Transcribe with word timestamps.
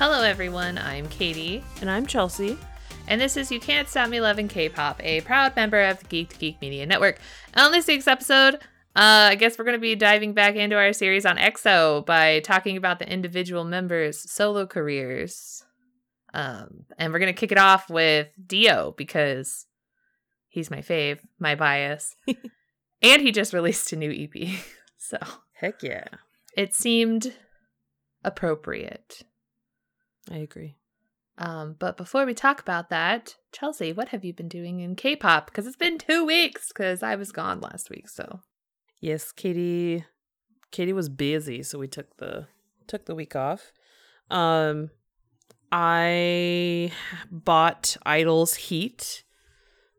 Hello, 0.00 0.22
everyone. 0.22 0.78
I'm 0.78 1.06
Katie, 1.08 1.62
And 1.82 1.90
I'm 1.90 2.06
Chelsea. 2.06 2.56
and 3.06 3.20
this 3.20 3.36
is 3.36 3.52
You 3.52 3.60
Can't 3.60 3.86
Stop 3.86 4.08
Me 4.08 4.18
Loving 4.18 4.48
K-pop, 4.48 4.98
a 5.04 5.20
proud 5.20 5.54
member 5.56 5.78
of 5.82 5.98
the 5.98 6.06
Geek 6.06 6.30
to 6.30 6.38
Geek 6.38 6.58
Media 6.62 6.86
Network. 6.86 7.18
And 7.52 7.66
on 7.66 7.70
this 7.70 7.86
week's 7.86 8.08
episode, 8.08 8.54
uh, 8.96 9.28
I 9.30 9.34
guess 9.34 9.58
we're 9.58 9.66
going 9.66 9.76
to 9.76 9.80
be 9.80 9.94
diving 9.94 10.32
back 10.32 10.56
into 10.56 10.76
our 10.76 10.94
series 10.94 11.26
on 11.26 11.36
EXO 11.36 12.06
by 12.06 12.40
talking 12.40 12.78
about 12.78 12.98
the 12.98 13.12
individual 13.12 13.62
members' 13.64 14.18
solo 14.30 14.64
careers. 14.66 15.64
Um, 16.32 16.86
and 16.96 17.12
we're 17.12 17.18
going 17.18 17.34
to 17.34 17.38
kick 17.38 17.52
it 17.52 17.58
off 17.58 17.90
with 17.90 18.28
D.O. 18.46 18.94
because 18.96 19.66
he's 20.48 20.70
my 20.70 20.78
fave, 20.78 21.18
my 21.38 21.56
bias, 21.56 22.16
and 23.02 23.20
he 23.20 23.32
just 23.32 23.52
released 23.52 23.92
a 23.92 23.96
new 23.96 24.10
EP. 24.10 24.48
So 25.02 25.18
Heck 25.54 25.82
yeah. 25.82 26.04
it 26.56 26.72
seemed 26.72 27.32
appropriate. 28.22 29.22
I 30.30 30.38
agree. 30.38 30.76
Um, 31.38 31.76
but 31.78 31.96
before 31.96 32.26
we 32.26 32.34
talk 32.34 32.60
about 32.60 32.90
that, 32.90 33.36
Chelsea, 33.50 33.92
what 33.92 34.08
have 34.08 34.24
you 34.24 34.32
been 34.34 34.48
doing 34.48 34.80
in 34.80 34.94
K-pop? 34.94 35.46
Because 35.46 35.66
it's 35.66 35.76
been 35.76 35.96
two 35.96 36.24
weeks 36.24 36.68
because 36.68 37.02
I 37.02 37.16
was 37.16 37.32
gone 37.32 37.60
last 37.60 37.88
week. 37.88 38.08
So 38.08 38.40
Yes, 39.00 39.32
Katie 39.32 40.04
Katie 40.70 40.92
was 40.92 41.08
busy, 41.08 41.62
so 41.62 41.78
we 41.78 41.88
took 41.88 42.18
the 42.18 42.46
took 42.86 43.06
the 43.06 43.14
week 43.14 43.34
off. 43.34 43.72
Um 44.30 44.90
I 45.72 46.92
bought 47.30 47.96
(G)I-dle's 48.04 48.54
Heat, 48.56 49.24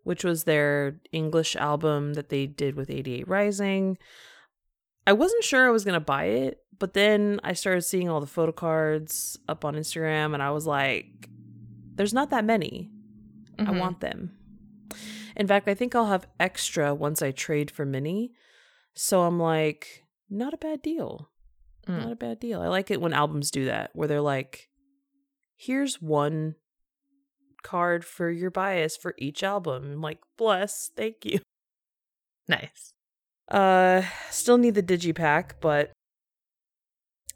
which 0.03 0.23
was 0.23 0.43
their 0.43 0.99
English 1.11 1.55
album 1.55 2.13
that 2.13 2.29
they 2.29 2.45
did 2.45 2.75
with 2.75 2.89
88rising. 2.89 3.97
I 5.07 5.13
wasn't 5.13 5.43
sure 5.43 5.67
I 5.67 5.71
was 5.71 5.83
going 5.83 5.93
to 5.95 5.99
buy 5.99 6.25
it, 6.25 6.59
but 6.77 6.93
then 6.93 7.39
I 7.43 7.53
started 7.53 7.81
seeing 7.81 8.09
all 8.09 8.19
the 8.21 8.27
photo 8.27 8.51
cards 8.51 9.37
up 9.47 9.65
on 9.65 9.75
Instagram 9.75 10.33
and 10.33 10.41
I 10.43 10.51
was 10.51 10.65
like 10.67 11.27
there's 11.95 12.13
not 12.13 12.29
that 12.31 12.45
many. 12.45 12.89
I 13.59 13.63
Mhm. 13.65 13.79
want 13.79 13.99
them. 13.99 14.35
In 15.35 15.45
fact, 15.45 15.67
I 15.67 15.73
think 15.75 15.93
I'll 15.93 16.07
have 16.07 16.25
extra 16.39 16.95
once 16.95 17.21
I 17.21 17.31
trade 17.31 17.69
for 17.69 17.85
Minnie. 17.85 18.33
So 18.95 19.21
I'm 19.23 19.39
like, 19.39 20.03
not 20.29 20.53
a 20.53 20.57
bad 20.57 20.81
deal. 20.81 21.29
Mm. 21.87 21.99
Not 22.03 22.11
a 22.11 22.15
bad 22.15 22.39
deal. 22.39 22.61
I 22.61 22.67
like 22.67 22.89
it 22.91 23.01
when 23.01 23.13
albums 23.13 23.51
do 23.51 23.65
that, 23.65 23.91
where 23.93 24.07
they're 24.07 24.21
like, 24.21 24.69
here's 25.55 26.01
one 26.01 26.55
card 27.61 28.03
for 28.03 28.29
your 28.31 28.49
bias 28.51 28.97
for 28.97 29.13
each 29.17 29.43
album. 29.43 29.91
I'm 29.93 30.01
like, 30.01 30.19
bless, 30.37 30.89
thank 30.95 31.23
you. 31.25 31.39
nice. 32.47 32.93
Uh, 33.51 34.03
still 34.29 34.57
need 34.57 34.75
the 34.75 34.83
digipack, 34.83 35.51
but 35.59 35.91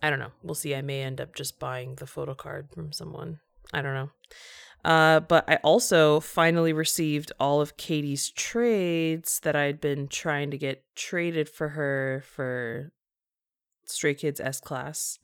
I 0.02 0.10
don't 0.10 0.20
know. 0.20 0.32
We'll 0.44 0.56
see. 0.56 0.74
I 0.74 0.82
may 0.82 1.02
end 1.02 1.20
up 1.20 1.36
just 1.36 1.60
buying 1.60 1.96
the 1.96 2.08
photo 2.08 2.34
card 2.34 2.70
from 2.74 2.94
someone. 2.94 3.40
I 3.74 3.82
don't 3.82 3.94
know. 3.94 4.10
Uh, 4.86 5.20
but 5.20 5.50
I 5.50 5.56
also 5.58 6.20
finally 6.20 6.72
received 6.72 7.32
all 7.40 7.60
of 7.60 7.76
Katie's 7.76 8.30
trades 8.30 9.40
that 9.42 9.56
I'd 9.56 9.82
been 9.82 10.08
trying 10.08 10.52
to 10.52 10.58
get 10.58 10.84
traded 10.96 11.50
for 11.50 11.70
her 11.70 12.24
for 12.26 12.92
Stray 13.86 14.14
Kids 14.14 14.40
S 14.40 14.62
class. 14.62 15.20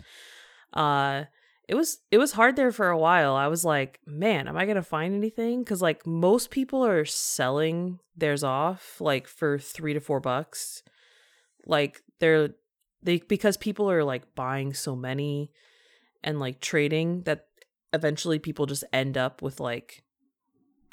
Uh, 0.74 1.26
it 1.72 1.76
was 1.76 2.00
it 2.12 2.18
was 2.18 2.34
hard 2.34 2.58
there 2.58 2.74
for 2.74 2.90
a 2.90 2.98
while. 2.98 3.34
I 3.34 3.48
was 3.48 3.64
like, 3.64 4.02
man, 4.06 4.50
am 4.50 4.58
I 4.58 4.66
gonna 4.66 4.84
find 4.84 5.16
anything? 5.16 5.64
Because 5.64 5.82
like 5.82 6.06
most 6.06 6.50
people 6.50 6.86
are 6.86 7.06
selling 7.06 8.00
theirs 8.14 8.44
off 8.44 9.00
like 9.00 9.26
for 9.26 9.58
three 9.58 9.94
to 9.94 10.02
four 10.02 10.20
bucks. 10.20 10.84
Like 11.66 12.02
they're 12.20 12.50
they 13.02 13.20
because 13.20 13.56
people 13.56 13.90
are 13.90 14.04
like 14.04 14.36
buying 14.36 14.74
so 14.74 14.98
many 14.98 15.50
and 16.26 16.42
like 16.42 16.60
trading 16.60 17.22
that 17.22 17.46
eventually 17.94 18.38
people 18.38 18.66
just 18.66 18.84
end 18.92 19.18
up 19.18 19.42
with 19.42 19.62
like 19.62 20.04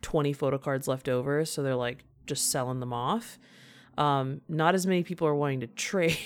20 0.03 0.33
photo 0.33 0.59
cards 0.59 0.87
left 0.87 1.09
over 1.09 1.45
so 1.45 1.61
they're 1.61 1.75
like 1.75 2.05
just 2.25 2.51
selling 2.51 2.81
them 2.81 2.93
off 2.93 3.39
um 3.97 4.41
not 4.49 4.75
as 4.75 4.87
many 4.87 5.03
people 5.03 5.27
are 5.27 5.35
wanting 5.35 5.61
to 5.61 5.67
trade 5.89 6.17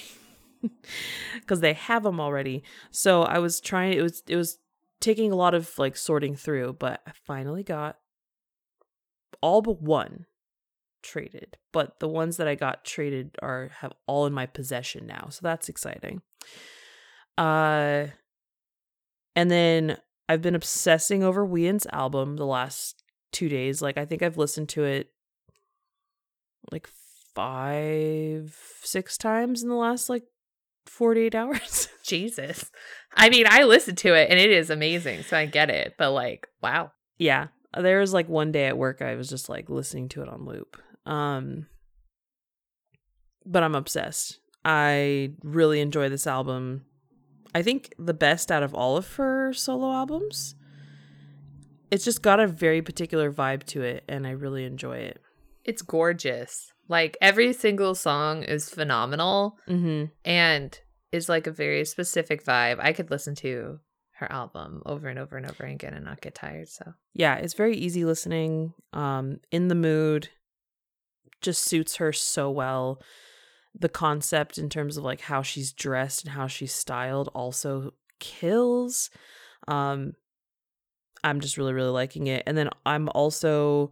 because 1.34 1.60
they 1.60 1.72
have 1.72 2.02
them 2.02 2.20
already. 2.20 2.62
So 2.90 3.22
i 3.22 3.38
was 3.38 3.60
trying 3.60 3.94
it 3.94 4.02
was 4.02 4.22
it 4.26 4.36
was 4.36 4.58
taking 5.00 5.32
a 5.32 5.36
lot 5.36 5.54
of 5.54 5.78
like 5.78 5.96
sorting 5.96 6.36
through 6.36 6.76
but 6.78 7.00
i 7.08 7.10
finally 7.26 7.64
got 7.64 7.98
all 9.40 9.60
but 9.62 9.82
one 9.82 10.26
traded. 11.02 11.56
But 11.72 11.98
the 11.98 12.08
ones 12.08 12.36
that 12.36 12.48
i 12.48 12.54
got 12.54 12.84
traded 12.84 13.36
are 13.42 13.70
have 13.80 13.92
all 14.06 14.26
in 14.26 14.32
my 14.32 14.46
possession 14.46 15.06
now 15.06 15.28
so 15.30 15.40
that's 15.42 15.68
exciting. 15.68 16.22
Uh 17.36 18.06
and 19.34 19.50
then 19.50 19.96
I've 20.28 20.42
been 20.42 20.54
obsessing 20.54 21.24
over 21.24 21.44
Wheein's 21.44 21.86
album 21.92 22.36
the 22.36 22.46
last 22.46 23.02
two 23.32 23.48
days. 23.48 23.82
Like 23.82 23.98
I 23.98 24.04
think 24.04 24.22
I've 24.22 24.38
listened 24.38 24.68
to 24.70 24.84
it 24.84 25.10
like 26.70 26.88
five, 27.34 28.56
six 28.82 29.16
times 29.16 29.62
in 29.62 29.68
the 29.68 29.74
last 29.74 30.08
like 30.08 30.24
48 30.86 31.34
hours. 31.34 31.88
Jesus. 32.02 32.70
I 33.14 33.30
mean, 33.30 33.46
I 33.48 33.64
listened 33.64 33.98
to 33.98 34.14
it 34.14 34.30
and 34.30 34.38
it 34.38 34.50
is 34.50 34.70
amazing, 34.70 35.22
so 35.22 35.36
I 35.36 35.46
get 35.46 35.70
it. 35.70 35.94
But 35.98 36.12
like, 36.12 36.46
wow. 36.62 36.92
yeah. 37.18 37.48
There 37.78 38.00
was 38.00 38.12
like 38.12 38.28
one 38.28 38.52
day 38.52 38.66
at 38.66 38.76
work 38.76 39.00
I 39.00 39.14
was 39.14 39.28
just 39.28 39.48
like 39.48 39.70
listening 39.70 40.08
to 40.10 40.22
it 40.22 40.28
on 40.28 40.44
loop. 40.44 40.76
Um 41.06 41.66
but 43.44 43.62
I'm 43.62 43.74
obsessed. 43.74 44.38
I 44.64 45.32
really 45.42 45.80
enjoy 45.80 46.08
this 46.08 46.26
album. 46.26 46.84
I 47.54 47.62
think 47.62 47.92
the 47.98 48.14
best 48.14 48.52
out 48.52 48.62
of 48.62 48.74
all 48.74 48.96
of 48.96 49.14
her 49.16 49.52
solo 49.52 49.90
albums. 49.90 50.54
It's 51.90 52.04
just 52.04 52.22
got 52.22 52.40
a 52.40 52.46
very 52.46 52.80
particular 52.80 53.32
vibe 53.32 53.64
to 53.64 53.82
it 53.82 54.04
and 54.08 54.26
I 54.26 54.30
really 54.30 54.64
enjoy 54.64 54.98
it. 54.98 55.20
It's 55.64 55.82
gorgeous. 55.82 56.71
Like 56.88 57.16
every 57.20 57.52
single 57.52 57.94
song 57.94 58.42
is 58.42 58.68
phenomenal 58.68 59.58
Mhm. 59.68 60.10
and 60.24 60.78
is 61.12 61.28
like 61.28 61.46
a 61.46 61.52
very 61.52 61.84
specific 61.84 62.44
vibe. 62.44 62.78
I 62.80 62.92
could 62.92 63.10
listen 63.10 63.34
to 63.36 63.80
her 64.16 64.30
album 64.30 64.82
over 64.86 65.08
and 65.08 65.18
over 65.18 65.36
and 65.36 65.46
over 65.46 65.64
again 65.64 65.94
and 65.94 66.04
not 66.04 66.20
get 66.20 66.34
tired. 66.34 66.68
So 66.68 66.94
yeah 67.14 67.36
it's 67.36 67.54
very 67.54 67.76
easy 67.76 68.04
listening 68.04 68.72
um 68.92 69.38
in 69.50 69.68
the 69.68 69.74
mood 69.74 70.28
just 71.40 71.62
suits 71.64 71.96
her 71.96 72.12
so 72.12 72.50
well 72.50 73.02
the 73.74 73.88
concept 73.88 74.58
in 74.58 74.68
terms 74.68 74.96
of 74.96 75.04
like 75.04 75.20
how 75.22 75.42
she's 75.42 75.72
dressed 75.72 76.24
and 76.24 76.32
how 76.34 76.46
she's 76.46 76.72
styled 76.72 77.28
also 77.34 77.92
kills 78.20 79.10
um 79.66 80.12
i'm 81.24 81.40
just 81.40 81.56
really 81.56 81.72
really 81.72 81.88
liking 81.90 82.26
it 82.28 82.42
and 82.46 82.56
then 82.56 82.68
i'm 82.86 83.08
also 83.14 83.90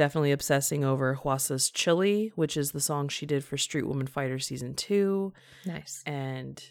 definitely 0.00 0.32
obsessing 0.32 0.82
over 0.82 1.14
Hwasa's 1.22 1.70
chili 1.70 2.32
which 2.34 2.56
is 2.56 2.72
the 2.72 2.80
song 2.80 3.08
she 3.08 3.26
did 3.26 3.44
for 3.44 3.58
street 3.58 3.86
woman 3.86 4.06
fighter 4.06 4.38
season 4.38 4.74
2 4.74 5.30
nice. 5.66 6.02
and 6.06 6.62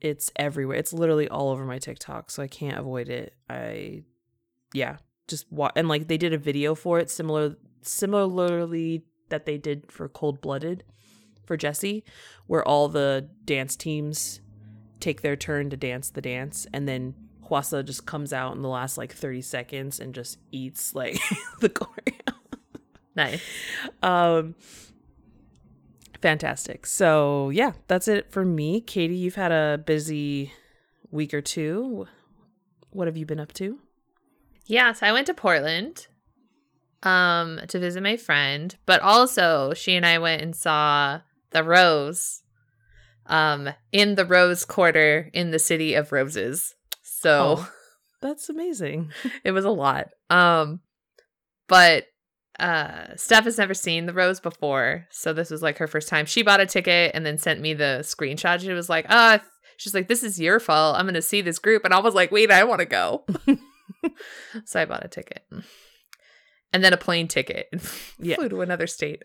it's 0.00 0.30
everywhere. 0.36 0.76
It's 0.76 0.92
literally 0.92 1.28
all 1.28 1.48
over 1.48 1.64
my 1.64 1.78
TikTok, 1.78 2.30
so 2.30 2.42
I 2.42 2.46
can't 2.46 2.78
avoid 2.78 3.08
it. 3.08 3.34
I 3.48 4.02
yeah, 4.74 4.96
just 5.28 5.50
wa- 5.50 5.72
and 5.74 5.88
like 5.88 6.08
they 6.08 6.18
did 6.18 6.34
a 6.34 6.38
video 6.38 6.74
for 6.74 6.98
it 6.98 7.08
similar 7.08 7.56
similarly 7.80 9.04
that 9.30 9.46
they 9.46 9.56
did 9.56 9.90
for 9.90 10.08
Cold 10.08 10.42
Blooded 10.42 10.84
for 11.46 11.56
Jessi, 11.56 12.02
where 12.46 12.66
all 12.66 12.88
the 12.88 13.30
dance 13.46 13.76
teams 13.76 14.40
take 15.00 15.22
their 15.22 15.36
turn 15.36 15.70
to 15.70 15.76
dance 15.76 16.10
the 16.10 16.20
dance 16.20 16.66
and 16.72 16.86
then 16.86 17.14
Hwasa 17.48 17.84
just 17.84 18.04
comes 18.06 18.32
out 18.32 18.54
in 18.56 18.62
the 18.62 18.68
last 18.68 18.98
like 18.98 19.12
30 19.12 19.40
seconds 19.40 20.00
and 20.00 20.14
just 20.14 20.38
eats 20.52 20.94
like 20.94 21.18
the 21.60 21.70
choreo. 21.70 22.34
Nice. 23.16 23.42
Um 24.02 24.54
fantastic. 26.20 26.86
So, 26.86 27.50
yeah, 27.50 27.72
that's 27.86 28.08
it 28.08 28.32
for 28.32 28.44
me. 28.46 28.80
Katie, 28.80 29.14
you've 29.14 29.34
had 29.34 29.52
a 29.52 29.78
busy 29.84 30.52
week 31.10 31.34
or 31.34 31.42
two. 31.42 32.06
What 32.90 33.08
have 33.08 33.16
you 33.16 33.26
been 33.26 33.40
up 33.40 33.52
to? 33.54 33.78
Yeah, 34.66 34.92
so 34.92 35.06
I 35.06 35.12
went 35.12 35.26
to 35.26 35.34
Portland 35.34 36.06
um 37.02 37.60
to 37.68 37.78
visit 37.78 38.02
my 38.02 38.16
friend, 38.16 38.74
but 38.86 39.00
also 39.02 39.74
she 39.74 39.94
and 39.94 40.06
I 40.06 40.18
went 40.18 40.40
and 40.42 40.56
saw 40.56 41.20
the 41.50 41.62
Rose 41.62 42.42
um 43.26 43.68
in 43.92 44.14
the 44.14 44.24
Rose 44.24 44.64
Quarter 44.64 45.30
in 45.32 45.50
the 45.50 45.58
city 45.58 45.94
of 45.94 46.12
roses. 46.12 46.74
So 47.02 47.56
Oh. 47.58 47.70
That's 48.22 48.48
amazing. 48.48 49.12
it 49.44 49.52
was 49.52 49.66
a 49.66 49.70
lot. 49.70 50.08
Um 50.30 50.80
but 51.68 52.06
uh 52.60 53.16
Steph 53.16 53.44
has 53.44 53.58
never 53.58 53.74
seen 53.74 54.06
the 54.06 54.12
Rose 54.12 54.40
before, 54.40 55.06
so 55.10 55.32
this 55.32 55.50
was 55.50 55.62
like 55.62 55.78
her 55.78 55.86
first 55.86 56.08
time. 56.08 56.26
She 56.26 56.42
bought 56.42 56.60
a 56.60 56.66
ticket 56.66 57.12
and 57.14 57.24
then 57.26 57.38
sent 57.38 57.60
me 57.60 57.74
the 57.74 57.98
screenshot. 58.02 58.60
She 58.60 58.72
was 58.72 58.88
like, 58.88 59.06
"Ah, 59.08 59.40
she's 59.76 59.94
like, 59.94 60.08
this 60.08 60.22
is 60.22 60.40
your 60.40 60.60
fault. 60.60 60.96
I'm 60.98 61.12
to 61.12 61.22
see 61.22 61.40
this 61.40 61.58
group." 61.58 61.84
And 61.84 61.92
I 61.94 62.00
was 62.00 62.14
like, 62.14 62.30
"Wait, 62.30 62.50
I 62.50 62.64
want 62.64 62.80
to 62.80 62.86
go." 62.86 63.24
so 64.64 64.80
I 64.80 64.84
bought 64.84 65.04
a 65.04 65.08
ticket. 65.08 65.44
And 66.72 66.82
then 66.82 66.92
a 66.92 66.96
plane 66.98 67.28
ticket. 67.28 67.68
Yeah. 68.18 68.36
Flew 68.36 68.48
to 68.48 68.62
another 68.62 68.86
state. 68.86 69.22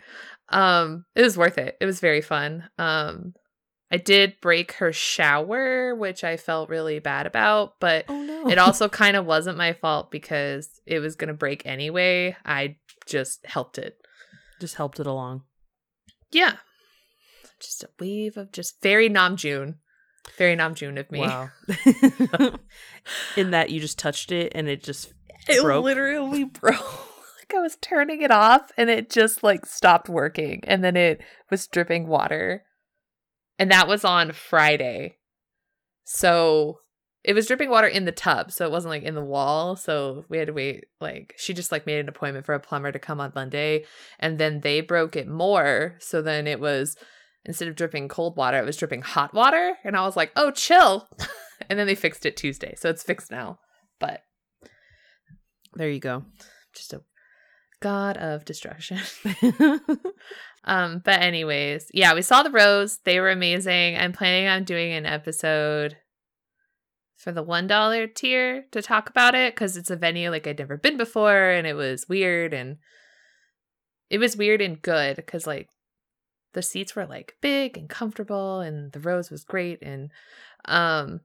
Um 0.49 1.05
it 1.15 1.21
was 1.21 1.37
worth 1.37 1.57
it. 1.57 1.77
It 1.79 1.85
was 1.85 1.99
very 1.99 2.21
fun. 2.21 2.69
Um 2.77 3.33
I 3.91 3.97
did 3.97 4.35
break 4.41 4.73
her 4.73 4.93
shower, 4.93 5.95
which 5.95 6.23
I 6.23 6.37
felt 6.37 6.69
really 6.69 6.99
bad 6.99 7.25
about, 7.25 7.79
but 7.79 8.05
Oh 8.07 8.21
no. 8.21 8.47
it 8.47 8.59
also 8.59 8.87
kind 8.87 9.15
of 9.15 9.25
wasn't 9.25 9.57
my 9.57 9.73
fault 9.73 10.11
because 10.11 10.79
it 10.85 10.99
was 10.99 11.15
going 11.15 11.29
to 11.29 11.33
break 11.33 11.65
anyway. 11.65 12.35
I 12.45 12.75
just 13.09 13.45
helped 13.45 13.77
it. 13.77 13.97
just 14.59 14.75
helped 14.75 14.99
it 14.99 15.07
along. 15.07 15.43
Yeah. 16.31 16.57
Just 17.59 17.83
a 17.83 17.89
wave 17.99 18.37
of 18.37 18.51
just 18.51 18.81
very 18.81 19.09
Namjoon. 19.09 19.75
Very 20.37 20.55
Namjoon 20.55 20.99
of 20.99 21.11
me. 21.11 21.19
Wow. 21.21 21.49
In 23.35 23.51
that 23.51 23.69
you 23.69 23.79
just 23.79 23.97
touched 23.99 24.31
it 24.31 24.51
and 24.55 24.67
it 24.69 24.83
just 24.83 25.13
It 25.47 25.61
broke. 25.61 25.83
literally 25.83 26.43
broke. 26.43 26.79
like 27.39 27.53
I 27.55 27.59
was 27.61 27.77
turning 27.81 28.21
it 28.21 28.31
off 28.31 28.71
and 28.77 28.89
it 28.89 29.09
just 29.09 29.43
like 29.43 29.65
stopped 29.65 30.07
working 30.07 30.61
and 30.65 30.83
then 30.83 30.95
it 30.95 31.21
was 31.49 31.67
dripping 31.67 32.07
water. 32.07 32.63
And 33.57 33.71
that 33.71 33.87
was 33.87 34.05
on 34.05 34.31
Friday. 34.31 35.17
So 36.05 36.79
it 37.23 37.33
was 37.33 37.47
dripping 37.47 37.69
water 37.69 37.87
in 37.87 38.05
the 38.05 38.11
tub, 38.11 38.51
so 38.51 38.65
it 38.65 38.71
wasn't 38.71 38.91
like 38.91 39.03
in 39.03 39.15
the 39.15 39.23
wall. 39.23 39.75
So 39.75 40.25
we 40.29 40.37
had 40.37 40.47
to 40.47 40.53
wait 40.53 40.85
like 41.01 41.35
she 41.37 41.53
just 41.53 41.71
like 41.71 41.85
made 41.85 41.99
an 41.99 42.09
appointment 42.09 42.45
for 42.45 42.55
a 42.55 42.59
plumber 42.59 42.91
to 42.91 42.99
come 42.99 43.19
on 43.19 43.33
Monday 43.35 43.85
and 44.19 44.37
then 44.37 44.61
they 44.61 44.81
broke 44.81 45.15
it 45.15 45.27
more. 45.27 45.95
So 45.99 46.21
then 46.21 46.47
it 46.47 46.59
was 46.59 46.95
instead 47.45 47.67
of 47.67 47.75
dripping 47.75 48.07
cold 48.07 48.37
water, 48.37 48.57
it 48.57 48.65
was 48.65 48.77
dripping 48.77 49.01
hot 49.01 49.33
water 49.33 49.75
and 49.83 49.97
I 49.97 50.05
was 50.05 50.15
like, 50.15 50.31
"Oh, 50.35 50.51
chill." 50.51 51.09
and 51.69 51.77
then 51.77 51.87
they 51.87 51.95
fixed 51.95 52.25
it 52.25 52.37
Tuesday. 52.37 52.75
So 52.77 52.89
it's 52.89 53.03
fixed 53.03 53.31
now. 53.31 53.59
But 53.99 54.23
there 55.73 55.89
you 55.89 55.99
go. 55.99 56.23
just 56.73 56.93
a 56.93 57.01
god 57.81 58.15
of 58.17 58.45
destruction. 58.45 58.99
um, 60.63 61.01
but 61.03 61.21
anyways, 61.21 61.87
yeah, 61.93 62.13
we 62.13 62.21
saw 62.21 62.43
the 62.43 62.49
rose. 62.49 62.99
They 63.03 63.19
were 63.19 63.29
amazing. 63.29 63.97
I'm 63.97 64.13
planning 64.13 64.47
on 64.47 64.63
doing 64.63 64.93
an 64.93 65.05
episode 65.05 65.97
for 67.19 67.33
the 67.33 67.43
one 67.43 67.67
dollar 67.67 68.07
tier 68.07 68.63
to 68.71 68.81
talk 68.81 69.09
about 69.09 69.35
it 69.35 69.53
because 69.53 69.75
it's 69.75 69.91
a 69.91 69.95
venue 69.97 70.31
like 70.31 70.47
I'd 70.47 70.57
never 70.57 70.77
been 70.77 70.97
before, 70.97 71.49
and 71.49 71.67
it 71.67 71.75
was 71.75 72.07
weird 72.07 72.53
and 72.53 72.77
it 74.09 74.17
was 74.17 74.37
weird 74.37 74.61
and 74.61 74.81
good 74.81 75.17
because 75.17 75.45
like 75.45 75.69
the 76.53 76.61
seats 76.61 76.95
were 76.95 77.05
like 77.05 77.35
big 77.41 77.77
and 77.77 77.89
comfortable 77.89 78.61
and 78.61 78.91
the 78.93 78.99
rose 78.99 79.29
was 79.29 79.43
great 79.43 79.79
and 79.83 80.09
um 80.65 81.19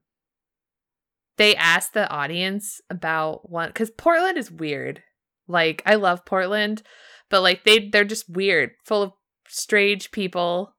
they 1.36 1.56
asked 1.56 1.94
the 1.94 2.10
audience 2.10 2.80
about 2.90 3.48
one 3.50 3.68
because 3.68 3.90
Portland 3.90 4.36
is 4.36 4.50
weird. 4.50 5.02
Like 5.48 5.82
I 5.86 5.94
love 5.94 6.24
Portland, 6.24 6.82
but 7.30 7.40
like 7.40 7.64
they 7.64 7.88
they're 7.88 8.04
just 8.04 8.28
weird, 8.28 8.72
full 8.84 9.02
of 9.02 9.12
strange 9.48 10.10
people. 10.10 10.74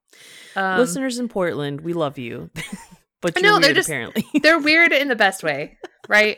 Um, 0.55 0.79
Listeners 0.79 1.19
in 1.19 1.27
Portland, 1.27 1.81
we 1.81 1.93
love 1.93 2.17
you. 2.17 2.49
but 3.33 3.41
you're 3.43 3.51
know, 3.51 3.59
they're 3.59 3.67
weird, 3.69 3.75
just- 3.75 3.89
apparently. 3.89 4.25
they're 4.41 4.59
weird 4.59 4.91
in 4.91 5.07
the 5.07 5.15
best 5.15 5.43
way, 5.43 5.77
right? 6.07 6.37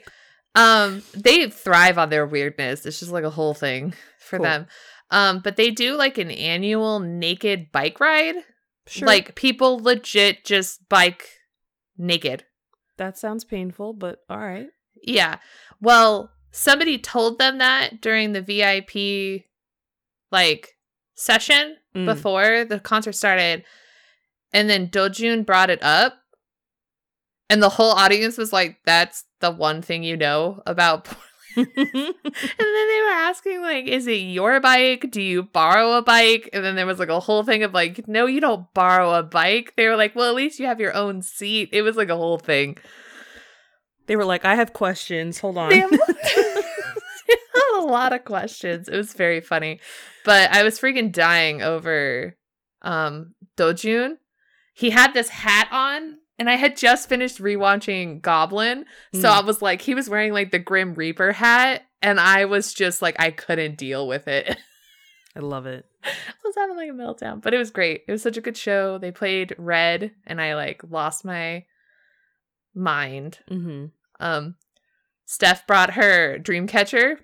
Um, 0.55 1.03
they 1.13 1.49
thrive 1.49 1.97
on 1.97 2.09
their 2.09 2.25
weirdness. 2.25 2.85
It's 2.85 2.99
just 2.99 3.11
like 3.11 3.23
a 3.23 3.29
whole 3.29 3.53
thing 3.53 3.93
for 4.19 4.37
Cool. 4.37 4.43
them. 4.45 4.67
Um, 5.11 5.39
but 5.43 5.55
they 5.55 5.69
do 5.71 5.95
like 5.95 6.17
an 6.17 6.31
annual 6.31 6.99
naked 6.99 7.71
bike 7.71 7.99
ride. 7.99 8.35
sure. 8.87 9.07
Like 9.07 9.35
people 9.35 9.77
legit 9.81 10.43
just 10.45 10.87
bike 10.89 11.27
naked. 11.97 12.43
that 12.97 13.17
sounds 13.17 13.43
painful, 13.45 13.93
but 13.93 14.19
all 14.29 14.37
right. 14.39 14.67
Yeah. 15.03 15.37
Well, 15.79 16.31
somebody 16.51 16.97
told 16.97 17.37
them 17.39 17.59
that 17.59 18.01
during 18.01 18.33
the 18.33 18.41
VIP 18.41 19.45
like 20.31 20.75
session 21.15 21.77
Mm. 21.95 22.05
before 22.05 22.65
the 22.65 22.79
concert 22.79 23.13
started. 23.13 23.63
And 24.53 24.69
then 24.69 24.89
Dojoon 24.89 25.45
brought 25.45 25.69
it 25.69 25.81
up. 25.81 26.13
And 27.49 27.63
the 27.63 27.69
whole 27.69 27.91
audience 27.91 28.37
was 28.37 28.51
like, 28.51 28.77
that's 28.85 29.23
the 29.39 29.51
one 29.51 29.81
thing 29.81 30.03
you 30.03 30.17
know 30.17 30.61
about 30.65 31.05
Portland. 31.05 31.23
and 31.57 31.65
then 31.75 32.13
they 32.27 33.01
were 33.03 33.13
asking, 33.13 33.61
like, 33.61 33.87
is 33.87 34.05
it 34.05 34.17
your 34.17 34.59
bike? 34.59 35.07
Do 35.09 35.19
you 35.19 35.41
borrow 35.41 35.93
a 35.93 36.03
bike? 36.03 36.51
And 36.53 36.63
then 36.63 36.75
there 36.75 36.85
was 36.85 36.99
like 36.99 37.09
a 37.09 37.19
whole 37.19 37.43
thing 37.43 37.63
of 37.63 37.73
like, 37.73 38.07
no, 38.07 38.27
you 38.27 38.39
don't 38.39 38.71
borrow 38.75 39.13
a 39.13 39.23
bike. 39.23 39.73
They 39.75 39.87
were 39.87 39.95
like, 39.95 40.15
well, 40.15 40.29
at 40.29 40.35
least 40.35 40.59
you 40.59 40.67
have 40.67 40.79
your 40.79 40.93
own 40.93 41.23
seat. 41.23 41.69
It 41.71 41.81
was 41.81 41.95
like 41.95 42.09
a 42.09 42.15
whole 42.15 42.37
thing. 42.37 42.77
they 44.05 44.15
were 44.15 44.25
like, 44.25 44.45
I 44.45 44.53
have 44.53 44.73
questions. 44.73 45.39
Hold 45.39 45.57
on. 45.57 45.69
They 45.69 45.79
have, 45.79 45.89
they 45.89 45.97
have 45.97 47.83
a 47.83 47.87
lot 47.87 48.13
of 48.13 48.23
questions. 48.23 48.87
It 48.87 48.95
was 48.95 49.13
very 49.13 49.41
funny. 49.41 49.79
But 50.25 50.51
I 50.51 50.61
was 50.61 50.79
freaking 50.79 51.11
dying 51.11 51.63
over 51.63 52.35
um 52.83 53.33
Dojoon. 53.57 54.17
He 54.75 54.91
had 54.91 55.15
this 55.15 55.29
hat 55.29 55.69
on 55.71 56.17
and 56.39 56.49
I 56.49 56.55
had 56.55 56.77
just 56.77 57.09
finished 57.09 57.39
rewatching 57.41 58.21
Goblin. 58.21 58.85
So 59.13 59.21
Mm. 59.21 59.25
I 59.25 59.41
was 59.41 59.61
like 59.61 59.81
he 59.81 59.95
was 59.95 60.09
wearing 60.09 60.33
like 60.33 60.51
the 60.51 60.59
Grim 60.59 60.93
Reaper 60.93 61.31
hat 61.31 61.83
and 62.01 62.19
I 62.19 62.45
was 62.45 62.73
just 62.73 63.01
like 63.01 63.15
I 63.19 63.31
couldn't 63.31 63.77
deal 63.77 64.07
with 64.07 64.27
it. 64.27 64.57
I 65.35 65.39
love 65.39 65.65
it. 65.65 65.85
I 66.03 66.09
was 66.43 66.55
having 66.55 66.75
like 66.77 66.89
a 66.89 66.93
meltdown, 66.93 67.41
but 67.41 67.53
it 67.53 67.57
was 67.57 67.69
great. 67.71 68.03
It 68.07 68.11
was 68.11 68.21
such 68.23 68.37
a 68.37 68.41
good 68.41 68.57
show. 68.57 68.97
They 68.97 69.11
played 69.11 69.53
Red 69.57 70.11
and 70.25 70.41
I 70.41 70.55
like 70.55 70.81
lost 70.89 71.23
my 71.25 71.65
mind. 72.73 73.39
hmm 73.47 73.85
Um, 74.19 74.55
Steph 75.25 75.67
brought 75.67 75.93
her 75.93 76.37
Dreamcatcher 76.39 77.17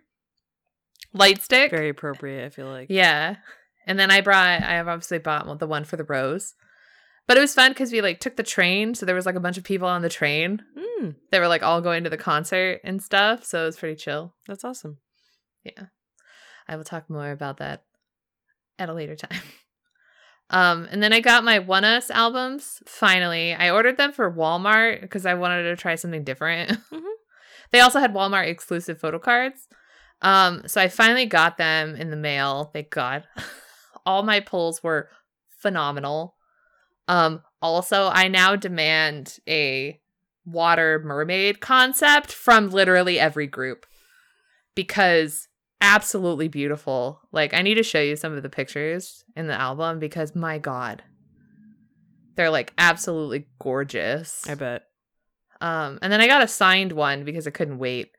light 1.13 1.41
stick. 1.41 1.71
Very 1.71 1.89
appropriate, 1.89 2.45
I 2.45 2.49
feel 2.49 2.67
like. 2.67 2.87
yeah, 2.89 3.37
and 3.87 3.97
then 3.99 4.11
I 4.11 4.21
brought. 4.21 4.61
I 4.61 4.73
have 4.73 4.87
obviously 4.87 5.19
bought 5.19 5.59
the 5.59 5.67
one 5.67 5.83
for 5.85 5.95
the 5.97 6.03
rose, 6.03 6.53
but 7.27 7.37
it 7.37 7.39
was 7.41 7.53
fun 7.53 7.71
because 7.71 7.91
we 7.91 8.01
like 8.01 8.19
took 8.19 8.35
the 8.35 8.43
train, 8.43 8.95
so 8.95 9.05
there 9.05 9.15
was 9.15 9.25
like 9.25 9.35
a 9.35 9.39
bunch 9.39 9.57
of 9.57 9.63
people 9.63 9.87
on 9.87 10.01
the 10.01 10.09
train. 10.09 10.61
Mm, 10.77 11.15
They 11.31 11.39
were 11.39 11.47
like 11.47 11.63
all 11.63 11.81
going 11.81 12.03
to 12.03 12.09
the 12.09 12.17
concert 12.17 12.81
and 12.83 13.01
stuff, 13.01 13.43
so 13.45 13.63
it 13.63 13.65
was 13.65 13.77
pretty 13.77 13.95
chill. 13.95 14.33
that's 14.47 14.63
awesome. 14.63 14.97
Yeah, 15.63 15.85
I 16.67 16.75
will 16.75 16.83
talk 16.83 17.09
more 17.09 17.31
about 17.31 17.57
that 17.57 17.83
at 18.79 18.89
a 18.89 18.93
later 18.93 19.15
time. 19.15 19.39
Um, 20.49 20.87
and 20.91 21.01
then 21.01 21.13
I 21.13 21.19
got 21.19 21.43
my 21.43 21.59
ONEUS 21.59 22.11
albums 22.11 22.83
finally. 22.85 23.53
I 23.55 23.71
ordered 23.71 23.97
them 23.97 24.11
for 24.11 24.31
Walmart 24.31 25.01
because 25.01 25.25
I 25.25 25.33
wanted 25.33 25.63
to 25.63 25.75
try 25.75 25.95
something 25.95 26.23
different. 26.23 26.71
Mhm. 26.91 27.01
they 27.71 27.79
also 27.79 27.99
had 27.99 28.13
Walmart 28.13 28.47
exclusive 28.47 28.99
photo 28.99 29.17
cards. 29.19 29.67
Um, 30.21 30.63
so 30.67 30.79
I 30.79 30.89
finally 30.89 31.25
got 31.25 31.57
them 31.57 31.95
in 31.95 32.11
the 32.11 32.15
mail. 32.17 32.65
Thank 32.71 32.91
God. 32.91 33.23
All 34.05 34.21
my 34.23 34.41
pulls 34.41 34.83
were 34.83 35.09
phenomenal. 35.57 36.35
Um, 37.07 37.41
also, 37.61 38.09
I 38.11 38.27
now 38.27 38.55
demand 38.55 39.39
a 39.47 39.99
water 40.45 41.01
mermaid 41.03 41.59
concept 41.59 42.31
from 42.31 42.69
literally 42.69 43.19
every 43.19 43.47
group 43.47 43.85
because 44.75 45.47
absolutely 45.81 46.47
beautiful. 46.47 47.21
Like 47.31 47.53
I 47.53 47.61
need 47.61 47.75
to 47.75 47.83
show 47.83 48.01
you 48.01 48.15
some 48.15 48.33
of 48.33 48.43
the 48.43 48.49
pictures 48.49 49.23
in 49.35 49.47
the 49.47 49.59
album 49.59 49.99
because 49.99 50.35
my 50.35 50.57
god. 50.57 51.03
They're 52.35 52.49
like 52.49 52.73
absolutely 52.77 53.47
gorgeous. 53.59 54.47
I 54.47 54.55
bet. 54.55 54.83
Um 55.61 55.99
and 56.01 56.11
then 56.11 56.21
I 56.21 56.27
got 56.27 56.43
a 56.43 56.47
signed 56.47 56.93
one 56.93 57.23
because 57.23 57.47
I 57.47 57.51
couldn't 57.51 57.79
wait. 57.79 58.11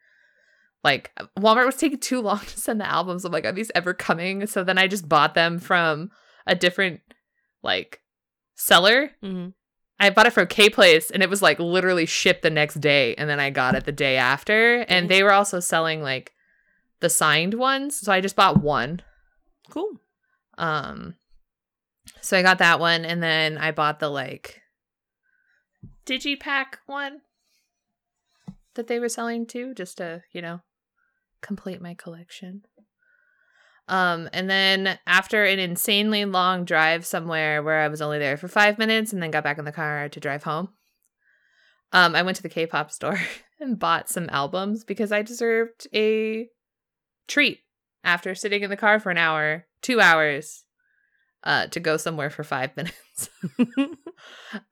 Like 0.82 1.10
Walmart 1.38 1.66
was 1.66 1.76
taking 1.76 1.98
too 1.98 2.20
long 2.20 2.38
to 2.46 2.60
send 2.60 2.80
the 2.80 2.90
albums. 2.90 3.24
I'm 3.24 3.32
like, 3.32 3.46
are 3.46 3.52
these 3.52 3.72
ever 3.74 3.94
coming? 3.94 4.46
So 4.46 4.62
then 4.62 4.78
I 4.78 4.86
just 4.86 5.08
bought 5.08 5.34
them 5.34 5.58
from 5.58 6.10
a 6.46 6.54
different 6.54 7.00
like 7.62 8.00
seller. 8.54 9.10
hmm 9.22 9.48
I 9.98 10.10
bought 10.10 10.26
it 10.26 10.32
from 10.32 10.48
K 10.48 10.68
Place 10.68 11.10
and 11.10 11.22
it 11.22 11.30
was 11.30 11.40
like 11.40 11.60
literally 11.60 12.04
shipped 12.04 12.42
the 12.42 12.50
next 12.50 12.80
day 12.80 13.14
and 13.14 13.30
then 13.30 13.38
I 13.38 13.50
got 13.50 13.76
it 13.76 13.84
the 13.84 13.92
day 13.92 14.16
after. 14.16 14.80
And 14.88 15.08
they 15.08 15.22
were 15.22 15.32
also 15.32 15.60
selling 15.60 16.02
like 16.02 16.32
the 16.98 17.08
signed 17.08 17.54
ones. 17.54 18.00
So 18.00 18.12
I 18.12 18.20
just 18.20 18.34
bought 18.34 18.60
one. 18.60 19.02
Cool. 19.70 20.00
Um 20.58 21.14
so 22.20 22.36
I 22.36 22.42
got 22.42 22.58
that 22.58 22.80
one 22.80 23.04
and 23.04 23.22
then 23.22 23.56
I 23.56 23.70
bought 23.70 24.00
the 24.00 24.08
like 24.08 24.62
Digipack 26.06 26.78
one 26.86 27.20
that 28.74 28.88
they 28.88 28.98
were 28.98 29.08
selling 29.08 29.46
too, 29.46 29.74
just 29.74 29.98
to, 29.98 30.22
you 30.32 30.42
know, 30.42 30.60
complete 31.40 31.80
my 31.80 31.94
collection. 31.94 32.64
Um, 33.86 34.30
and 34.32 34.48
then 34.48 34.98
after 35.06 35.44
an 35.44 35.58
insanely 35.58 36.24
long 36.24 36.64
drive 36.64 37.04
somewhere 37.04 37.62
where 37.62 37.80
I 37.80 37.88
was 37.88 38.00
only 38.00 38.18
there 38.18 38.36
for 38.36 38.48
five 38.48 38.78
minutes 38.78 39.12
and 39.12 39.22
then 39.22 39.30
got 39.30 39.44
back 39.44 39.58
in 39.58 39.64
the 39.64 39.72
car 39.72 40.08
to 40.08 40.20
drive 40.20 40.44
home, 40.44 40.70
um, 41.92 42.14
I 42.14 42.22
went 42.22 42.36
to 42.38 42.42
the 42.42 42.48
K 42.48 42.66
pop 42.66 42.90
store 42.90 43.20
and 43.60 43.78
bought 43.78 44.08
some 44.08 44.28
albums 44.30 44.84
because 44.84 45.12
I 45.12 45.22
deserved 45.22 45.86
a 45.94 46.48
treat 47.28 47.60
after 48.02 48.34
sitting 48.34 48.62
in 48.62 48.70
the 48.70 48.76
car 48.76 48.98
for 49.00 49.10
an 49.10 49.18
hour, 49.18 49.66
two 49.82 50.00
hours, 50.00 50.64
uh, 51.44 51.66
to 51.68 51.80
go 51.80 51.96
somewhere 51.96 52.30
for 52.30 52.42
five 52.42 52.70
minutes. 52.76 53.28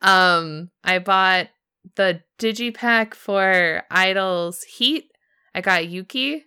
um, 0.03 0.71
I 0.83 0.99
bought 0.99 1.49
the 1.97 2.23
digipack 2.39 3.15
for 3.15 3.83
(G)I-dle's 3.91 4.63
Heat. 4.63 5.11
I 5.55 5.61
got 5.61 5.83
Yuqi 5.83 6.43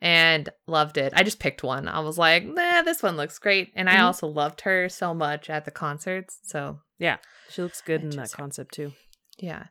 and 0.00 0.48
loved 0.66 0.96
it. 0.98 1.12
I 1.16 1.22
just 1.22 1.38
picked 1.40 1.62
one. 1.62 1.88
I 1.88 2.00
was 2.00 2.18
like, 2.18 2.44
nah, 2.44 2.82
this 2.82 3.02
one 3.02 3.16
looks 3.16 3.38
great. 3.38 3.72
And 3.74 3.88
I 3.90 3.96
Mhm. 3.96 4.02
also 4.04 4.26
loved 4.28 4.60
her 4.62 4.88
so 4.88 5.12
much 5.14 5.50
at 5.50 5.64
the 5.64 5.70
concerts. 5.70 6.38
So 6.44 6.80
Yeah, 6.98 7.18
she 7.48 7.62
looks 7.62 7.80
good 7.80 8.00
I 8.00 8.04
in 8.04 8.10
that 8.10 8.32
concept 8.32 8.74
too. 8.74 8.92
Yeah. 9.38 9.66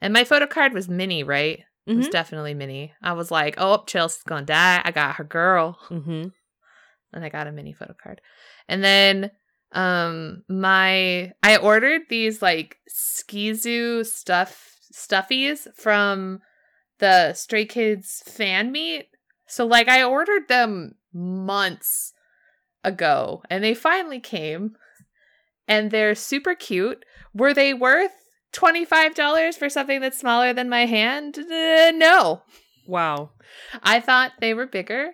And 0.00 0.12
my 0.14 0.24
photo 0.24 0.46
card 0.46 0.72
was 0.72 0.88
Minnie, 0.88 1.22
right? 1.22 1.60
It 1.86 1.96
was 1.96 2.08
definitely 2.08 2.54
Minnie. 2.54 2.92
I 3.02 3.14
was 3.14 3.30
like, 3.32 3.56
oh, 3.58 3.82
Chelsea's 3.86 4.22
gonna 4.22 4.46
die. 4.46 4.80
I 4.84 4.92
got 4.92 5.16
her 5.16 5.24
girl. 5.24 5.78
Mm-hmm. 5.88 6.28
and 7.12 7.24
I 7.24 7.28
got 7.28 7.48
a 7.48 7.52
Minnie 7.52 7.72
photo 7.72 7.94
card. 8.00 8.20
And 8.68 8.84
then 8.84 9.30
um 9.72 10.42
my 10.48 11.32
I 11.42 11.56
ordered 11.56 12.02
these 12.08 12.40
like 12.42 12.76
SKZoo 12.88 14.06
stuff 14.06 14.76
stuffies 14.92 15.66
from 15.76 16.40
the 16.98 17.32
Stray 17.34 17.64
Kids 17.64 18.22
fan 18.26 18.70
meet. 18.72 19.06
So 19.50 19.66
like 19.66 19.88
I 19.88 20.02
ordered 20.04 20.48
them 20.48 20.94
months 21.12 22.12
ago 22.84 23.42
and 23.50 23.62
they 23.62 23.74
finally 23.74 24.20
came 24.20 24.76
and 25.66 25.90
they're 25.90 26.14
super 26.14 26.54
cute. 26.54 27.04
Were 27.34 27.52
they 27.52 27.74
worth 27.74 28.12
$25 28.52 29.56
for 29.56 29.68
something 29.68 30.00
that's 30.00 30.18
smaller 30.18 30.52
than 30.52 30.68
my 30.68 30.86
hand? 30.86 31.36
Uh, 31.38 31.90
no. 31.94 32.42
Wow, 32.86 33.30
I 33.82 34.00
thought 34.00 34.32
they 34.40 34.54
were 34.54 34.66
bigger. 34.66 35.10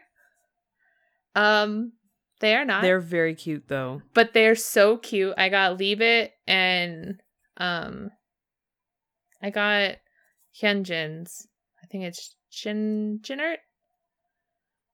Um, 1.35 1.93
they 2.40 2.55
are 2.55 2.64
not. 2.64 2.83
they're 2.83 3.00
very 3.00 3.35
cute 3.35 3.69
though. 3.69 4.02
but 4.14 4.33
they're 4.35 4.55
so 4.55 4.97
cute. 4.99 5.35
I 5.37 5.49
got 5.49 5.78
Leebit 5.78 6.31
and 6.47 7.21
um, 7.57 8.11
I 9.43 9.50
got 9.50 9.97
Hyunjin's. 10.62 11.47
I 11.83 11.87
think 11.87 12.05
it's 12.05 12.35
Jiniret. 12.52 13.59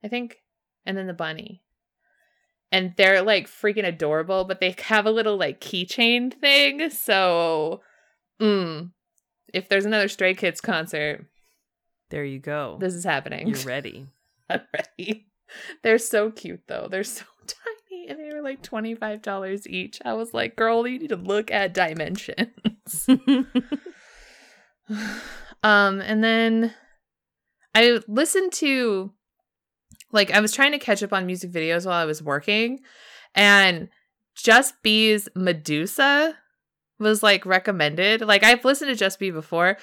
I 0.04 0.08
think, 0.08 0.38
and 0.84 0.96
then 0.96 1.06
the 1.06 1.12
bunny. 1.14 1.62
And 2.70 2.94
they're 2.96 3.22
like 3.22 3.48
freaking 3.48 3.86
adorable, 3.86 4.44
but 4.44 4.60
they 4.60 4.74
have 4.84 5.04
a 5.06 5.10
little 5.10 5.36
like 5.36 5.60
keychain 5.60 6.32
thing. 6.32 6.88
So, 6.90 7.82
mm, 8.40 8.90
if 9.52 9.68
there's 9.68 9.84
another 9.84 10.08
Stray 10.08 10.34
Kids 10.34 10.60
concert, 10.60 11.26
There 12.10 12.24
you 12.24 12.38
go. 12.38 12.78
this 12.80 12.94
is 12.94 13.04
happening. 13.04 13.48
You're 13.48 13.58
ready. 13.60 14.06
already. 14.50 15.26
They're 15.82 15.98
so 15.98 16.30
cute 16.30 16.62
though. 16.66 16.88
They're 16.90 17.04
so 17.04 17.24
tiny 17.46 18.08
and 18.08 18.18
they 18.18 18.34
were 18.34 18.40
like 18.42 18.62
$25 18.62 19.66
each. 19.66 20.00
I 20.04 20.14
was 20.14 20.32
like, 20.32 20.56
girl, 20.56 20.86
you 20.86 20.98
need 20.98 21.08
to 21.08 21.16
look 21.16 21.50
at 21.50 21.74
dimensions. 21.74 23.06
um 25.62 26.00
and 26.00 26.24
then 26.24 26.74
I 27.74 28.00
listened 28.08 28.52
to 28.54 29.12
like 30.12 30.30
I 30.30 30.40
was 30.40 30.52
trying 30.52 30.72
to 30.72 30.78
catch 30.78 31.02
up 31.02 31.12
on 31.12 31.26
music 31.26 31.50
videos 31.50 31.86
while 31.86 31.94
I 31.94 32.04
was 32.04 32.22
working 32.22 32.80
and 33.34 33.88
Just 34.34 34.74
B's 34.82 35.28
Medusa 35.34 36.36
was 36.98 37.22
like 37.22 37.44
recommended. 37.46 38.20
Like 38.20 38.44
I've 38.44 38.64
listened 38.64 38.90
to 38.90 38.94
Just 38.96 39.18
B 39.18 39.30
before. 39.30 39.76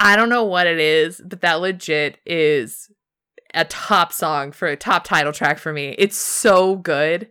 I 0.00 0.16
don't 0.16 0.28
know 0.28 0.44
what 0.44 0.66
it 0.66 0.78
is, 0.78 1.20
but 1.24 1.40
that 1.42 1.60
legit 1.60 2.18
is 2.26 2.90
a 3.54 3.64
top 3.64 4.12
song 4.12 4.52
for 4.52 4.68
a 4.68 4.76
top 4.76 5.04
title 5.04 5.32
track 5.32 5.58
for 5.58 5.72
me. 5.72 5.94
It's 5.98 6.16
so 6.16 6.76
good. 6.76 7.30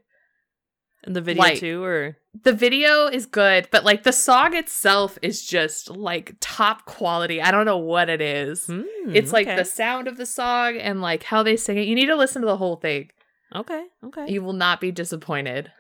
and 1.04 1.16
the 1.16 1.22
video 1.22 1.44
Like- 1.44 1.60
too, 1.60 1.84
or 1.84 2.18
The 2.44 2.54
video 2.54 3.08
is 3.08 3.26
good, 3.26 3.70
but 3.72 3.86
like 3.86 4.04
the 4.04 4.12
song 4.12 4.56
itself 4.56 5.18
is 5.22 5.46
just 5.46 5.90
like 5.90 6.36
top 6.42 6.86
quality. 6.86 7.42
I 7.42 7.52
don't 7.52 7.66
know 7.66 7.78
what 7.78 8.10
it 8.10 8.20
is. 8.20 8.66
Hmm, 8.66 8.84
it's 9.14 9.32
like 9.32 9.48
okay. 9.48 9.56
the 9.56 9.66
sound 9.66 10.08
of 10.08 10.18
the 10.18 10.26
song 10.26 10.78
and 10.78 11.02
like 11.02 11.24
how 11.24 11.44
they 11.44 11.56
sing 11.56 11.78
it. 11.78 11.88
You 11.88 11.96
need 11.96 12.08
to 12.08 12.16
listen 12.16 12.42
to 12.42 12.48
the 12.48 12.58
whole 12.58 12.76
thing. 12.76 13.10
Okay, 13.54 13.86
okay. 14.04 14.30
You 14.30 14.42
will 14.42 14.54
not 14.54 14.82
be 14.82 14.92
disappointed 14.92 15.72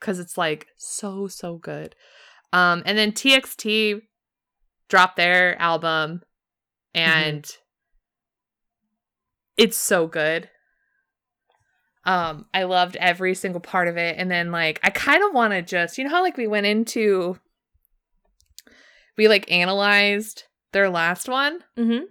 because 0.00 0.18
it's 0.18 0.38
like 0.38 0.66
so 0.76 1.28
so 1.28 1.56
good. 1.56 1.94
Um, 2.52 2.82
and 2.86 2.96
then 2.96 3.12
TXT 3.12 4.00
dropped 4.88 5.16
their 5.16 5.60
album, 5.60 6.22
and 6.94 7.44
it's 9.58 9.76
so 9.76 10.06
good. 10.06 10.48
Um, 12.04 12.46
I 12.54 12.62
loved 12.62 12.96
every 12.96 13.34
single 13.34 13.60
part 13.60 13.88
of 13.88 13.96
it, 13.96 14.16
and 14.18 14.30
then 14.30 14.50
like 14.50 14.80
I 14.82 14.90
kind 14.90 15.22
of 15.22 15.34
want 15.34 15.52
to 15.52 15.62
just 15.62 15.98
you 15.98 16.04
know 16.04 16.10
how 16.10 16.22
like 16.22 16.36
we 16.36 16.46
went 16.46 16.66
into 16.66 17.38
we 19.16 19.28
like 19.28 19.50
analyzed 19.50 20.44
their 20.72 20.88
last 20.88 21.28
one 21.28 21.60
mm-hmm. 21.76 22.04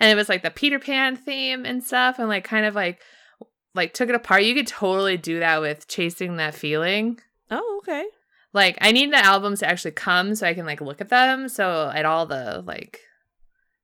and 0.00 0.10
it 0.10 0.14
was 0.14 0.28
like 0.28 0.42
the 0.42 0.50
Peter 0.50 0.78
Pan 0.78 1.16
theme 1.16 1.64
and 1.64 1.84
stuff, 1.84 2.18
and 2.18 2.28
like 2.28 2.44
kind 2.44 2.66
of 2.66 2.74
like 2.74 3.00
like 3.74 3.92
took 3.92 4.08
it 4.08 4.14
apart. 4.14 4.44
You 4.44 4.54
could 4.54 4.66
totally 4.66 5.16
do 5.16 5.40
that 5.40 5.60
with 5.60 5.88
chasing 5.88 6.36
that 6.36 6.54
feeling. 6.54 7.20
Oh, 7.50 7.80
okay. 7.82 8.04
Like 8.52 8.78
I 8.80 8.92
need 8.92 9.12
the 9.12 9.24
albums 9.24 9.60
to 9.60 9.68
actually 9.68 9.90
come 9.92 10.34
so 10.34 10.46
I 10.46 10.54
can 10.54 10.64
like 10.64 10.80
look 10.80 11.00
at 11.00 11.08
them. 11.08 11.48
So 11.48 11.90
at 11.94 12.06
all 12.06 12.24
the 12.26 12.62
like 12.66 13.00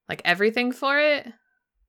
like 0.08 0.22
everything 0.24 0.72
for 0.72 0.98
it. 0.98 1.26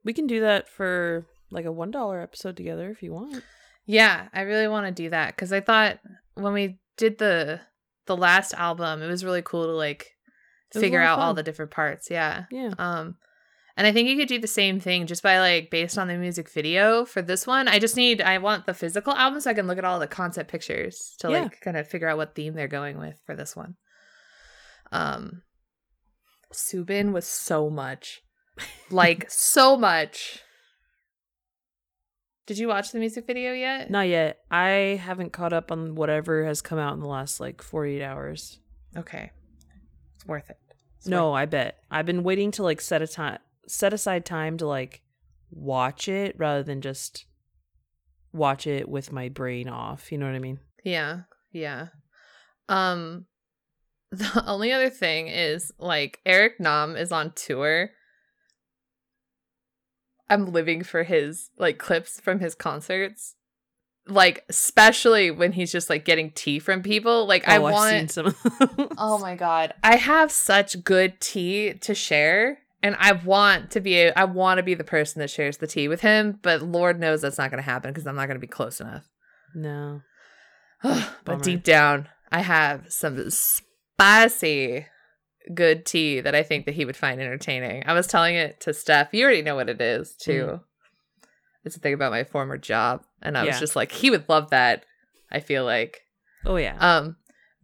We 0.04 0.13
can 0.13 0.25
do 0.25 0.42
that 0.42 0.68
for 0.68 1.25
like 1.51 1.66
a 1.66 1.72
one 1.72 1.92
dollar 1.92 2.22
episode 2.22 2.58
together 2.58 2.90
if 2.90 3.04
you 3.04 3.13
want. 3.13 3.44
Yeah, 3.91 4.29
I 4.33 4.41
really 4.41 4.69
want 4.69 4.88
to 4.88 5.03
do 5.03 5.10
that 5.10 5.36
because 5.36 5.51
I 5.51 5.60
thought 5.60 6.00
when 6.36 6.53
we 6.53 6.79
did 6.95 7.17
the 7.17 7.60
the 8.05 8.15
last 8.15 8.53
album, 8.53 9.01
it 9.01 9.07
was 9.07 9.25
really 9.25 9.41
cool 9.41 9.65
to 9.65 9.74
like 9.74 10.03
It 10.74 10.75
was 10.75 10.81
a 10.83 10.86
figure 10.86 11.01
out 11.01 11.19
all 11.19 11.33
the 11.33 11.43
different 11.43 11.71
parts. 11.71 12.10
Yeah. 12.10 12.45
Yeah. 12.51 12.71
Um, 12.79 13.15
and 13.75 13.86
I 13.86 13.91
think 13.91 14.07
you 14.07 14.15
could 14.17 14.29
do 14.29 14.39
the 14.39 14.48
same 14.48 14.79
thing 14.79 15.07
just 15.07 15.21
by 15.21 15.39
like 15.39 15.69
based 15.69 15.98
on 15.98 16.07
the 16.07 16.15
music 16.15 16.50
video 16.50 17.03
for 17.03 17.21
this 17.21 17.45
one. 17.45 17.67
I 17.67 17.79
just 17.79 17.98
need 17.98 18.21
I 18.21 18.38
want 18.38 18.65
the 18.65 18.74
physical 18.74 19.13
album 19.13 19.41
so 19.41 19.50
I 19.50 19.53
can 19.53 19.67
look 19.67 19.77
at 19.77 19.86
all 19.86 20.00
the 20.00 20.07
concept 20.07 20.50
pictures 20.50 21.15
to 21.19 21.29
Yeah. 21.29 21.41
like 21.43 21.60
kind 21.60 21.75
of 21.75 21.86
figure 21.88 22.07
out 22.07 22.17
what 22.17 22.33
theme 22.33 22.53
they're 22.53 22.67
going 22.69 22.98
with 22.98 23.19
for 23.25 23.36
this 23.36 23.55
one. 23.57 23.75
Um, 24.93 25.41
Soobin 26.53 27.12
was 27.12 27.25
so 27.27 27.69
much, 27.69 28.21
like 28.89 29.25
so 29.29 29.75
much. 29.77 30.39
Did 32.51 32.58
you 32.58 32.67
watch 32.67 32.91
the 32.91 33.00
music 33.00 33.25
video 33.27 33.53
yet? 33.53 33.89
Not 33.89 34.10
yet. 34.10 34.41
I 34.51 35.00
haven't 35.01 35.31
caught 35.31 35.53
up 35.53 35.72
on 35.72 35.96
whatever 35.96 36.43
has 36.43 36.62
come 36.62 36.77
out 36.77 36.93
in 36.93 37.00
the 37.00 37.08
last 37.08 37.39
like 37.39 37.62
48 37.62 38.03
hours. 38.03 38.60
Okay, 38.98 39.31
it's 40.17 40.25
worth 40.25 40.50
it. 40.50 40.58
It's 40.98 41.08
no, 41.08 41.31
worth- 41.31 41.38
I 41.38 41.46
bet. 41.46 41.77
I've 41.89 42.05
been 42.05 42.24
waiting 42.24 42.51
to 42.51 42.63
like 42.63 42.81
set 42.81 43.01
a 43.01 43.08
time 43.08 43.38
set 43.70 43.93
aside 43.93 44.25
time 44.25 44.58
to 44.58 44.67
like 44.67 45.01
watch 45.50 46.10
it 46.10 46.36
rather 46.38 46.62
than 46.62 46.81
just 46.81 47.24
watch 48.34 48.67
it 48.67 48.89
with 48.89 49.13
my 49.13 49.29
brain 49.29 49.70
off. 49.70 50.12
You 50.12 50.17
know 50.17 50.25
what 50.25 50.36
I 50.36 50.39
mean? 50.39 50.60
Yeah, 50.84 51.22
yeah. 51.53 51.88
Um 52.67 53.27
the 54.12 54.43
only 54.46 54.74
other 54.74 54.89
thing 54.89 55.29
is 55.29 55.72
like 55.79 56.20
Eric 56.25 56.60
Nam 56.60 56.98
is 56.98 57.13
on 57.13 57.31
tour. 57.31 57.91
I'm 60.32 60.52
living 60.52 60.82
for 60.84 61.04
his 61.04 61.50
like 61.58 61.78
clips 61.78 62.20
from 62.20 62.40
his 62.40 62.56
concerts. 62.56 63.36
Like 64.08 64.46
especially 64.50 65.30
when 65.30 65.52
he's 65.52 65.72
just 65.72 65.90
like 65.90 66.06
getting 66.06 66.32
tea 66.32 66.58
from 66.58 66.82
people. 66.82 67.28
Like 67.28 67.48
I 67.48 67.58
oh, 67.58 67.66
I've 67.66 67.74
want 67.74 68.12
some. 68.12 68.36
Oh 68.98 69.20
my 69.20 69.36
god. 69.36 69.74
I 69.84 69.98
have 69.98 70.32
such 70.32 70.84
good 70.84 71.20
tea 71.20 71.74
to 71.74 71.94
share 71.94 72.60
and 72.82 72.96
I 72.98 73.12
want 73.12 73.72
to 73.72 73.82
be 73.82 74.10
I 74.10 74.24
want 74.24 74.58
to 74.58 74.64
be 74.64 74.74
the 74.74 74.86
person 74.86 75.20
that 75.20 75.30
shares 75.30 75.58
the 75.58 75.68
tea 75.68 75.88
with 75.88 76.02
him, 76.02 76.40
but 76.42 76.62
lord 76.62 77.00
knows 77.00 77.22
that's 77.22 77.38
not 77.38 77.52
going 77.52 77.62
to 77.62 77.70
happen 77.70 77.92
because 77.92 78.08
I'm 78.08 78.16
not 78.16 78.28
going 78.28 78.36
to 78.36 78.40
be 78.40 78.48
close 78.48 78.80
enough. 78.80 79.08
No. 79.54 80.02
but 80.82 81.44
deep 81.44 81.64
down, 81.64 82.08
I 82.32 82.42
have 82.42 82.92
some 82.92 83.30
spicy 83.30 84.88
good 85.53 85.86
tea 85.86 86.21
that 86.21 86.36
I 86.36 86.43
think 86.43 86.65
that 86.65 86.75
he 86.75 86.86
would 86.86 86.95
find 86.98 87.19
entertaining. 87.21 87.83
I 87.86 87.93
was 87.93 88.07
telling 88.07 88.36
it 88.36 88.60
to 88.62 88.74
Steph. 88.74 89.13
You 89.13 89.24
already 89.24 89.41
know 89.41 89.55
what 89.55 89.69
it 89.69 89.81
is, 89.81 90.13
too. 90.15 90.60
It's 91.63 91.75
a 91.75 91.79
thing 91.79 91.93
about 91.93 92.12
my 92.12 92.24
former 92.24 92.57
job, 92.57 93.03
and 93.21 93.38
I 93.38 93.45
was 93.45 93.60
just 93.60 93.75
like, 93.75 93.91
he 93.91 94.10
would 94.10 94.27
love 94.29 94.50
that. 94.50 94.86
I 95.31 95.39
feel 95.39 95.63
like, 95.63 96.01
Oh 96.45 96.55
yeah. 96.57 96.75
um, 96.79 97.15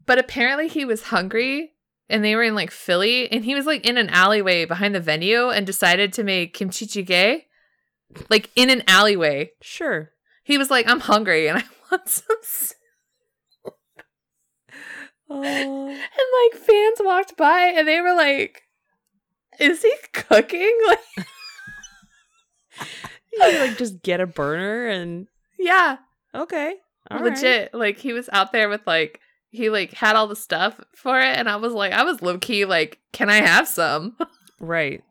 but 0.06 0.20
apparently 0.20 0.68
he 0.68 0.86
was 0.86 1.04
hungry. 1.04 1.74
And 2.10 2.24
they 2.24 2.38
were 2.38 2.44
in 2.44 2.56
like 2.56 2.72
Philly, 2.72 3.30
and 3.30 3.44
he 3.44 3.54
was 3.54 3.66
like 3.66 3.86
in 3.86 3.98
an 3.98 4.08
alleyway 4.10 4.64
behind 4.64 4.96
the 4.96 5.02
venue 5.02 5.50
and 5.50 5.66
decided 5.68 6.14
to 6.14 6.24
make 6.24 6.54
kimchi 6.54 6.86
jjigae, 6.88 7.42
like 8.30 8.50
in 8.56 8.70
an 8.70 8.82
alleyway. 8.88 9.52
sure. 9.62 10.12
He 10.46 10.58
was 10.58 10.70
like, 10.72 10.88
"I'm 10.88 11.02
hungry 11.02 11.50
and 11.50 11.58
I 11.62 11.64
want 11.92 12.08
some 12.08 12.38
s-" 12.42 12.76
Oh. 15.30 15.88
And 15.90 15.98
like 15.98 16.62
fans 16.62 16.98
walked 17.00 17.36
by 17.38 17.74
and 17.76 17.88
they 17.88 18.02
were 18.02 18.16
like, 18.16 18.64
"Is 19.60 19.82
he 19.82 19.94
cooking?" 20.14 20.76
Like, 20.88 21.00
You 23.34 23.40
could, 23.40 23.70
like 23.70 23.78
just 23.78 24.02
get 24.04 24.20
a 24.20 24.28
burner 24.28 24.88
and 24.88 25.28
yeah, 25.60 25.98
okay. 26.34 26.76
all 27.10 27.20
right. 27.20 27.34
legit. 27.34 27.74
Like 27.74 27.98
he 27.98 28.14
was 28.14 28.30
out 28.32 28.52
there 28.52 28.70
with 28.70 28.82
like 28.88 29.20
he 29.50 29.70
like 29.70 29.94
had 29.94 30.16
all 30.16 30.28
the 30.28 30.36
stuff 30.36 30.80
for 30.96 31.20
it, 31.20 31.38
and 31.38 31.50
I 31.50 31.56
was 31.58 31.74
like, 31.74 31.92
I 31.94 32.04
was 32.04 32.22
low 32.22 32.38
key 32.38 32.66
like, 32.66 33.00
"Can 33.12 33.30
I 33.30 33.38
have 33.38 33.68
some?" 33.68 34.16
Right. 34.60 35.04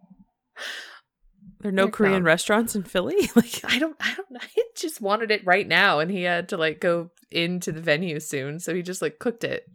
There 1.61 1.69
are 1.69 1.73
no 1.73 1.85
They're 1.85 1.93
Korean 1.93 2.25
restaurants 2.25 2.75
in 2.75 2.83
Philly? 2.83 3.31
like 3.37 3.61
I 3.65 3.79
don't, 3.79 3.97
I 4.01 4.15
don't. 4.15 4.43
I 4.43 4.49
just 4.77 5.01
wanted 5.01 5.31
it 5.31 5.47
right 5.47 5.67
now, 5.69 6.01
and 6.01 6.11
he 6.11 6.23
had 6.23 6.49
to 6.49 6.57
like 6.57 6.81
go 6.81 7.11
into 7.31 7.71
the 7.71 7.81
venue 7.81 8.19
soon, 8.19 8.59
so 8.59 8.75
he 8.75 8.83
just 8.83 9.03
like 9.03 9.21
cooked 9.21 9.45
it. 9.45 9.69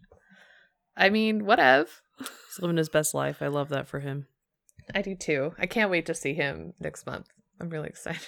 I 0.96 1.10
mean, 1.10 1.46
whatever. 1.46 1.90
He's 2.20 2.60
living 2.60 2.78
his 2.78 2.90
best 2.90 3.14
life. 3.14 3.42
I 3.42 3.48
love 3.48 3.70
that 3.70 3.88
for 3.88 4.00
him. 4.00 4.28
I 4.94 5.02
do 5.02 5.16
too. 5.16 5.54
I 5.58 5.66
can't 5.66 5.92
wait 5.92 6.06
to 6.08 6.14
see 6.14 6.34
him 6.34 6.74
next 6.80 7.06
month. 7.06 7.28
I'm 7.60 7.70
really 7.70 7.90
excited. 7.90 8.28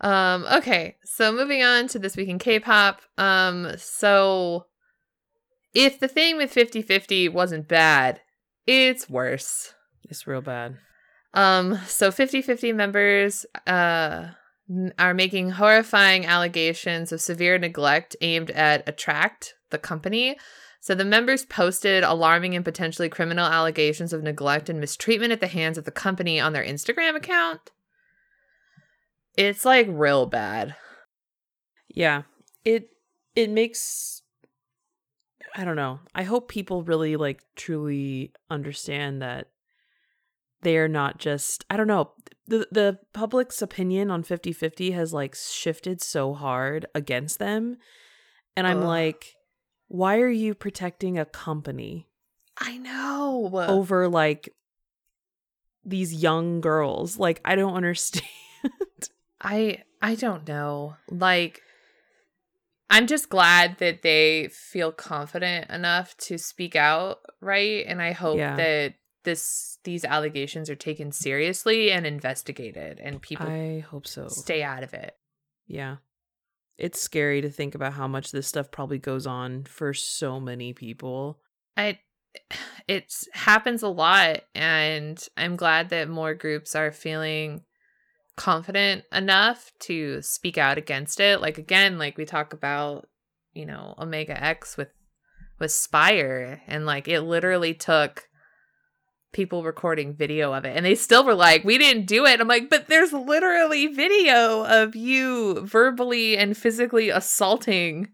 Um, 0.00 0.44
okay, 0.52 0.96
so 1.04 1.32
moving 1.32 1.62
on 1.62 1.88
to 1.88 1.98
this 1.98 2.16
week 2.16 2.28
in 2.28 2.38
K-pop. 2.38 3.00
Um, 3.16 3.72
so 3.78 4.66
if 5.74 5.98
the 5.98 6.08
thing 6.08 6.36
with 6.36 6.54
50-50 6.54 7.32
wasn't 7.32 7.66
bad, 7.66 8.20
it's 8.66 9.08
worse. 9.08 9.72
It's 10.04 10.26
real 10.26 10.42
bad. 10.42 10.76
Um, 11.32 11.78
so 11.86 12.10
50-50 12.10 12.74
members 12.74 13.46
uh 13.66 14.28
are 14.98 15.14
making 15.14 15.50
horrifying 15.50 16.26
allegations 16.26 17.12
of 17.12 17.20
severe 17.20 17.56
neglect 17.56 18.16
aimed 18.20 18.50
at 18.50 18.84
ATTRAKT, 18.86 19.52
the 19.70 19.78
company. 19.78 20.36
So 20.86 20.94
the 20.94 21.04
members 21.04 21.44
posted 21.44 22.04
alarming 22.04 22.54
and 22.54 22.64
potentially 22.64 23.08
criminal 23.08 23.44
allegations 23.44 24.12
of 24.12 24.22
neglect 24.22 24.68
and 24.68 24.78
mistreatment 24.78 25.32
at 25.32 25.40
the 25.40 25.48
hands 25.48 25.76
of 25.76 25.84
the 25.84 25.90
company 25.90 26.38
on 26.38 26.52
their 26.52 26.62
Instagram 26.62 27.16
account. 27.16 27.72
It's 29.36 29.64
like 29.64 29.88
real 29.90 30.26
bad. 30.26 30.76
Yeah. 31.88 32.22
It 32.64 32.90
it 33.34 33.50
makes 33.50 34.22
I 35.56 35.64
don't 35.64 35.74
know. 35.74 35.98
I 36.14 36.22
hope 36.22 36.48
people 36.48 36.84
really 36.84 37.16
like 37.16 37.42
truly 37.56 38.32
understand 38.48 39.20
that 39.22 39.48
they're 40.62 40.86
not 40.86 41.18
just 41.18 41.64
I 41.68 41.76
don't 41.76 41.88
know. 41.88 42.12
The 42.46 42.68
the 42.70 43.00
public's 43.12 43.60
opinion 43.60 44.12
on 44.12 44.22
50/50 44.22 44.94
has 44.94 45.12
like 45.12 45.34
shifted 45.34 46.00
so 46.00 46.32
hard 46.32 46.86
against 46.94 47.40
them. 47.40 47.76
And 48.56 48.68
I'm 48.68 48.82
Ugh. 48.82 48.84
like 48.84 49.32
why 49.88 50.18
are 50.18 50.28
you 50.28 50.54
protecting 50.54 51.18
a 51.18 51.24
company 51.24 52.08
I 52.58 52.76
know. 52.78 53.50
over 53.68 54.08
like 54.08 54.48
these 55.84 56.14
young 56.14 56.60
girls? 56.60 57.18
Like 57.18 57.40
I 57.44 57.54
don't 57.54 57.74
understand. 57.82 58.24
I 59.40 59.82
I 60.02 60.14
don't 60.14 60.46
know. 60.48 60.96
Like 61.10 61.62
I'm 62.88 63.06
just 63.06 63.28
glad 63.28 63.78
that 63.78 64.02
they 64.02 64.48
feel 64.52 64.92
confident 64.92 65.70
enough 65.70 66.16
to 66.18 66.38
speak 66.38 66.76
out, 66.76 67.18
right? 67.40 67.84
And 67.86 68.00
I 68.00 68.12
hope 68.12 68.38
Yeah. 68.38 68.56
that 68.56 68.94
this 69.24 69.78
these 69.82 70.04
allegations 70.04 70.70
are 70.70 70.76
taken 70.76 71.10
seriously 71.10 71.90
and 71.90 72.06
investigated 72.06 73.00
and 73.00 73.20
people 73.20 73.46
I 73.48 73.80
hope 73.80 74.06
so. 74.06 74.28
stay 74.28 74.62
out 74.62 74.82
of 74.84 74.94
it. 74.94 75.16
Yeah. 75.66 75.96
It's 76.78 77.00
scary 77.00 77.40
to 77.40 77.50
think 77.50 77.74
about 77.74 77.94
how 77.94 78.06
much 78.06 78.32
this 78.32 78.46
stuff 78.46 78.70
probably 78.70 78.98
goes 78.98 79.26
on 79.26 79.64
for 79.64 79.94
so 79.94 80.38
many 80.40 80.72
people. 80.72 81.40
I 81.76 82.00
it 82.88 83.12
happens 83.32 83.82
a 83.82 83.88
lot 83.88 84.42
and 84.54 85.22
I'm 85.36 85.56
glad 85.56 85.88
that 85.90 86.08
more 86.08 86.34
groups 86.34 86.74
are 86.74 86.92
feeling 86.92 87.62
confident 88.36 89.04
enough 89.12 89.72
to 89.80 90.20
speak 90.22 90.58
out 90.58 90.78
against 90.78 91.20
it. 91.20 91.40
Like 91.40 91.58
again, 91.58 91.98
like 91.98 92.18
we 92.18 92.26
talk 92.26 92.52
about, 92.52 93.08
you 93.54 93.66
know, 93.66 93.94
Omega 93.98 94.42
X 94.42 94.76
with 94.76 94.88
with 95.58 95.72
Spire 95.72 96.60
and 96.66 96.84
like 96.84 97.08
it 97.08 97.22
literally 97.22 97.72
took 97.72 98.25
people 99.36 99.62
recording 99.62 100.14
video 100.14 100.54
of 100.54 100.64
it 100.64 100.74
and 100.74 100.86
they 100.86 100.94
still 100.94 101.22
were 101.22 101.34
like 101.34 101.62
we 101.62 101.76
didn't 101.76 102.06
do 102.06 102.24
it. 102.24 102.40
I'm 102.40 102.48
like 102.48 102.70
but 102.70 102.88
there's 102.88 103.12
literally 103.12 103.86
video 103.86 104.64
of 104.64 104.96
you 104.96 105.60
verbally 105.60 106.38
and 106.38 106.56
physically 106.56 107.10
assaulting 107.10 108.08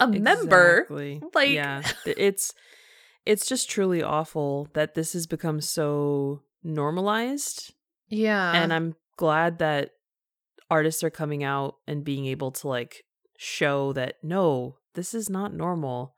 a 0.00 0.08
member. 0.08 0.86
Like- 1.32 1.50
yeah, 1.50 1.82
it's 2.06 2.52
it's 3.24 3.46
just 3.46 3.70
truly 3.70 4.02
awful 4.02 4.68
that 4.74 4.94
this 4.94 5.12
has 5.12 5.28
become 5.28 5.60
so 5.60 6.42
normalized. 6.64 7.72
Yeah. 8.08 8.52
And 8.52 8.72
I'm 8.72 8.96
glad 9.16 9.60
that 9.60 9.90
artists 10.68 11.04
are 11.04 11.10
coming 11.10 11.44
out 11.44 11.76
and 11.86 12.02
being 12.02 12.26
able 12.26 12.50
to 12.50 12.66
like 12.66 13.04
show 13.38 13.92
that 13.92 14.16
no, 14.24 14.78
this 14.94 15.14
is 15.14 15.30
not 15.30 15.54
normal 15.54 16.16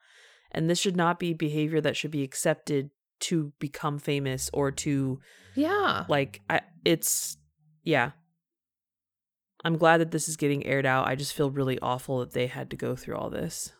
and 0.51 0.71
this 0.71 0.79
should 0.79 0.97
not 0.97 1.19
be 1.19 1.35
behavior 1.35 1.83
that 1.83 1.97
should 1.97 2.11
be 2.11 2.23
accepted 2.23 2.89
to 3.23 3.53
become 3.59 3.99
famous 3.99 4.51
or 4.53 4.71
to 4.71 5.19
yeah 5.55 6.05
like 6.09 6.41
I 6.51 6.61
it's 6.85 7.37
yeah. 7.85 8.13
I'm 9.65 9.79
glad 9.79 9.99
that 9.99 10.11
this 10.11 10.29
is 10.29 10.37
getting 10.37 10.67
aired 10.67 10.87
out. 10.87 11.07
I 11.07 11.15
just 11.15 11.35
feel 11.35 11.49
really 11.51 11.79
awful 11.79 12.19
that 12.19 12.33
they 12.33 12.49
had 12.49 12.71
to 12.71 12.77
go 12.77 12.97
through 12.97 13.17
all 13.17 13.31
this. 13.31 13.73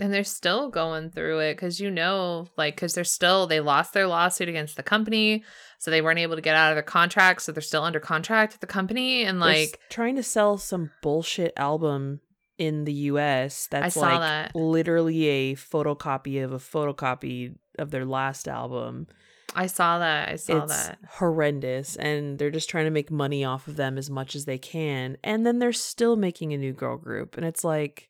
and 0.00 0.12
they're 0.12 0.24
still 0.24 0.70
going 0.70 1.10
through 1.10 1.40
it 1.40 1.54
because 1.54 1.80
you 1.80 1.90
know 1.90 2.46
like 2.56 2.76
because 2.76 2.94
they're 2.94 3.04
still 3.04 3.46
they 3.46 3.60
lost 3.60 3.92
their 3.92 4.06
lawsuit 4.06 4.48
against 4.48 4.76
the 4.76 4.82
company 4.82 5.44
so 5.78 5.90
they 5.90 6.00
weren't 6.00 6.18
able 6.20 6.36
to 6.36 6.40
get 6.42 6.54
out 6.54 6.70
of 6.70 6.76
their 6.76 6.82
contract 6.82 7.42
so 7.42 7.52
they're 7.52 7.60
still 7.60 7.82
under 7.82 8.00
contract 8.00 8.54
with 8.54 8.60
the 8.60 8.66
company 8.66 9.24
and 9.24 9.40
like 9.40 9.78
trying 9.90 10.16
to 10.16 10.22
sell 10.22 10.56
some 10.56 10.90
bullshit 11.02 11.52
album 11.56 12.20
in 12.58 12.84
the 12.84 12.92
US 12.92 13.66
that's 13.70 13.96
like 13.96 14.20
that. 14.20 14.54
literally 14.54 15.26
a 15.26 15.54
photocopy 15.56 16.42
of 16.44 16.52
a 16.52 16.58
photocopy 16.58 17.56
of 17.78 17.90
their 17.90 18.04
last 18.04 18.48
album. 18.48 19.06
i 19.54 19.66
saw 19.66 19.98
that 19.98 20.28
i 20.28 20.36
saw 20.36 20.62
it's 20.64 20.72
that 20.72 20.98
horrendous 21.12 21.96
and 21.96 22.38
they're 22.38 22.50
just 22.50 22.68
trying 22.68 22.84
to 22.84 22.90
make 22.90 23.10
money 23.10 23.44
off 23.44 23.68
of 23.68 23.76
them 23.76 23.96
as 23.98 24.10
much 24.10 24.34
as 24.36 24.44
they 24.44 24.58
can 24.58 25.16
and 25.24 25.46
then 25.46 25.58
they're 25.58 25.72
still 25.72 26.16
making 26.16 26.52
a 26.52 26.58
new 26.58 26.72
girl 26.72 26.96
group 26.96 27.36
and 27.36 27.46
it's 27.46 27.64
like 27.64 28.08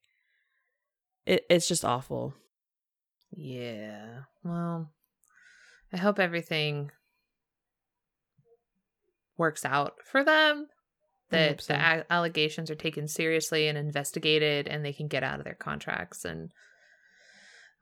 it, 1.27 1.45
it's 1.51 1.69
just 1.69 1.85
awful. 1.85 2.35
yeah 3.37 4.21
well 4.43 4.91
i 5.93 5.97
hope 5.97 6.19
everything 6.19 6.91
works 9.37 9.65
out 9.65 9.95
for 10.05 10.25
them 10.25 10.67
that 11.31 11.61
so. 11.61 11.73
the 11.73 11.79
a- 11.79 12.05
allegations 12.11 12.71
are 12.71 12.75
taken 12.75 13.07
seriously 13.07 13.69
and 13.69 13.79
investigated 13.79 14.67
and 14.67 14.85
they 14.85 14.93
can 14.93 15.09
get 15.09 15.23
out 15.23 15.39
of 15.39 15.45
their 15.45 15.55
contracts 15.55 16.25
and 16.25 16.51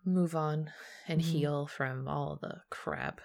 move 0.06 0.34
on 0.34 0.70
and 1.08 1.20
Mhm. 1.20 1.24
heal 1.24 1.66
from 1.66 2.08
all 2.08 2.38
the 2.40 2.62
crap 2.70 3.20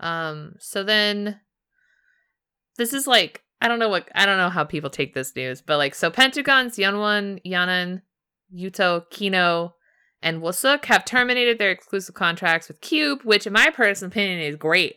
um 0.00 0.54
so 0.58 0.82
then 0.82 1.40
this 2.76 2.92
is 2.92 3.06
like 3.06 3.42
i 3.60 3.68
don't 3.68 3.78
know 3.78 3.88
what 3.88 4.08
i 4.14 4.26
don't 4.26 4.38
know 4.38 4.50
how 4.50 4.64
people 4.64 4.90
take 4.90 5.14
this 5.14 5.34
news 5.34 5.62
but 5.62 5.76
like 5.78 5.94
so 5.94 6.10
pentagon's 6.10 6.78
Yeo 6.78 6.98
One 7.00 7.40
yanan 7.44 8.02
yuto 8.54 9.08
kino 9.10 9.74
and 10.22 10.42
Wooseok 10.42 10.84
have 10.86 11.04
terminated 11.04 11.58
their 11.58 11.70
exclusive 11.70 12.14
contracts 12.16 12.66
with 12.66 12.80
Cube, 12.80 13.20
which 13.22 13.46
in 13.46 13.52
my 13.52 13.70
personal 13.70 14.10
opinion 14.10 14.40
is 14.40 14.56
great. 14.56 14.96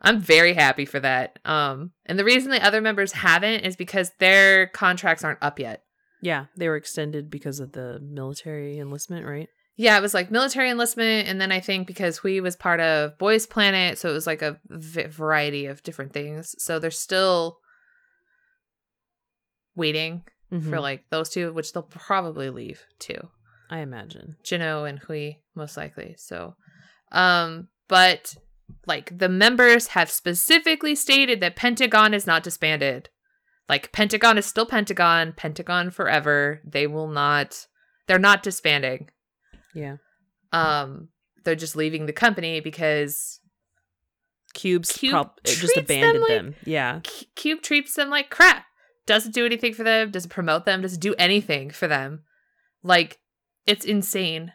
I'm 0.00 0.18
very 0.20 0.54
happy 0.54 0.86
for 0.86 1.00
that. 1.00 1.38
Um, 1.44 1.92
and 2.06 2.18
the 2.18 2.24
reason 2.24 2.50
the 2.50 2.64
other 2.64 2.80
members 2.80 3.12
haven't 3.12 3.60
is 3.60 3.76
because 3.76 4.12
their 4.20 4.68
contracts 4.68 5.22
aren't 5.22 5.42
up 5.42 5.58
yet. 5.58 5.82
Yeah, 6.22 6.46
they 6.56 6.68
were 6.68 6.76
extended 6.76 7.30
because 7.30 7.60
of 7.60 7.72
the 7.72 8.00
military 8.00 8.78
enlistment, 8.78 9.26
right? 9.26 9.50
Yeah, 9.76 9.98
it 9.98 10.02
was 10.02 10.14
like 10.14 10.30
military 10.30 10.70
enlistment, 10.70 11.26
and 11.28 11.40
then 11.40 11.50
I 11.50 11.58
think 11.60 11.86
because 11.88 12.18
Hui 12.18 12.40
was 12.40 12.54
part 12.54 12.78
of 12.80 13.18
Boys 13.18 13.44
Planet, 13.46 13.98
so 13.98 14.08
it 14.08 14.12
was 14.12 14.26
like 14.26 14.40
a 14.42 14.58
v- 14.68 15.04
variety 15.06 15.66
of 15.66 15.82
different 15.82 16.12
things. 16.12 16.54
So 16.58 16.78
they're 16.78 16.92
still 16.92 17.58
waiting 19.74 20.22
for 20.50 20.56
Mhm. 20.76 20.80
like 20.80 21.04
those 21.10 21.30
two, 21.30 21.52
which 21.52 21.72
they'll 21.72 21.82
probably 21.82 22.50
leave 22.50 22.84
too. 23.00 23.30
I 23.70 23.78
imagine. 23.78 24.36
Jinho 24.44 24.88
and 24.88 25.00
Hui 25.00 25.32
most 25.56 25.76
likely. 25.76 26.14
So, 26.18 26.54
um, 27.10 27.68
but 27.88 28.36
like 28.86 29.18
the 29.18 29.28
members 29.28 29.88
have 29.88 30.10
specifically 30.10 30.94
stated 30.94 31.40
that 31.40 31.56
Pentagon 31.56 32.14
is 32.14 32.26
not 32.26 32.44
disbanded. 32.44 33.08
Like 33.68 33.90
Pentagon 33.92 34.38
is 34.38 34.46
still 34.46 34.66
Pentagon, 34.66 35.32
Pentagon 35.32 35.90
forever. 35.90 36.60
They 36.64 36.86
will 36.86 37.08
not. 37.08 37.66
They're 38.06 38.18
not 38.18 38.42
disbanding. 38.44 39.08
Yeah. 39.74 39.96
Um, 40.52 41.08
they're 41.44 41.54
just 41.56 41.76
leaving 41.76 42.06
the 42.06 42.12
company 42.12 42.60
because 42.60 43.40
Cubes 44.54 44.92
Cube 44.92 45.12
prob- 45.12 45.32
just 45.44 45.58
treats 45.58 45.74
them 45.74 45.84
abandoned 45.84 46.20
like- 46.20 46.28
them. 46.28 46.54
Yeah. 46.64 47.00
C- 47.06 47.28
Cube 47.34 47.62
treats 47.62 47.94
them 47.94 48.08
like 48.10 48.30
crap. 48.30 48.64
Doesn't 49.06 49.34
do 49.34 49.44
anything 49.44 49.74
for 49.74 49.82
them. 49.84 50.10
Doesn't 50.10 50.30
promote 50.30 50.64
them. 50.64 50.80
Doesn't 50.80 51.00
do 51.00 51.14
anything 51.18 51.70
for 51.70 51.88
them. 51.88 52.22
Like 52.82 53.18
it's 53.66 53.84
insane. 53.84 54.52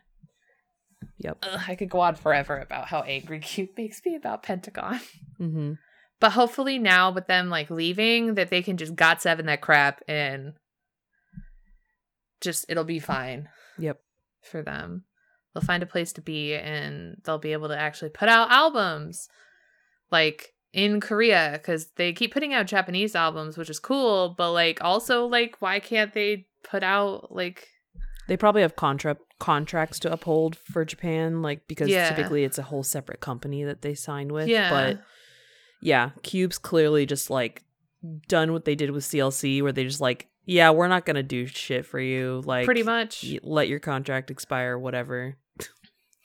Yep. 1.17 1.38
Ugh, 1.43 1.62
I 1.67 1.75
could 1.75 1.89
go 1.89 1.99
on 1.99 2.15
forever 2.15 2.58
about 2.58 2.88
how 2.88 3.01
angry 3.01 3.39
Cube 3.41 3.69
makes 3.77 4.01
me 4.05 4.15
about 4.15 4.41
Pentagon. 4.43 4.99
Mm-hmm. 5.39 5.73
But 6.21 6.32
hopefully 6.32 6.79
now 6.79 7.12
with 7.12 7.27
them 7.27 7.49
like 7.49 7.69
leaving, 7.69 8.36
that 8.36 8.49
they 8.49 8.62
can 8.62 8.77
just 8.77 8.95
got 8.95 9.21
seven 9.21 9.45
that 9.47 9.62
crap 9.62 10.01
and 10.08 10.53
just 12.41 12.65
it'll 12.69 12.84
be 12.84 12.99
fine 12.99 13.49
Yep. 13.77 13.99
for 14.41 14.62
them. 14.62 15.03
They'll 15.53 15.63
find 15.63 15.81
a 15.83 15.88
place 15.88 16.13
to 16.13 16.21
be 16.21 16.53
and 16.53 17.17
they'll 17.23 17.39
be 17.39 17.53
able 17.53 17.67
to 17.69 17.77
actually 17.77 18.09
put 18.09 18.29
out 18.29 18.51
albums 18.51 19.27
like 20.12 20.53
in 20.73 20.99
Korea 21.01 21.49
because 21.53 21.88
they 21.95 22.13
keep 22.13 22.31
putting 22.33 22.53
out 22.53 22.67
Japanese 22.67 23.15
albums, 23.15 23.57
which 23.57 23.69
is 23.69 23.79
cool. 23.79 24.35
But 24.38 24.51
like 24.51 24.83
also 24.83 25.25
like 25.25 25.55
why 25.59 25.79
can't 25.79 26.13
they 26.13 26.45
put 26.63 26.83
out 26.83 27.31
like 27.33 27.67
They 28.27 28.38
probably 28.38 28.62
have 28.62 28.75
contract 28.75 29.21
contracts 29.39 29.99
to 29.99 30.12
uphold 30.12 30.57
for 30.57 30.85
Japan, 30.85 31.41
like 31.41 31.67
because 31.67 31.89
Yeah. 31.89 32.09
typically 32.09 32.43
it's 32.43 32.57
a 32.57 32.63
whole 32.63 32.83
separate 32.83 33.21
company 33.21 33.63
that 33.63 33.81
they 33.81 33.95
sign 33.95 34.27
with. 34.27 34.47
Yeah. 34.47 34.69
But 34.69 35.01
yeah, 35.81 36.12
Cube's 36.23 36.57
clearly 36.57 37.05
just 37.05 37.29
like 37.29 37.63
done 38.27 38.51
what 38.53 38.65
they 38.65 38.75
did 38.75 38.91
with 38.91 39.03
CLC, 39.03 39.62
where 39.62 39.71
they 39.71 39.83
just 39.85 40.01
like, 40.01 40.27
yeah, 40.49 40.71
we're 40.71 40.88
not 40.88 41.05
gonna 41.05 41.21
do 41.23 41.45
shit 41.45 41.85
for 41.85 41.99
you. 41.99 42.41
Like 42.45 42.65
Pretty 42.65 42.83
much. 42.83 43.23
y- 43.23 43.39
let 43.43 43.67
your 43.67 43.79
contract 43.79 44.31
expire, 44.31 44.77
whatever. 44.77 45.38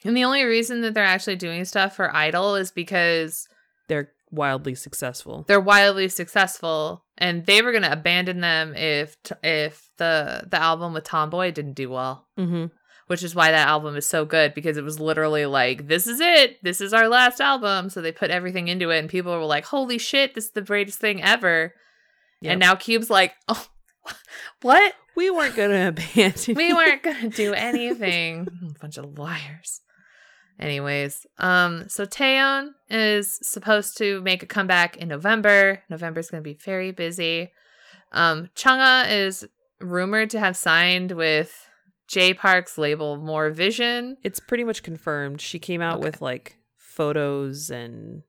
And 0.05 0.17
the 0.17 0.25
only 0.25 0.45
reason 0.45 0.83
that 0.83 0.93
they're 0.95 1.05
actually 1.05 1.37
doing 1.37 1.65
stuff 1.65 1.97
for 1.97 2.09
(G)I-dle 2.09 2.57
is 2.57 2.71
because 2.73 3.49
They're 3.89 4.13
wildly 4.31 4.75
successful. 4.75 5.45
they're 5.49 5.61
wildly 5.61 6.09
successful 6.09 7.05
and 7.17 7.47
they 7.47 7.63
were 7.63 7.71
going 7.73 7.85
to 7.85 7.93
abandon 7.93 8.41
them 8.41 8.75
if 8.75 9.23
t- 9.23 9.35
if 9.43 9.89
the 9.99 10.45
the 10.51 10.61
album 10.61 10.93
with 10.93 11.05
Tomboy 11.05 11.53
didn't 11.53 11.75
do 11.75 11.89
well. 11.91 12.27
Mm-hmm. 12.39 12.67
Which 13.07 13.23
is 13.23 13.35
why 13.35 13.51
that 13.51 13.69
album 13.69 13.97
is 13.97 14.07
so 14.07 14.25
good 14.25 14.55
because 14.55 14.77
it 14.79 14.85
was 14.85 14.99
literally 15.01 15.45
like 15.47 15.89
this 15.89 16.07
is 16.07 16.21
it. 16.21 16.57
This 16.63 16.81
is 16.81 16.93
our 16.95 17.09
last 17.09 17.41
album. 17.41 17.89
So 17.91 18.01
they 18.03 18.13
put 18.13 18.31
everything 18.31 18.69
into 18.69 18.91
it 18.91 18.99
and 18.99 19.09
people 19.11 19.33
were 19.39 19.45
like, 19.45 19.67
"Holy 19.67 19.99
shit, 19.99 20.35
this 20.35 20.47
is 20.47 20.51
the 20.53 20.63
greatest 20.63 20.99
thing 20.99 21.23
ever." 21.23 21.75
Yep. 22.43 22.51
And 22.51 22.61
now 22.61 22.75
Cube's 22.75 23.11
like, 23.11 23.35
"Oh, 23.49 23.67
what? 24.63 24.95
We 25.17 25.31
weren't 25.31 25.57
gonna 25.57 25.89
abandon. 26.17 26.55
we 26.55 26.73
weren't 26.73 27.03
gonna 27.03 27.29
do 27.31 27.53
anything. 27.55 28.49
Bunch 28.81 28.99
of 28.99 29.19
liars. 29.19 29.81
Anyways, 30.59 31.27
um, 31.39 31.89
so 31.89 32.07
Taeyeon 32.07 32.71
is 32.89 33.39
supposed 33.43 33.97
to 33.99 34.21
make 34.23 34.43
a 34.43 34.47
comeback 34.47 34.97
in 34.97 35.09
November. 35.09 35.83
November's 35.91 36.31
gonna 36.31 36.43
be 36.43 36.55
very 36.55 36.93
busy. 36.93 37.53
Um, 38.13 38.51
Chungha 38.55 39.11
is 39.11 39.47
rumored 39.81 40.31
to 40.31 40.39
have 40.39 40.57
signed 40.57 41.13
with 41.13 41.69
Jay 42.07 42.33
Park's 42.35 42.79
label 42.79 43.17
More 43.17 43.51
Vision. 43.51 44.17
It's 44.23 44.39
pretty 44.39 44.63
much 44.63 44.83
confirmed. 44.85 45.41
She 45.41 45.59
came 45.59 45.81
out 45.81 45.97
Okay. 45.99 46.05
with 46.05 46.23
like 46.23 46.57
photos 46.77 47.71
and 47.71 48.23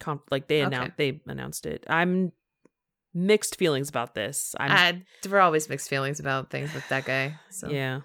comp- 0.00 0.28
like 0.32 0.48
they 0.48 0.62
Okay. 0.64 0.66
announced 0.66 0.96
they 0.96 1.20
announced 1.26 1.66
it. 1.66 1.84
I'm 1.88 2.32
mixed 3.14 3.56
feelings 3.56 3.88
about 3.88 4.14
this. 4.14 4.54
I'm 4.58 4.70
I, 4.70 5.02
there 5.22 5.32
were 5.32 5.40
always 5.40 5.68
mixed 5.68 5.88
feelings 5.88 6.20
about 6.20 6.50
things 6.50 6.74
with 6.74 6.88
that 6.88 7.04
guy. 7.04 7.36
So 7.50 7.70
yeah. 7.70 8.00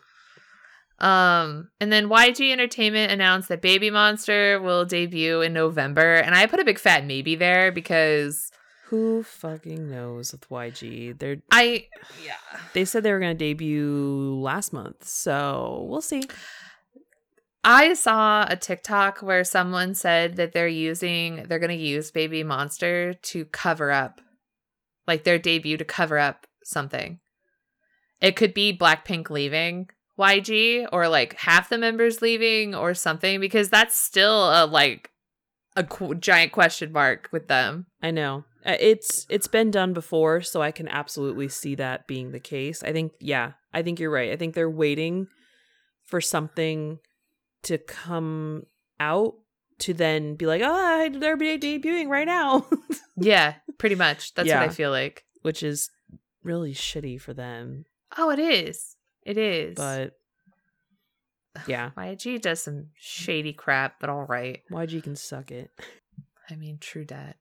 Um, 0.99 1.69
and 1.79 1.91
then 1.91 2.09
YG 2.09 2.51
Entertainment 2.51 3.11
announced 3.11 3.47
that 3.49 3.61
Baby 3.61 3.89
Monster 3.89 4.61
will 4.61 4.83
debut 4.83 5.41
in 5.41 5.53
November, 5.53 6.15
and 6.15 6.35
I 6.35 6.45
put 6.45 6.59
a 6.59 6.65
big 6.65 6.77
fat 6.77 7.05
maybe 7.05 7.35
there 7.35 7.71
because 7.71 8.51
Who 8.87 9.23
fucking 9.23 9.89
knows 9.89 10.33
with 10.33 10.49
YG? 10.49 11.17
They're 11.17 11.37
I 11.51 11.87
yeah. 12.25 12.33
they 12.73 12.85
said 12.85 13.03
they 13.03 13.11
were 13.11 13.19
gonna 13.19 13.33
debut 13.33 14.37
last 14.41 14.73
month, 14.73 15.07
so 15.07 15.85
we'll 15.89 16.01
see. 16.01 16.23
I 17.63 17.93
saw 17.93 18.45
a 18.49 18.55
TikTok 18.55 19.19
where 19.19 19.43
someone 19.43 19.93
said 19.93 20.37
that 20.37 20.53
they're 20.53 20.67
using 20.67 21.43
they're 21.47 21.59
going 21.59 21.77
to 21.77 21.83
use 21.83 22.09
Baby 22.09 22.41
Monster 22.41 23.13
to 23.13 23.45
cover 23.45 23.91
up 23.91 24.21
like 25.09 25.25
their 25.25 25.37
debut 25.39 25.75
to 25.75 25.83
cover 25.83 26.17
up 26.17 26.47
something. 26.63 27.19
It 28.21 28.37
could 28.37 28.53
be 28.53 28.77
Blackpink 28.77 29.29
leaving 29.29 29.89
YG 30.17 30.87
or 30.91 31.07
like 31.09 31.33
half 31.39 31.69
the 31.69 31.77
members 31.77 32.21
leaving 32.21 32.75
or 32.75 32.93
something 32.93 33.39
because 33.39 33.69
that's 33.69 33.95
still 33.99 34.49
a 34.51 34.65
like 34.65 35.09
a 35.75 35.83
qu- 35.83 36.15
giant 36.15 36.51
question 36.51 36.91
mark 36.91 37.29
with 37.31 37.47
them. 37.47 37.87
I 38.01 38.11
know. 38.11 38.43
Uh, 38.65 38.75
It's 38.79 39.25
it's 39.29 39.47
been 39.47 39.71
done 39.71 39.93
before, 39.93 40.41
so 40.41 40.61
I 40.61 40.71
can 40.71 40.87
absolutely 40.89 41.47
see 41.47 41.75
that 41.75 42.05
being 42.07 42.31
the 42.31 42.39
case. 42.39 42.83
I 42.83 42.91
think 42.91 43.13
yeah, 43.19 43.53
I 43.73 43.81
think 43.81 43.99
you're 43.99 44.11
right. 44.11 44.31
I 44.31 44.35
think 44.35 44.53
they're 44.55 44.69
waiting 44.69 45.27
for 46.05 46.19
something 46.19 46.99
to 47.63 47.77
come 47.77 48.63
out 48.99 49.35
to 49.79 49.93
then 49.93 50.35
be 50.35 50.45
like, 50.45 50.61
"Oh, 50.63 51.09
they're 51.19 51.37
be- 51.37 51.57
debuting 51.57 52.07
right 52.07 52.27
now." 52.27 52.65
Yeah, 53.21 53.55
pretty 53.77 53.95
much. 53.95 54.33
That's 54.33 54.47
what 54.61 54.69
I 54.69 54.69
feel 54.69 54.91
like. 54.91 55.25
Which 55.41 55.61
is 55.61 55.89
really 56.41 56.73
shitty 56.73 57.19
for 57.19 57.33
them, 57.33 57.83
Oh, 58.17 58.29
it 58.29 58.39
is. 58.39 58.95
It 59.23 59.37
is. 59.37 59.75
but 59.75 60.13
yeah, 61.67 61.91
YG 61.97 62.41
does 62.41 62.61
some 62.61 62.87
shady 62.95 63.51
crap, 63.51 63.99
but 63.99 64.09
all 64.09 64.23
right. 64.23 64.61
YG 64.71 65.03
can 65.03 65.17
suck 65.17 65.51
it. 65.51 65.69
I 66.49 66.55
mean, 66.55 66.77
true 66.79 67.03
dat. 67.03 67.35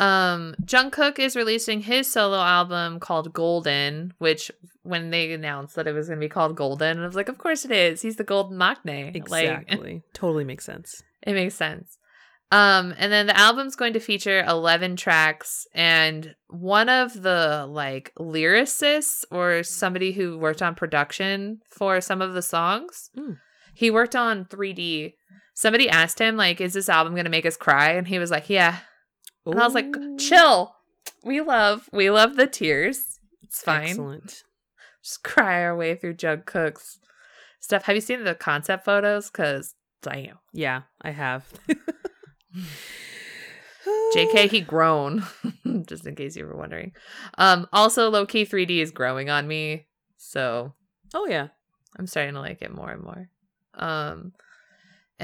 Um, 0.00 0.54
Jungkook 0.64 1.18
is 1.18 1.36
releasing 1.36 1.80
his 1.82 2.10
solo 2.10 2.38
album 2.38 2.98
called 3.00 3.32
Golden, 3.32 4.12
which 4.18 4.50
when 4.82 5.10
they 5.10 5.32
announced 5.32 5.76
that 5.76 5.86
it 5.86 5.92
was 5.92 6.08
going 6.08 6.18
to 6.20 6.24
be 6.24 6.28
called 6.28 6.56
Golden, 6.56 6.98
I 7.00 7.06
was 7.06 7.14
like, 7.16 7.28
of 7.28 7.38
course 7.38 7.64
it 7.64 7.70
is. 7.70 8.02
He's 8.02 8.16
the 8.16 8.24
golden 8.24 8.58
maknae. 8.58 9.06
Like, 9.06 9.16
Exactly. 9.16 10.02
totally 10.12 10.44
makes 10.44 10.64
sense. 10.64 11.02
it 11.22 11.34
makes 11.34 11.54
sense. 11.54 11.96
Um, 12.52 12.94
and 12.98 13.10
then 13.12 13.26
the 13.26 13.36
album's 13.38 13.74
going 13.74 13.94
to 13.94 14.00
feature 14.00 14.44
11 14.46 14.96
tracks, 14.96 15.66
and 15.74 16.34
one 16.48 16.88
of 16.88 17.22
the 17.22 17.66
like 17.68 18.12
lyricists 18.18 19.24
or 19.30 19.62
somebody 19.62 20.12
who 20.12 20.38
worked 20.38 20.62
on 20.62 20.74
production 20.74 21.60
for 21.68 22.00
some 22.00 22.20
of 22.22 22.34
the 22.34 22.42
songs, 22.42 23.10
Mm. 23.16 23.38
he 23.74 23.90
worked 23.90 24.14
on 24.14 24.44
3D. 24.44 25.14
Somebody 25.54 25.88
asked 25.88 26.18
him, 26.20 26.36
like, 26.36 26.60
is 26.60 26.74
this 26.74 26.88
album 26.88 27.14
going 27.14 27.24
to 27.24 27.30
make 27.30 27.46
us 27.46 27.56
cry? 27.56 27.92
And 27.92 28.06
he 28.08 28.18
was 28.18 28.30
like, 28.30 28.50
yeah. 28.50 28.78
And 29.46 29.60
I 29.60 29.64
was 29.64 29.74
like, 29.74 29.94
chill. 30.18 30.74
We 31.22 31.40
love, 31.40 31.88
we 31.92 32.10
love 32.10 32.36
the 32.36 32.46
tears. 32.46 33.18
It's 33.42 33.62
fine. 33.62 33.88
Excellent. 33.88 34.42
Just 35.02 35.22
cry 35.22 35.62
our 35.62 35.76
way 35.76 35.94
through 35.94 36.14
Jungkook's 36.14 36.98
stuff. 37.60 37.84
Have 37.84 37.94
you 37.94 38.00
seen 38.00 38.24
the 38.24 38.34
concept 38.34 38.84
photos? 38.84 39.30
Because 39.30 39.74
damn. 40.02 40.38
Yeah, 40.52 40.82
I 41.02 41.10
have. 41.10 41.46
JK, 44.14 44.50
he 44.50 44.60
grown. 44.60 45.24
Just 45.86 46.06
in 46.06 46.14
case 46.14 46.36
you 46.36 46.46
were 46.46 46.56
wondering. 46.56 46.92
Um, 47.36 47.66
also 47.72 48.08
low 48.10 48.26
key 48.26 48.44
3D 48.44 48.78
is 48.78 48.90
growing 48.90 49.28
on 49.28 49.46
me. 49.46 49.86
So 50.16 50.72
Oh 51.12 51.26
yeah. 51.26 51.48
I'm 51.96 52.06
starting 52.06 52.34
to 52.34 52.40
like 52.40 52.62
it 52.62 52.74
more 52.74 52.90
and 52.90 53.02
more. 53.02 53.28
Um 53.74 54.32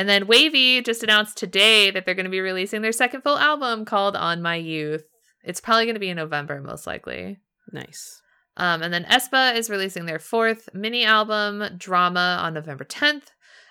and 0.00 0.08
then 0.08 0.24
WayV 0.24 0.82
just 0.82 1.02
announced 1.02 1.36
today 1.36 1.90
that 1.90 2.06
they're 2.06 2.14
going 2.14 2.24
to 2.24 2.30
be 2.30 2.40
releasing 2.40 2.80
their 2.80 2.90
second 2.90 3.20
full 3.20 3.36
album 3.36 3.84
called 3.84 4.16
On 4.16 4.40
My 4.40 4.54
Youth. 4.56 5.04
It's 5.44 5.60
probably 5.60 5.84
going 5.84 5.94
to 5.94 6.00
be 6.00 6.08
in 6.08 6.16
November, 6.16 6.58
most 6.62 6.86
likely. 6.86 7.36
Nice. 7.70 8.22
Um, 8.56 8.82
and 8.82 8.94
then 8.94 9.04
aespa 9.04 9.54
is 9.54 9.68
releasing 9.68 10.06
their 10.06 10.18
fourth 10.18 10.70
mini 10.72 11.04
album, 11.04 11.76
Drama, 11.76 12.38
on 12.40 12.54
November 12.54 12.86
10th. 12.86 13.24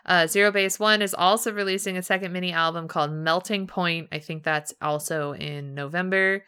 Uh, 0.06 0.28
Zero 0.28 0.52
Base 0.52 0.80
One 0.80 1.02
is 1.02 1.16
also 1.16 1.52
releasing 1.52 1.98
a 1.98 2.04
second 2.04 2.32
mini 2.32 2.52
album 2.52 2.88
called 2.88 3.12
Melting 3.12 3.66
Point. 3.66 4.10
I 4.12 4.20
think 4.20 4.44
that's 4.44 4.72
also 4.84 5.34
in 5.34 5.74
November. 5.74 6.44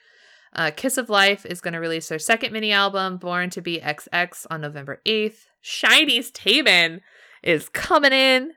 Uh, 0.53 0.69
Kiss 0.69 0.99
of 0.99 1.09
Life 1.09 1.43
is 1.43 1.59
going 1.59 1.73
to 1.73 1.79
release 1.79 2.07
their 2.07 2.19
second 2.19 2.53
mini 2.53 2.71
album, 2.71 3.17
Born 3.17 3.49
to 3.49 3.61
Be 3.61 3.79
XX, 3.79 4.45
on 4.51 4.61
November 4.61 5.01
8th. 5.07 5.45
SHINee's 5.63 6.29
Taemin 6.29 6.99
is 7.41 7.67
coming 7.67 8.13
in 8.13 8.51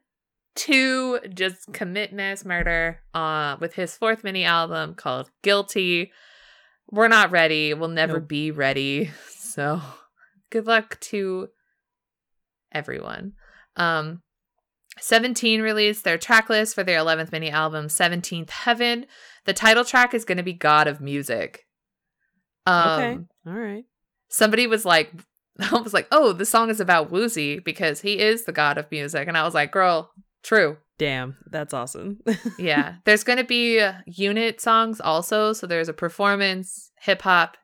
to 0.56 1.18
just 1.32 1.72
commit 1.72 2.12
mass 2.12 2.44
murder 2.44 3.00
uh, 3.12 3.56
with 3.60 3.74
his 3.74 3.96
fourth 3.96 4.22
mini 4.24 4.44
album 4.44 4.94
called 4.94 5.30
Guilty. 5.42 6.12
We're 6.90 7.08
not 7.08 7.30
ready. 7.30 7.74
We'll 7.74 7.88
never 7.88 8.18
Nope. 8.20 8.28
be 8.28 8.50
ready. 8.50 9.10
So 9.54 9.80
good 10.50 10.66
luck 10.66 10.98
to 11.00 11.46
everyone. 12.72 13.34
Um 13.76 14.22
17 15.00 15.60
released 15.62 16.02
their 16.02 16.18
track 16.18 16.48
list 16.48 16.74
for 16.74 16.82
their 16.82 16.98
11th 16.98 17.30
mini 17.30 17.50
album 17.50 17.86
17th 17.86 18.50
Heaven. 18.50 19.06
The 19.44 19.52
title 19.52 19.84
track 19.84 20.12
is 20.12 20.24
going 20.24 20.38
to 20.38 20.42
be 20.44 20.52
God 20.52 20.88
of 20.88 21.00
Music. 21.00 21.60
Um 22.66 22.90
okay. 23.00 23.18
All 23.46 23.52
right. 23.52 23.84
somebody 24.28 24.66
was 24.66 24.84
like 24.84 25.12
I 25.60 25.78
was 25.80 25.94
like, 25.94 26.08
"Oh, 26.10 26.32
the 26.32 26.44
song 26.46 26.68
is 26.68 26.80
about 26.80 27.12
Woozi 27.12 27.62
because 27.62 28.00
he 28.00 28.18
is 28.18 28.44
the 28.44 28.50
god 28.52 28.76
of 28.76 28.90
music." 28.90 29.28
And 29.28 29.38
I 29.38 29.44
was 29.44 29.54
like, 29.54 29.70
"Girl, 29.70 30.10
true." 30.44 30.76
Damn, 30.96 31.36
that's 31.50 31.74
awesome. 31.74 32.20
yeah. 32.58 32.96
There's 33.04 33.24
going 33.24 33.38
to 33.38 33.44
be 33.44 33.80
uh, 33.80 33.94
unit 34.06 34.60
songs 34.60 35.00
also. 35.00 35.52
So 35.52 35.66
there's 35.66 35.88
a 35.88 35.92
performance, 35.92 36.92
hip 37.00 37.22
hop, 37.22 37.56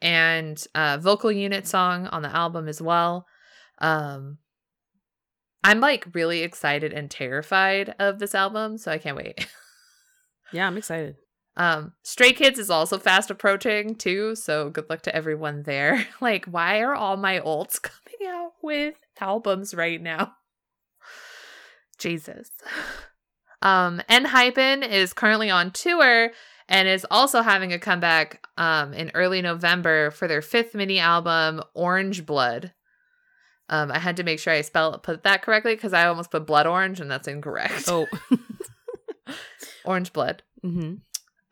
and 0.00 0.62
uh, 0.74 0.98
vocal 1.00 1.30
unit 1.30 1.66
song 1.66 2.06
on 2.06 2.22
the 2.22 2.34
album 2.34 2.68
as 2.68 2.80
well. 2.80 3.26
Um, 3.78 4.38
I'm 5.62 5.80
like 5.80 6.06
really 6.14 6.42
excited 6.42 6.92
and 6.92 7.10
terrified 7.10 7.94
of 7.98 8.18
this 8.18 8.34
album. 8.34 8.78
So 8.78 8.90
I 8.90 8.98
can't 8.98 9.16
wait. 9.16 9.46
yeah, 10.52 10.66
I'm 10.66 10.78
excited. 10.78 11.16
Um, 11.56 11.92
Stray 12.02 12.32
Kids 12.32 12.58
is 12.58 12.70
also 12.70 12.98
fast 12.98 13.30
approaching 13.30 13.94
too. 13.94 14.34
So 14.36 14.70
good 14.70 14.88
luck 14.88 15.02
to 15.02 15.14
everyone 15.14 15.62
there. 15.64 16.06
like, 16.20 16.46
why 16.46 16.80
are 16.80 16.94
all 16.94 17.16
my 17.16 17.40
olds 17.40 17.78
coming 17.78 18.34
out 18.34 18.52
with 18.62 18.94
albums 19.20 19.74
right 19.74 20.00
now? 20.00 20.32
Jesus. 21.94 22.50
Um, 23.62 24.02
Enhypen 24.10 24.86
is 24.86 25.12
currently 25.12 25.50
on 25.50 25.70
tour 25.70 26.30
and 26.68 26.88
is 26.88 27.06
also 27.10 27.42
having 27.42 27.72
a 27.72 27.78
comeback 27.78 28.46
um 28.56 28.92
in 28.94 29.10
early 29.14 29.42
November 29.42 30.10
for 30.10 30.28
their 30.28 30.42
fifth 30.42 30.74
mini 30.74 30.98
album, 30.98 31.62
Orange 31.74 32.26
Blood. 32.26 32.72
Um, 33.68 33.90
I 33.90 33.98
had 33.98 34.18
to 34.18 34.22
make 34.22 34.38
sure 34.38 34.52
I 34.52 34.60
spell 34.60 34.98
put 34.98 35.22
that 35.22 35.42
correctly 35.42 35.74
because 35.74 35.94
I 35.94 36.06
almost 36.06 36.30
put 36.30 36.46
blood 36.46 36.66
orange 36.66 37.00
and 37.00 37.10
that's 37.10 37.28
incorrect. 37.28 37.84
Oh. 37.88 38.06
orange 39.84 40.12
blood. 40.12 40.42
mm-hmm. 40.64 40.96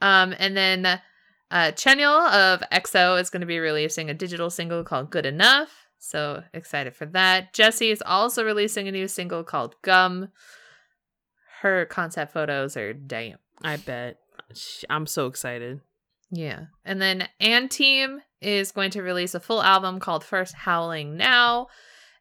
Um, 0.03 0.35
and 0.39 0.57
then 0.57 0.85
uh, 0.87 1.73
Chanyeol 1.73 2.31
of 2.33 2.63
EXO 2.73 3.21
is 3.21 3.31
going 3.31 3.41
to 3.41 3.47
be 3.47 3.59
releasing 3.59 4.11
a 4.11 4.15
digital 4.15 4.51
single 4.51 4.85
called 4.85 5.11
Good 5.11 5.27
Enough. 5.27 5.82
So 6.05 6.43
excited 6.53 6.97
for 6.97 7.07
that. 7.07 7.55
Jessi 7.55 7.93
is 7.93 8.03
also 8.05 8.45
releasing 8.45 8.89
a 8.89 8.93
new 8.93 9.07
single 9.07 9.45
called 9.45 9.77
Gum. 9.83 10.31
Her 11.61 11.87
concept 11.87 12.33
photos 12.33 12.77
are 12.77 12.93
damn. 12.93 13.39
I 13.63 13.77
bet. 13.77 14.19
I'm 14.91 15.07
so 15.07 15.29
excited. 15.29 15.81
Yeah. 16.29 16.65
And 16.85 17.01
then 17.01 17.29
&TEAM 17.41 18.21
is 18.41 18.73
going 18.73 18.91
to 18.91 19.03
release 19.03 19.37
a 19.37 19.41
full 19.41 19.63
album 19.63 20.01
called 20.01 20.25
First 20.25 20.55
Howling 20.55 21.17
Now. 21.17 21.69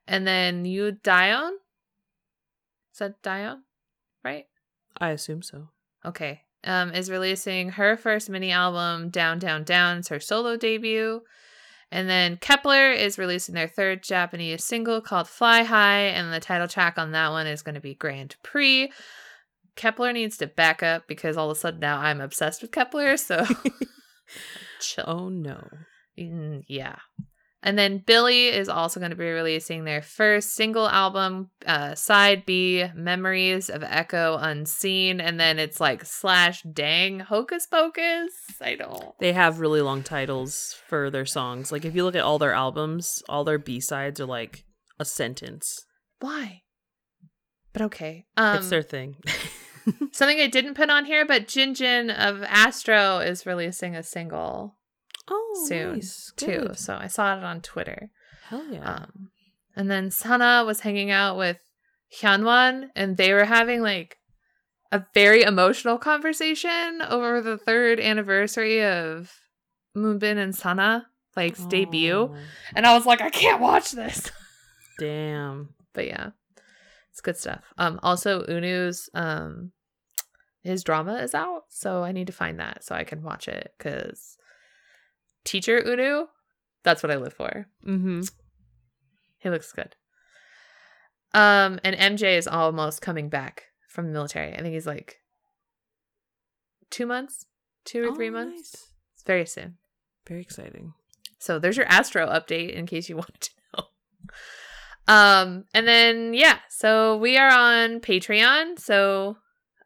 And 0.08 0.28
then 0.28 0.64
you 0.64 0.92
Dion? 0.92 1.54
Is 2.94 3.00
that 3.00 3.24
Dion? 3.24 3.64
Right? 4.24 4.46
I 5.00 5.10
assume 5.10 5.42
so. 5.42 5.70
Okay. 6.06 6.42
Um, 6.64 6.94
is 6.94 7.10
releasing 7.10 7.70
her 7.70 7.98
first 7.98 8.30
mini 8.30 8.52
album, 8.52 9.10
Down, 9.10 9.40
Down, 9.40 9.64
Down. 9.64 9.98
It's 9.98 10.10
her 10.10 10.20
solo 10.20 10.56
debut. 10.56 11.24
And 11.92 12.10
then 12.10 12.38
Kep1er 12.38 12.96
is 12.96 13.18
releasing 13.18 13.54
their 13.54 13.68
third 13.68 14.02
Japanese 14.02 14.64
single 14.64 15.02
called 15.02 15.28
Fly 15.28 15.64
High, 15.64 16.04
and 16.04 16.34
the 16.34 16.40
title 16.40 16.68
track 16.68 16.98
on 16.98 17.12
that 17.12 17.32
one 17.32 17.48
is 17.48 17.62
going 17.62 17.76
to 17.76 17.82
be 17.82 17.96
Grand 17.96 18.36
Prix. 18.44 18.92
Kep1er 19.76 20.14
needs 20.14 20.38
to 20.38 20.48
back 20.48 20.82
up 20.82 21.08
because 21.08 21.36
all 21.38 21.50
of 21.52 21.58
a 21.58 21.60
sudden 21.60 21.80
now 21.80 21.98
I'm 21.98 22.22
obsessed 22.22 22.62
with 22.62 22.72
Kep1er, 22.72 23.20
so. 23.20 23.46
Oh 25.06 25.30
no. 25.30 25.68
Mm, 26.20 26.64
yeah. 26.68 26.98
And 27.64 27.78
then 27.78 28.00
Billlie 28.00 28.52
is 28.52 28.70
also 28.70 29.00
going 29.00 29.12
to 29.12 29.16
be 29.16 29.30
releasing 29.30 29.84
their 29.84 30.02
first 30.02 30.56
single 30.56 30.90
album, 30.90 31.52
uh, 31.66 31.94
side 31.94 32.44
B, 32.46 32.86
Memories 32.96 33.70
of 33.70 33.84
Echo 33.84 34.38
Unseen. 34.38 35.22
And 35.22 35.40
then 35.40 35.60
it's 35.60 35.80
like 35.80 36.04
slash 36.04 36.64
dang 36.64 37.20
hocus 37.20 37.68
pocus. 37.68 38.32
I 38.60 38.76
don't. 38.76 39.14
They 39.20 39.34
have 39.34 39.60
really 39.60 39.82
long 39.82 40.02
titles 40.02 40.76
for 40.88 41.12
their 41.12 41.26
songs. 41.26 41.72
Like 41.72 41.86
if 41.86 41.96
you 41.96 42.04
look 42.04 42.16
at 42.16 42.24
all 42.24 42.40
their 42.40 42.54
albums, 42.54 43.22
all 43.30 43.44
their 43.44 43.60
B 43.60 43.80
sides 43.80 44.20
are 44.20 44.26
like 44.26 44.64
a 45.00 45.06
sentence. 45.06 45.86
Why? 46.20 46.64
But 47.74 47.84
okay. 47.84 48.26
Um, 48.38 48.58
it's 48.58 48.70
their 48.70 48.82
thing. 48.82 49.18
something 50.12 50.40
I 50.40 50.48
didn't 50.48 50.76
put 50.76 50.90
on 50.90 51.06
here, 51.06 51.26
but 51.26 51.48
Jinjin 51.48 52.10
of 52.14 52.44
Astro 52.44 53.20
is 53.20 53.46
releasing 53.46 53.96
a 53.96 54.04
single 54.04 54.78
oh, 55.30 55.66
soon 55.68 55.94
nice. 55.94 56.32
too. 56.36 56.70
So 56.76 56.98
I 57.00 57.08
saw 57.08 57.38
it 57.38 57.44
on 57.44 57.62
Twitter. 57.62 58.10
Hell 58.44 58.66
yeah. 58.72 58.96
Um, 58.96 59.30
and 59.76 59.90
then 59.90 60.10
Sanha 60.10 60.66
was 60.66 60.82
hanging 60.82 61.12
out 61.12 61.38
with 61.38 61.60
Hyunwon, 62.22 62.90
and 62.96 63.18
they 63.18 63.34
were 63.34 63.46
having 63.46 63.82
like 63.82 64.18
a 64.92 65.06
very 65.14 65.44
emotional 65.44 65.98
conversation 65.98 67.02
over 67.08 67.42
the 67.42 67.58
third 67.58 68.00
anniversary 68.00 68.84
of 68.84 69.32
Moonbin 69.96 70.38
and 70.38 70.54
Sanha 70.54 71.04
like 71.36 71.70
debut. 71.70 72.14
Oh, 72.14 72.36
And 72.76 72.86
I 72.86 72.94
was 72.94 73.06
like, 73.06 73.22
I 73.22 73.30
can't 73.30 73.62
watch 73.62 73.92
this. 73.92 74.32
Damn. 75.00 75.70
but 75.94 76.06
yeah, 76.06 76.32
it's 77.10 77.22
good 77.22 77.38
stuff. 77.38 77.64
Um, 77.78 78.00
also 78.04 78.46
Eunwoo's 78.46 79.10
um 79.14 79.72
his 80.64 80.84
drama 80.84 81.16
is 81.16 81.34
out, 81.34 81.64
so 81.70 82.04
I 82.04 82.12
need 82.12 82.28
to 82.28 82.34
find 82.34 82.60
that 82.60 82.84
so 82.84 82.94
I 82.94 83.04
can 83.04 83.24
watch 83.24 83.48
it 83.48 83.74
because 83.78 84.38
teacher 85.44 85.82
Eunwoo, 85.82 86.26
that's 86.84 87.04
what 87.04 87.12
I 87.12 87.18
live 87.18 87.34
for. 87.34 87.68
Mm-hmm. 87.86 88.22
He 89.40 89.50
looks 89.50 89.72
good. 89.72 89.96
Um, 91.34 91.80
and 91.84 91.96
MJ 91.96 92.38
is 92.38 92.48
almost 92.48 93.02
coming 93.02 93.30
back 93.30 93.66
from 93.88 94.08
the 94.08 94.14
military. 94.14 94.54
I 94.54 94.62
think 94.62 94.74
he's 94.74 94.88
like 94.88 95.20
two 96.90 97.06
months, 97.06 97.46
two 97.86 98.10
or 98.10 98.16
three 98.16 98.30
months. 98.30 98.90
It's 99.14 99.24
very 99.24 99.46
soon. 99.46 99.78
Very 100.28 100.42
exciting. 100.42 100.94
So 101.40 101.58
there's 101.58 101.78
your 101.78 101.88
Astro 101.88 102.28
update 102.28 102.74
in 102.74 102.86
case 102.86 103.10
you 103.10 103.16
want 103.18 103.42
to 103.42 103.50
know. 103.78 103.84
Um, 105.08 105.66
and 105.74 105.88
then 105.88 106.34
yeah, 106.34 106.60
so 106.70 107.18
we 107.18 107.38
are 107.38 107.52
on 107.52 108.00
Patreon. 108.00 108.80
So 108.80 109.38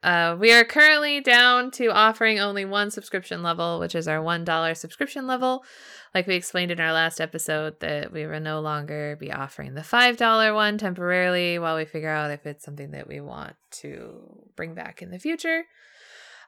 uh, 0.05 0.37
we 0.39 0.53
are 0.53 0.63
currently 0.63 1.19
down 1.19 1.71
to 1.71 1.87
offering 1.87 2.39
only 2.39 2.63
one 2.63 2.91
subscription 2.91 3.41
level, 3.41 3.79
which 3.79 3.95
is 3.95 4.07
our 4.07 4.19
$1 4.19 4.77
subscription 4.77 5.25
level. 5.25 5.65
Like 6.13 6.27
we 6.27 6.35
explained 6.35 6.69
in 6.69 6.79
our 6.79 6.93
last 6.93 7.19
episode, 7.19 7.79
that 7.79 8.13
we 8.13 8.27
will 8.27 8.39
no 8.39 8.59
longer 8.59 9.17
be 9.19 9.33
offering 9.33 9.73
the 9.73 9.81
$5 9.81 10.53
one 10.53 10.77
temporarily 10.77 11.57
while 11.57 11.75
we 11.75 11.85
figure 11.85 12.11
out 12.11 12.29
if 12.29 12.45
it's 12.45 12.63
something 12.63 12.91
that 12.91 13.07
we 13.07 13.19
want 13.19 13.55
to 13.81 14.45
bring 14.55 14.75
back 14.75 15.01
in 15.01 15.09
the 15.09 15.17
future. 15.17 15.63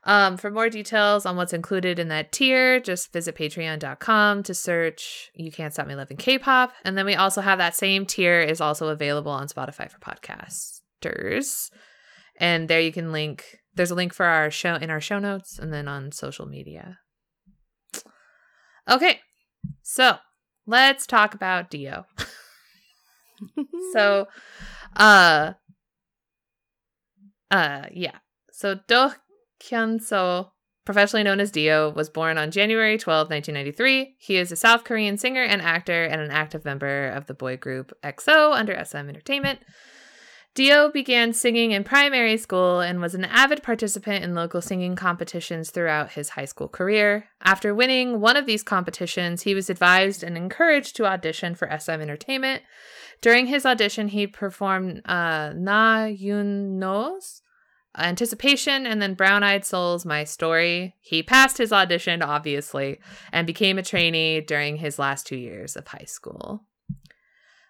Um, 0.03 0.37
for 0.37 0.51
more 0.51 0.69
details 0.69 1.25
on 1.25 1.35
what's 1.35 1.51
included 1.51 1.97
in 1.97 2.09
that 2.09 2.31
tier, 2.31 2.79
just 2.79 3.11
visit 3.11 3.35
patreon.com 3.35 4.43
to 4.43 4.53
search 4.53 5.31
You 5.33 5.51
Can't 5.51 5.73
Stop 5.73 5.87
Me 5.87 5.95
Loving 5.95 6.17
K-Pop. 6.17 6.73
And 6.85 6.95
then 6.95 7.07
we 7.07 7.15
also 7.15 7.41
have 7.41 7.57
that 7.57 7.75
same 7.75 8.05
tier 8.05 8.39
is 8.39 8.61
also 8.61 8.89
available 8.89 9.31
on 9.31 9.47
Spotify 9.47 9.89
for 9.89 9.97
podcasters. 9.97 11.71
And 12.37 12.67
there 12.67 12.81
you 12.81 12.91
can 12.91 13.11
link 13.11 13.59
there's 13.77 13.91
a 13.91 13.95
link 13.95 14.13
for 14.13 14.25
our 14.25 14.49
show 14.51 14.75
in 14.75 14.89
our 14.89 14.99
show 14.99 15.19
notes 15.19 15.59
and 15.59 15.71
then 15.71 15.87
on 15.87 16.11
social 16.11 16.47
media. 16.47 16.99
Okay. 18.89 19.19
So 19.83 20.17
let's 20.65 21.05
talk 21.05 21.33
about 21.33 21.69
Dio. 21.69 22.05
so 23.93 24.27
uh 24.95 25.53
uh 27.51 27.85
yeah. 27.91 28.17
So 28.51 28.79
Do 28.87 29.11
Kyungsoo, 29.61 30.49
professionally 30.85 31.23
known 31.23 31.39
as 31.39 31.51
D.O., 31.51 31.89
was 31.89 32.09
born 32.09 32.37
on 32.37 32.49
January 32.49 32.97
12, 32.97 33.29
1993. 33.29 34.15
He 34.19 34.37
is 34.37 34.51
a 34.51 34.55
South 34.55 34.83
Korean 34.83 35.17
singer 35.17 35.43
and 35.43 35.61
actor 35.61 36.05
and 36.05 36.21
an 36.21 36.31
active 36.31 36.65
member 36.65 37.09
of 37.09 37.27
the 37.27 37.33
boy 37.35 37.57
group 37.57 37.91
EXO 38.03 38.53
under 38.53 38.83
SM 38.83 38.97
Entertainment. 38.97 39.59
D.O. 40.57 40.89
began 40.89 41.33
singing 41.33 41.69
in 41.69 41.83
primary 41.83 42.35
school 42.35 42.79
and 42.79 42.99
was 42.99 43.13
an 43.13 43.25
avid 43.25 43.61
participant 43.61 44.23
in 44.23 44.33
local 44.33 44.59
singing 44.59 44.95
competitions 44.95 45.69
throughout 45.69 46.13
his 46.13 46.29
high 46.29 46.45
school 46.45 46.67
career. 46.67 47.25
After 47.43 47.75
winning 47.75 48.19
one 48.21 48.35
of 48.35 48.47
these 48.47 48.63
competitions, 48.63 49.43
he 49.43 49.53
was 49.53 49.69
advised 49.69 50.23
and 50.23 50.35
encouraged 50.35 50.95
to 50.95 51.05
audition 51.05 51.53
for 51.53 51.69
SM 51.69 51.91
Entertainment. 51.91 52.63
During 53.21 53.45
his 53.45 53.67
audition, 53.67 54.07
he 54.07 54.25
performed 54.25 55.03
uh, 55.05 55.53
Na 55.55 56.05
Yoon-kwon's 56.05 57.43
Anticipation 57.95 58.87
and 58.87 58.99
then 58.99 59.13
Brown 59.13 59.43
Eyed 59.43 59.63
Soul's 59.63 60.07
My 60.07 60.23
Story. 60.23 60.95
He 61.01 61.21
passed 61.21 61.59
his 61.59 61.71
audition, 61.71 62.23
obviously, 62.23 62.99
and 63.31 63.45
became 63.45 63.77
a 63.77 63.83
trainee 63.83 64.41
during 64.41 64.77
his 64.77 64.97
last 64.97 65.27
two 65.27 65.37
years 65.37 65.75
of 65.75 65.85
high 65.85 66.05
school. 66.07 66.63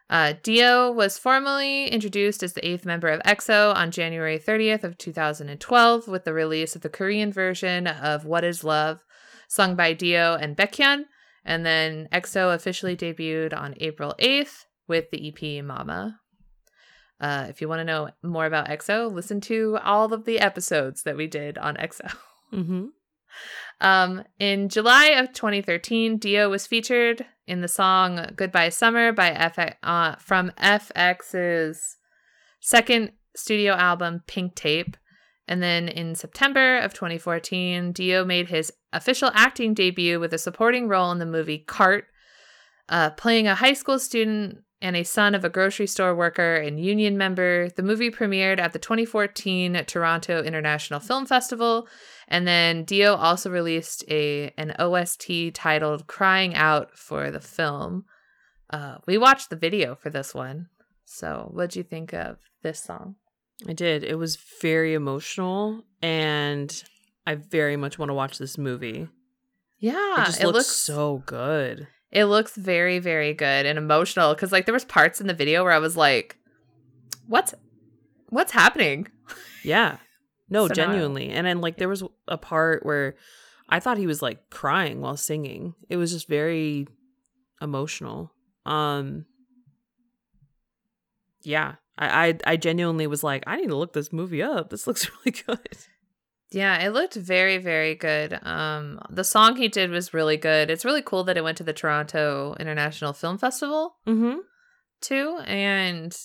Uh, 0.10 0.34
D.O. 0.41 0.91
was 0.91 1.17
formally 1.17 1.88
introduced 1.88 2.41
as 2.41 2.54
the 2.54 2.65
eighth 2.65 2.86
member 2.86 3.10
of 3.10 3.22
EXO 3.24 3.76
on 3.76 3.91
January 3.91 4.39
30th 4.39 4.84
of 4.84 4.98
2012 4.98 6.08
with 6.08 6.24
the 6.24 6.34
release 6.34 6.76
of 6.76 6.82
the 6.82 6.89
Korean 6.89 7.32
version 7.32 7.88
of 7.88 8.26
What 8.26 8.46
Is 8.46 8.63
Love, 8.63 9.00
sung 9.50 9.76
by 9.76 9.93
D.O. 9.93 10.36
and 10.36 10.56
Baekhyun, 10.56 11.06
and 11.43 11.65
then 11.65 12.08
EXO 12.13 12.54
officially 12.56 12.96
debuted 12.96 13.54
on 13.58 13.76
April 13.80 14.15
8th 14.20 14.65
with 14.88 15.12
the 15.12 15.28
EP 15.28 15.63
Mama. 15.63 16.20
Uh, 17.20 17.48
if 17.50 17.62
you 17.62 17.67
want 17.67 17.80
to 17.80 17.86
know 17.86 18.10
more 18.24 18.46
about 18.46 18.67
EXO, 18.67 19.12
listen 19.12 19.41
to 19.41 19.78
all 19.84 20.13
of 20.13 20.26
the 20.26 20.39
episodes 20.39 21.04
that 21.04 21.17
we 21.17 21.28
did 21.28 21.58
on 21.58 21.76
EXO. 21.76 22.15
Mm-hmm. 22.54 22.86
Um, 23.80 24.24
in 24.40 24.70
July 24.70 25.08
of 25.08 25.34
2013, 25.34 26.18
D.O. 26.18 26.50
was 26.50 26.66
featured 26.66 27.26
in 27.46 27.62
the 27.62 27.68
song 27.68 28.32
"Goodbye 28.36 28.70
Summer" 28.70 29.12
by 29.12 29.32
uh, 29.84 30.16
from 30.16 30.52
f(x)'s 30.58 31.96
second 32.60 33.12
studio 33.36 33.74
album 33.74 34.24
Pink 34.28 34.56
Tape. 34.56 34.98
And 35.48 35.63
then 35.63 35.88
in 35.88 36.16
September 36.16 36.80
of 36.80 36.94
2014, 36.94 37.94
D.O. 37.94 38.26
made 38.26 38.50
his 38.50 38.72
official 38.92 39.32
acting 39.34 39.74
debut 39.74 40.20
with 40.20 40.34
a 40.34 40.38
supporting 40.38 40.88
role 40.88 41.12
in 41.12 41.20
the 41.20 41.26
movie 41.26 41.60
Cart, 41.60 42.06
uh, 42.90 43.12
playing 43.12 43.48
a 43.48 43.56
high 43.56 43.74
school 43.74 44.00
student 44.00 44.58
and 44.82 44.96
a 44.96 45.04
son 45.04 45.34
of 45.34 45.44
a 45.44 45.50
grocery 45.50 45.88
store 45.88 46.16
worker 46.16 46.56
and 46.56 46.84
union 46.84 47.18
member. 47.18 47.70
The 47.70 47.84
movie 47.84 48.12
premiered 48.12 48.60
at 48.60 48.74
the 48.74 48.80
2014 48.80 49.84
Toronto 49.86 50.44
International 50.44 51.00
Film 51.00 51.26
Festival, 51.26 51.88
and 52.28 52.48
then 52.48 52.84
D.O. 52.84 53.16
also 53.16 53.50
released 53.50 54.04
a 54.10 54.54
an 54.58 54.76
OST 54.80 55.54
titled 55.54 56.08
"Crying 56.08 56.56
Out" 56.56 56.98
for 56.98 57.32
the 57.32 57.42
film. 57.42 58.06
Uh, 58.70 58.98
we 59.08 59.18
watched 59.18 59.50
the 59.50 59.56
video 59.56 59.96
for 59.96 60.10
this 60.10 60.36
one. 60.36 60.68
So, 61.06 61.50
what'd 61.54 61.76
you 61.76 61.84
think 61.84 62.13
of 62.13 62.38
this 62.63 62.82
song? 62.82 63.16
I 63.68 63.74
did. 63.74 64.04
It 64.04 64.16
was 64.16 64.38
very 64.62 64.94
emotional, 64.94 65.84
and 66.02 66.84
I 67.26 67.36
very 67.36 67.78
much 67.78 67.98
want 67.98 68.10
to 68.10 68.13
watch 68.13 68.38
this 68.38 68.58
movie. 68.58 69.08
Yeah, 69.80 70.22
it 70.22 70.26
just 70.26 70.44
looks, 70.44 70.68
so 70.68 71.24
good. 71.26 71.88
It 72.12 72.26
looks 72.26 72.56
very, 72.56 73.00
very 73.00 73.34
good 73.34 73.65
and 73.65 73.78
emotional 73.78 74.34
because 74.34 74.52
like 74.52 74.65
there 74.65 74.74
was 74.74 74.86
parts 74.86 75.20
in 75.20 75.28
the 75.28 75.34
video 75.34 75.63
where 75.63 75.74
I 75.74 75.80
was 75.80 75.98
like, 75.98 76.38
"What's, 77.28 77.54
what's 78.30 78.52
happening?" 78.52 79.08
Yeah. 79.63 79.98
No, 80.50 80.70
So 80.70 80.74
genuinely. 80.76 81.30
And 81.30 81.46
then 81.46 81.60
like 81.60 81.76
there 81.78 81.89
was 81.89 82.02
a 82.28 82.38
part 82.38 82.86
where 82.86 83.15
I 83.67 83.82
thought 83.82 83.98
he 83.98 84.08
was 84.08 84.22
like 84.22 84.50
crying 84.50 85.02
while 85.02 85.17
singing. 85.17 85.74
It 85.89 85.98
was 85.98 86.13
just 86.13 86.30
very 86.30 86.88
emotional. 87.62 88.32
Um 88.65 89.26
Yeah. 91.41 91.76
I 91.98 92.28
I, 92.28 92.38
I 92.46 92.56
genuinely 92.58 93.08
was 93.08 93.24
like, 93.24 93.43
I 93.46 93.58
need 93.58 93.67
to 93.67 93.76
look 93.76 93.91
this 93.91 94.13
movie 94.13 94.41
up. 94.41 94.70
This 94.70 94.88
looks 94.88 95.10
really 95.26 95.38
good. 95.46 95.78
Yeah, 96.52 96.78
it 96.86 96.90
looked 96.92 97.16
very, 97.16 97.58
very 97.58 97.94
good. 97.96 98.40
Um, 98.44 99.00
the 99.10 99.24
song 99.26 99.58
he 99.58 99.68
did 99.68 99.90
was 99.92 100.14
really 100.14 100.38
good. 100.38 100.70
It's 100.70 100.86
really 100.86 101.02
cool 101.02 101.26
that 101.26 101.36
it 101.38 101.44
went 101.44 101.58
to 101.58 101.64
the 101.64 101.74
Toronto 101.74 102.56
International 102.60 103.12
Film 103.14 103.38
Festival 103.38 103.98
Mm-hmm. 104.08 104.38
too, 105.02 105.40
and 105.46 106.18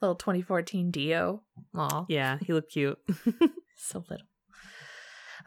little 0.00 0.14
2014 0.14 0.90
D.O. 0.90 1.42
Aw, 1.76 2.04
Yeah, 2.08 2.38
he 2.40 2.52
looked 2.54 2.72
cute. 2.72 2.98
so 3.76 4.02
little. 4.08 4.26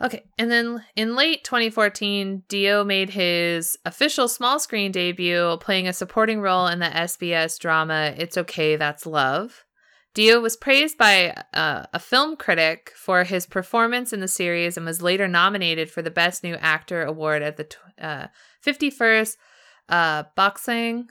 Okay, 0.02 0.24
and 0.39 0.50
then 0.52 0.84
in 0.96 1.15
late 1.15 1.43
2014, 1.43 2.43
D.O. 2.48 2.84
made 2.84 3.12
his 3.12 3.78
official 3.86 4.28
small 4.28 4.60
screen 4.60 4.91
debut, 4.91 5.58
playing 5.60 5.88
a 5.88 5.93
supporting 5.93 6.41
role 6.41 6.67
in 6.67 6.80
the 6.80 6.86
SBS 6.88 7.60
drama 7.60 8.13
"It's 8.17 8.38
Okay, 8.38 8.76
That's 8.76 9.06
Love." 9.06 9.63
D.O. 10.13 10.39
was 10.39 10.56
praised 10.56 10.97
by 10.97 11.36
uh, 11.54 11.86
a 11.91 11.99
film 11.99 12.36
critic 12.36 12.91
for 12.95 13.23
his 13.23 13.47
performance 13.47 14.13
in 14.13 14.19
the 14.19 14.28
series 14.28 14.78
and 14.78 14.86
was 14.86 15.02
later 15.02 15.28
nominated 15.28 15.89
for 15.89 16.02
the 16.04 16.12
Best 16.12 16.43
New 16.43 16.56
Actor 16.56 17.04
award 17.04 17.41
at 17.41 17.58
the 17.58 17.63
tw- 17.63 17.78
uh, 17.99 18.28
51st 18.65 19.38
uh, 19.89 20.23
Boxing 20.36 21.10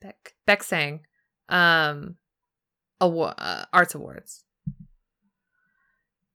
Beck 0.00 0.34
Baeksang 0.46 1.00
um, 1.48 2.16
award, 3.00 3.34
uh, 3.38 3.64
Arts 3.72 3.94
Awards. 3.94 4.44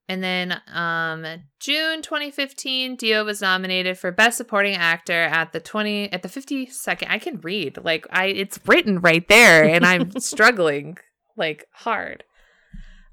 And 0.10 0.24
then 0.24 0.60
um 0.74 1.24
June 1.60 2.02
2015, 2.02 2.96
D.O. 2.96 3.24
was 3.24 3.42
nominated 3.42 3.96
for 3.96 4.12
Best 4.12 4.38
Supporting 4.38 4.74
Actor 4.74 5.13
at 5.13 5.54
the 5.54 5.60
20 5.60 6.12
at 6.12 6.24
the 6.24 6.28
52nd. 6.28 7.06
I 7.08 7.20
can 7.20 7.39
read. 7.42 7.78
Like 7.84 8.08
I 8.10 8.26
it's 8.26 8.60
written 8.65 9.02
right 9.02 9.28
there 9.28 9.63
and 9.63 9.86
I'm 9.86 10.12
struggling 10.20 10.98
like 11.38 11.65
hard. 11.72 12.24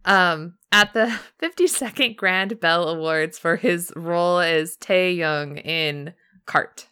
Um 0.04 0.54
at 0.72 0.92
the 0.92 1.18
52nd 1.42 2.16
Grand 2.16 2.60
Bell 2.60 2.88
Awards 2.88 3.38
for 3.38 3.56
his 3.56 3.92
role 3.96 4.38
as 4.40 4.76
Tae 4.76 5.12
Young 5.12 5.56
in 5.58 6.14
Cart. 6.46 6.88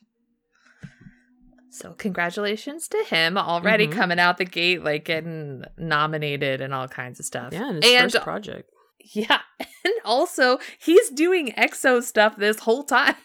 So 1.70 1.92
congratulations 1.92 2.86
to 2.88 3.04
him 3.08 3.36
already 3.36 3.88
Mhm. 3.88 3.92
coming 3.92 4.20
out 4.20 4.38
the 4.38 4.44
gate 4.44 4.84
like 4.84 5.04
getting 5.04 5.64
nominated 5.76 6.60
and 6.60 6.72
all 6.72 6.86
kinds 6.88 7.18
of 7.18 7.26
stuff. 7.26 7.52
Yeah, 7.52 7.68
and 7.68 7.82
his 7.82 7.92
and 7.92 8.12
first 8.12 8.24
project. 8.24 8.70
yeah, 9.12 9.40
and 9.84 9.94
also 10.04 10.58
he's 10.78 11.10
doing 11.10 11.52
EXO 11.56 12.02
stuff 12.02 12.36
this 12.36 12.60
whole 12.60 12.84
time. 12.84 13.16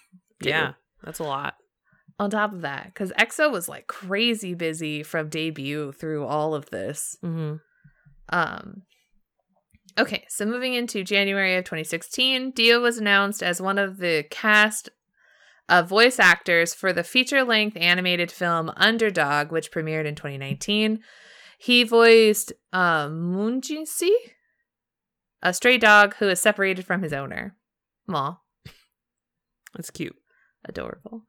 Yeah, 0.42 0.74
that's 1.04 1.20
a 1.20 1.24
lot. 1.24 1.56
On 2.18 2.30
top 2.30 2.52
of 2.54 2.62
that, 2.62 2.86
because 2.86 3.12
EXO 3.20 3.52
was 3.52 3.70
like 3.70 3.88
crazy 3.88 4.54
busy 4.54 5.04
from 5.04 5.30
debut 5.30 5.92
through 5.92 6.26
all 6.26 6.56
of 6.56 6.70
this. 6.70 7.18
Mm-hmm. 7.24 7.58
Um, 8.30 8.84
okay, 9.98 10.26
so 10.30 10.46
moving 10.46 10.74
into 10.74 11.04
January 11.04 11.56
of 11.56 11.66
2016, 11.66 12.52
D.O. 12.52 12.80
was 12.80 12.98
announced 12.98 13.42
as 13.44 13.62
one 13.62 13.78
of 13.78 13.98
the 13.98 14.26
cast 14.30 14.90
of 15.68 15.88
voice 15.88 16.20
actors 16.20 16.74
for 16.74 16.92
the 16.92 17.04
feature 17.04 17.44
length 17.44 17.78
animated 17.78 18.32
film 18.32 18.72
Underdog, 18.76 19.52
which 19.52 19.72
premiered 19.72 20.06
in 20.06 20.16
2019. 20.16 21.00
He 21.60 21.84
voiced 21.84 22.54
um, 22.74 23.34
Moongchi, 23.34 24.10
a 25.44 25.54
stray 25.54 25.78
dog 25.78 26.16
who 26.16 26.28
is 26.30 26.42
separated 26.42 26.86
from 26.86 27.04
his 27.04 27.14
owner. 27.14 27.56
Aw, 28.10 28.40
That's 29.76 29.92
cute. 29.92 30.16
adorable. 30.66 31.24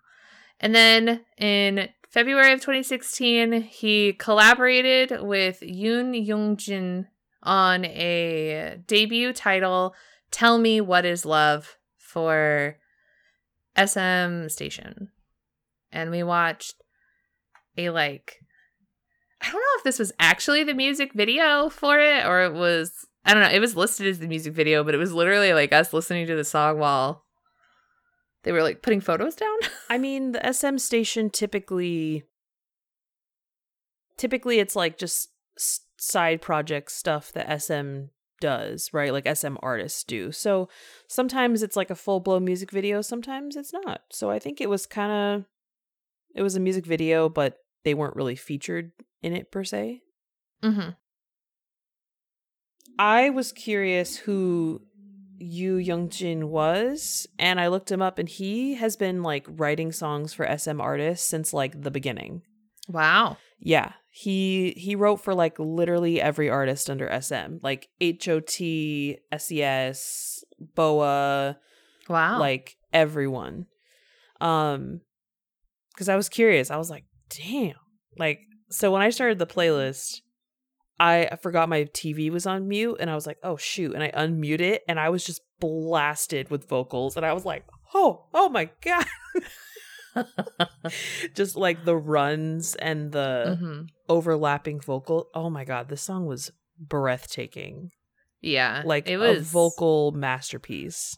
And 0.60 0.74
then 0.74 1.24
in 1.36 1.88
February 2.10 2.52
of 2.52 2.60
2016, 2.60 3.62
he 3.62 4.12
collaborated 4.14 5.22
with 5.22 5.62
Yoo 5.62 6.10
Young-jin 6.10 7.06
on 7.42 7.84
a 7.84 8.78
debut 8.86 9.32
title, 9.32 9.94
Tell 10.32 10.58
Me 10.58 10.80
What 10.80 11.04
Is 11.04 11.24
Love, 11.24 11.76
for 11.96 12.78
SM 13.76 14.48
Station. 14.48 15.10
And 15.92 16.10
we 16.10 16.24
watched 16.24 16.82
a 17.76 17.90
like 17.90 18.40
I 19.40 19.46
don't 19.46 19.54
know 19.54 19.78
if 19.78 19.84
this 19.84 19.98
was 19.98 20.12
actually 20.18 20.64
the 20.64 20.74
music 20.74 21.12
video 21.14 21.70
for 21.70 21.98
it 21.98 22.26
or 22.26 22.42
it 22.42 22.52
was 22.52 22.92
I 23.24 23.34
don't 23.34 23.42
know, 23.42 23.50
it 23.50 23.60
was 23.60 23.76
listed 23.76 24.08
as 24.08 24.18
the 24.18 24.26
music 24.26 24.52
video, 24.52 24.82
but 24.82 24.94
it 24.94 24.98
was 24.98 25.12
literally 25.12 25.52
like 25.52 25.72
us 25.72 25.92
listening 25.92 26.26
to 26.26 26.34
the 26.34 26.44
song 26.44 26.78
while 26.78 27.24
they 28.42 28.52
were 28.52 28.62
like 28.62 28.82
putting 28.82 29.00
photos 29.00 29.34
down. 29.34 29.56
I 29.88 29.98
mean, 29.98 30.32
the 30.32 30.52
SM 30.52 30.78
station 30.78 31.30
typically 31.30 32.24
typically 34.16 34.58
it's 34.58 34.76
like 34.76 34.98
just 34.98 35.30
side 35.98 36.42
project 36.42 36.90
stuff 36.90 37.32
that 37.32 37.62
SM 37.62 38.04
does, 38.40 38.90
right? 38.92 39.12
Like 39.12 39.28
SM 39.34 39.56
artists 39.62 40.04
do. 40.04 40.32
So 40.32 40.68
sometimes 41.08 41.62
it's 41.62 41.76
like 41.76 41.90
a 41.90 41.94
full-blown 41.94 42.44
music 42.44 42.70
video, 42.70 43.02
sometimes 43.02 43.56
it's 43.56 43.72
not. 43.72 44.02
So 44.10 44.30
I 44.30 44.38
think 44.38 44.60
it 44.60 44.68
was 44.68 44.86
kind 44.86 45.12
of 45.12 45.44
it 46.34 46.42
was 46.42 46.54
a 46.54 46.60
music 46.60 46.86
video, 46.86 47.28
but 47.28 47.58
they 47.84 47.94
weren't 47.94 48.16
really 48.16 48.36
featured 48.36 48.92
in 49.22 49.34
it 49.34 49.50
per 49.50 49.64
se. 49.64 50.02
mm-hmm. 50.62 50.90
I 52.98 53.30
was 53.30 53.52
curious 53.52 54.16
who 54.16 54.82
Yoo 55.40 55.76
Young-jin 55.76 56.48
was, 56.50 57.26
and 57.38 57.58
I 57.60 57.68
looked 57.68 57.90
him 57.90 58.02
up, 58.02 58.18
and 58.18 58.28
he 58.28 58.74
has 58.74 58.96
been 58.96 59.22
like 59.22 59.46
writing 59.48 59.90
songs 59.92 60.32
for 60.34 60.46
SM 60.58 60.80
artists 60.80 61.26
since 61.26 61.52
like 61.52 61.80
the 61.82 61.90
beginning. 61.90 62.42
Wow. 62.88 63.36
Yeah, 63.58 63.92
he 64.10 64.72
he 64.76 64.94
wrote 64.96 65.16
for 65.20 65.34
like 65.34 65.58
literally 65.58 66.20
every 66.20 66.48
artist 66.50 66.88
under 66.90 67.08
SM, 67.20 67.56
like 67.62 67.88
HOT, 68.00 68.60
SES, 69.38 70.44
BoA, 70.74 71.56
Wow. 72.08 72.38
like 72.38 72.76
everyone. 72.92 73.66
Um, 74.40 75.00
because 75.94 76.08
I 76.08 76.16
was 76.16 76.28
curious, 76.28 76.70
I 76.70 76.76
was 76.76 76.90
like, 76.90 77.04
damn, 77.28 77.74
like 78.18 78.40
so 78.70 78.90
when 78.90 79.02
I 79.02 79.10
started 79.10 79.38
the 79.38 79.46
playlist. 79.46 80.20
I 81.00 81.36
forgot 81.42 81.68
my 81.70 81.84
TV 81.84 82.30
was 82.30 82.46
on 82.46 82.68
mute 82.68 82.98
and 83.00 83.08
I 83.08 83.14
was 83.14 83.26
like, 83.26 83.38
oh 83.42 83.56
shoot. 83.56 83.94
And 83.94 84.02
I 84.02 84.10
unmute 84.10 84.60
it 84.60 84.82
and 84.86 85.00
I 85.00 85.08
was 85.08 85.24
just 85.24 85.40
blasted 85.58 86.50
with 86.50 86.68
vocals. 86.68 87.16
And 87.16 87.24
I 87.24 87.32
was 87.32 87.44
like, 87.46 87.64
oh, 87.94 88.26
oh 88.34 88.48
my 88.50 88.68
God. 88.82 89.06
just 91.34 91.56
like 91.56 91.84
the 91.84 91.96
runs 91.96 92.74
and 92.74 93.12
the 93.12 93.56
Mhm. 93.60 93.88
overlapping 94.08 94.80
vocal. 94.80 95.28
Oh 95.34 95.48
my 95.50 95.64
God. 95.64 95.88
This 95.88 96.02
song 96.02 96.26
was 96.26 96.50
breathtaking. 96.78 97.90
Yeah. 98.40 98.82
Like 98.84 99.08
it 99.08 99.14
a 99.14 99.18
was 99.18 99.46
vocal 99.50 100.12
masterpiece. 100.12 101.16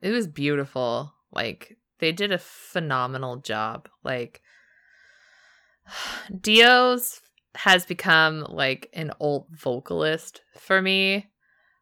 It 0.00 0.10
was 0.10 0.26
beautiful. 0.26 1.14
Like 1.30 1.76
they 2.00 2.12
did 2.12 2.32
a 2.32 2.38
phenomenal 2.38 3.36
job. 3.36 3.88
Like 4.02 4.42
D.O.'s 6.40 7.20
has 7.54 7.84
become 7.86 8.46
like 8.48 8.88
an 8.94 9.10
old 9.20 9.46
vocalist 9.50 10.40
for 10.58 10.80
me. 10.80 11.30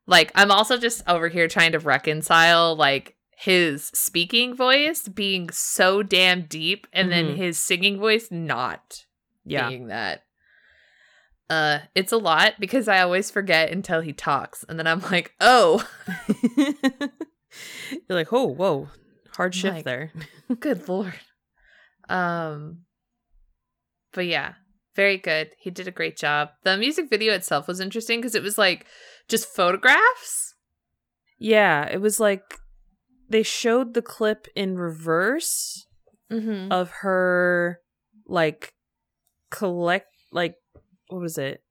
Like 0.07 0.33
I'm 0.35 0.51
also 0.51 0.77
just 0.79 1.03
over 1.09 1.29
here 1.29 1.47
trying 1.49 1.73
to 1.73 1.79
reconcile 1.79 2.75
like 2.75 3.17
his 3.37 3.85
speaking 3.95 4.55
voice 4.55 5.09
being 5.09 5.49
so 5.51 6.03
damn 6.03 6.43
deep 6.43 6.87
and 6.93 7.11
then 7.13 7.29
Mhm. 7.29 7.37
his 7.37 7.59
singing 7.59 7.99
voice 7.99 8.29
not 8.31 9.05
Yeah. 9.45 9.69
being 9.69 9.87
that. 9.87 10.25
Uh 11.49 11.79
it's 11.95 12.13
a 12.13 12.17
lot 12.19 12.55
because 12.61 12.87
I 12.89 13.01
always 13.01 13.31
forget 13.31 13.71
until 13.71 14.01
he 14.01 14.13
talks 14.13 14.65
and 14.69 14.79
then 14.79 14.87
I'm 14.87 15.01
like, 15.01 15.35
"Oh, 15.41 15.89
You're 16.57 17.09
like, 18.09 18.33
oh, 18.33 18.47
whoa. 18.47 18.89
Hard 19.37 19.55
shift 19.55 19.77
Like- 19.77 19.85
there. 19.85 20.13
Good 20.59 20.89
lord. 20.89 21.15
Um 22.09 22.81
but 24.13 24.27
yeah, 24.27 24.55
very 25.01 25.17
good. 25.17 25.47
He 25.59 25.71
did 25.71 25.89
a 25.89 25.99
great 26.01 26.17
job. 26.19 26.51
The 26.63 26.77
music 26.77 27.09
video 27.09 27.33
itself 27.33 27.67
was 27.67 27.81
interesting 27.81 28.19
because 28.21 28.35
it 28.35 28.43
was 28.43 28.59
like 28.59 28.85
just 29.29 29.49
photographs. 29.49 30.55
Yeah, 31.39 31.89
it 31.91 32.03
was 32.03 32.21
like 32.21 32.43
they 33.31 33.43
showed 33.43 33.95
the 33.95 34.03
clip 34.03 34.47
in 34.55 34.77
reverse 34.77 35.87
Mm-hmm. 36.31 36.71
of 36.71 36.91
her 37.03 37.81
like 38.25 38.75
collect 39.51 40.07
like 40.31 40.55
what 41.09 41.21
was 41.21 41.39
it? 41.39 41.63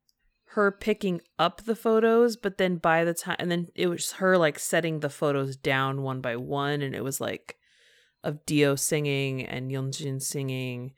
Her 0.56 0.70
picking 0.70 1.22
up 1.38 1.64
the 1.64 1.78
photos, 1.78 2.36
but 2.36 2.58
then 2.58 2.76
by 2.76 3.06
the 3.06 3.14
time 3.14 3.38
and 3.40 3.50
then 3.50 3.68
it 3.74 3.88
was 3.88 4.14
her 4.14 4.38
like 4.38 4.60
setting 4.60 5.00
the 5.00 5.10
photos 5.10 5.56
down 5.56 6.02
one 6.02 6.20
by 6.20 6.36
one 6.36 6.82
and 6.82 6.94
it 6.94 7.06
was 7.06 7.22
like 7.22 7.56
of 8.22 8.46
D.O. 8.46 8.76
singing 8.76 9.46
and 9.46 9.72
Young-jin 9.72 10.20
singing, 10.20 10.92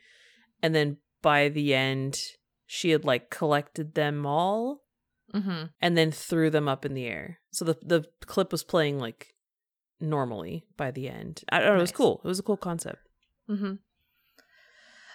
and 0.64 0.74
then 0.74 0.98
by 1.22 1.50
the 1.50 1.74
end, 1.74 2.20
she 2.66 2.92
had 2.92 3.06
like 3.06 3.30
collected 3.30 3.96
them 3.96 4.26
all 4.26 4.82
Mm-hmm. 5.34 5.68
and 5.82 5.98
then 5.98 6.12
threw 6.12 6.50
them 6.50 6.68
up 6.68 6.86
in 6.86 6.94
the 6.94 7.06
air. 7.06 7.40
So 7.52 7.64
the 7.64 7.78
the 7.82 8.04
clip 8.26 8.52
was 8.52 8.66
playing 8.66 9.00
like 9.00 9.34
normally 10.02 10.66
by 10.76 10.92
the 10.92 11.08
end. 11.08 11.42
I 11.50 11.60
don't 11.60 11.70
know. 11.70 11.78
It 11.78 11.82
was 11.82 11.94
cool. 11.94 12.20
It 12.22 12.28
was 12.28 12.40
a 12.40 12.44
cool 12.44 12.58
concept. 12.58 13.00
Mm-hmm. 13.50 13.76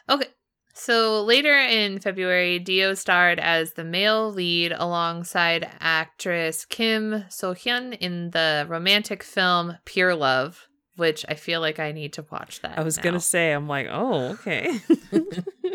Okay. 0.08 0.28
So 0.72 1.22
later 1.22 1.56
in 1.58 1.98
February, 2.00 2.58
D.O. 2.58 2.94
starred 2.94 3.38
as 3.40 3.74
the 3.74 3.84
male 3.84 4.30
lead 4.32 4.72
alongside 4.72 5.68
actress 5.80 6.64
Kim 6.64 7.24
So 7.28 7.52
Hyun 7.54 7.96
in 7.98 8.30
the 8.30 8.64
romantic 8.68 9.22
film 9.22 9.76
Pure 9.84 10.14
Love, 10.16 10.68
which 10.96 11.26
I 11.28 11.34
feel 11.34 11.60
like 11.60 11.78
I 11.78 11.92
need 11.92 12.14
to 12.14 12.26
watch 12.30 12.60
that. 12.62 12.78
I 12.78 12.82
was 12.82 12.96
now. 12.98 13.02
gonna 13.02 13.20
say, 13.20 13.52
I'm 13.52 13.68
like, 13.68 13.88
oh, 13.90 14.32
okay. 14.32 14.80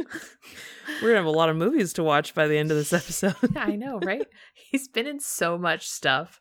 We're 1.01 1.09
gonna 1.09 1.15
have 1.15 1.25
a 1.25 1.31
lot 1.31 1.49
of 1.49 1.55
movies 1.55 1.93
to 1.93 2.03
watch 2.03 2.33
by 2.33 2.47
the 2.47 2.57
end 2.57 2.71
of 2.71 2.77
this 2.77 2.93
episode. 2.93 3.35
I 3.55 3.75
know, 3.75 3.99
right? 3.99 4.27
He's 4.53 4.87
been 4.87 5.07
in 5.07 5.19
so 5.19 5.57
much 5.57 5.87
stuff. 5.87 6.39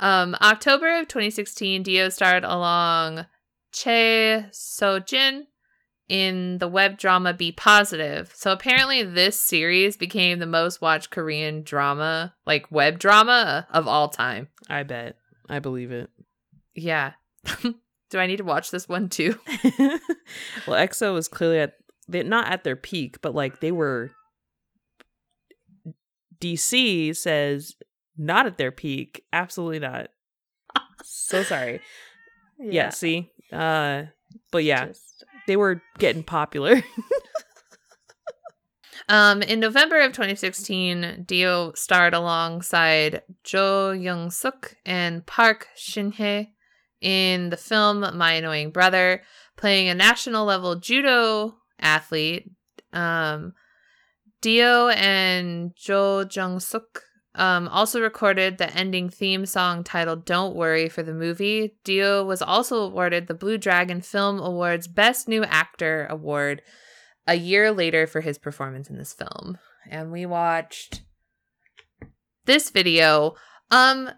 Um, 0.00 0.36
October 0.40 0.98
of 0.98 1.08
2016, 1.08 1.82
D.O. 1.84 2.08
starred 2.08 2.44
along 2.44 3.26
Chae 3.72 4.50
Seo-jin 4.50 5.46
in 6.08 6.58
the 6.58 6.68
web 6.68 6.98
drama 6.98 7.32
Be 7.32 7.52
Positive. 7.52 8.32
So 8.34 8.52
apparently, 8.52 9.02
this 9.02 9.38
series 9.38 9.96
became 9.96 10.38
the 10.38 10.46
most 10.46 10.80
watched 10.80 11.10
Korean 11.10 11.62
drama, 11.62 12.34
like 12.46 12.70
web 12.70 12.98
drama 12.98 13.66
of 13.70 13.86
all 13.86 14.08
time. 14.08 14.48
I 14.68 14.82
bet. 14.82 15.16
I 15.48 15.60
believe 15.60 15.92
it. 15.92 16.10
Yeah. 16.74 17.12
Do 17.62 18.18
I 18.18 18.26
need 18.26 18.36
to 18.36 18.44
watch 18.44 18.70
this 18.70 18.88
one 18.88 19.08
too? 19.08 19.38
well, 20.66 20.78
EXO 20.78 21.14
was 21.14 21.28
clearly 21.28 21.58
at 21.58 21.74
they 22.08 22.22
not 22.22 22.50
at 22.50 22.64
their 22.64 22.76
peak, 22.76 23.20
but 23.22 23.34
like 23.34 23.60
they 23.60 23.72
were. 23.72 24.10
DC 26.40 27.16
says 27.16 27.74
not 28.16 28.46
at 28.46 28.58
their 28.58 28.72
peak. 28.72 29.24
Absolutely 29.32 29.78
not. 29.80 30.08
so 31.02 31.42
sorry. 31.42 31.80
Yeah. 32.56 32.90
See. 32.90 33.32
Uh. 33.52 34.04
But 34.52 34.62
yeah, 34.62 34.86
Just- 34.86 35.24
they 35.48 35.56
were 35.56 35.82
getting 35.98 36.22
popular. 36.22 36.82
Um, 39.08 39.42
in 39.42 39.60
November 39.60 40.00
of 40.00 40.12
2016, 40.12 41.24
D.O. 41.26 41.72
starred 41.74 42.14
alongside 42.14 43.22
Jo 43.42 43.90
Jung 43.90 44.30
Suk 44.30 44.76
and 44.86 45.26
Park 45.26 45.68
Shin 45.76 46.12
Hye 46.12 46.52
in 47.00 47.50
the 47.50 47.56
film 47.58 48.00
My 48.16 48.32
Annoying 48.32 48.70
Brother, 48.70 49.22
playing 49.56 49.88
a 49.88 49.94
national 49.94 50.46
level 50.46 50.76
judo 50.76 51.54
athlete. 51.78 52.50
Um, 52.92 53.52
D.O. 54.40 54.88
and 54.88 55.72
Jo 55.74 56.26
Jung 56.30 56.60
Suk 56.60 57.02
um, 57.34 57.66
also 57.68 58.00
recorded 58.00 58.58
the 58.58 58.72
ending 58.74 59.08
theme 59.08 59.46
song 59.46 59.82
titled 59.82 60.24
Don't 60.24 60.54
Worry 60.54 60.88
for 60.88 61.02
the 61.02 61.14
movie. 61.14 61.76
D.O. 61.82 62.24
was 62.24 62.42
also 62.42 62.82
awarded 62.82 63.26
the 63.26 63.34
Blue 63.34 63.58
Dragon 63.58 64.00
Film 64.00 64.38
Awards 64.38 64.86
Best 64.86 65.28
New 65.28 65.42
Actor 65.44 66.06
Award 66.10 66.62
a 67.26 67.34
year 67.34 67.72
later 67.72 68.06
for 68.06 68.20
his 68.20 68.38
performance 68.38 68.88
in 68.88 68.98
this 68.98 69.14
film. 69.14 69.58
And 69.90 70.12
we 70.12 70.26
watched 70.26 71.02
this 72.44 72.70
video. 72.70 73.34
Um 73.70 74.10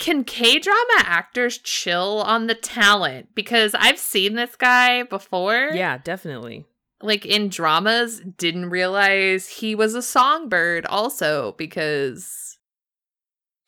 can 0.00 0.24
K-drama 0.24 0.96
actors 0.98 1.58
chill 1.58 2.22
on 2.26 2.48
the 2.48 2.54
talent 2.56 3.28
because 3.36 3.74
I've 3.78 3.98
seen 3.98 4.34
this 4.34 4.56
guy 4.56 5.04
before. 5.04 5.70
yeah, 5.72 5.98
definitely. 5.98 6.64
Like 7.02 7.24
in 7.24 7.48
dramas, 7.48 8.20
didn't 8.36 8.70
realize 8.70 9.48
he 9.48 9.74
was 9.76 9.94
a 9.94 10.02
songbird 10.02 10.84
also 10.86 11.54
because 11.56 12.58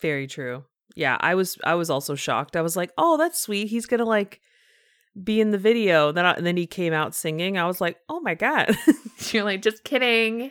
Very 0.01 0.27
true. 0.27 0.65
Yeah, 0.97 1.17
I 1.21 1.35
was 1.35 1.57
I 1.65 1.75
was 1.77 1.89
also 1.89 2.15
shocked. 2.15 2.57
I 2.57 2.61
was 2.63 2.77
like, 2.77 2.91
"Oh, 2.99 3.17
that's 3.17 3.41
sweet. 3.41 3.69
He's 3.69 3.87
going 3.87 4.01
to 4.01 4.05
like 4.05 4.41
be 5.23 5.41
in 5.41 5.51
the 5.51 5.57
video." 5.59 6.13
Then 6.13 6.27
I, 6.27 6.33
and 6.33 6.45
then 6.45 6.57
he 6.59 6.67
came 6.67 6.93
out 6.93 7.15
singing. 7.15 7.57
I 7.57 7.67
was 7.67 7.81
like, 7.81 7.97
"Oh 8.11 8.21
my 8.21 8.35
god." 8.35 8.77
you're 9.31 9.45
like 9.45 9.63
just 9.63 9.85
kidding. 9.85 10.51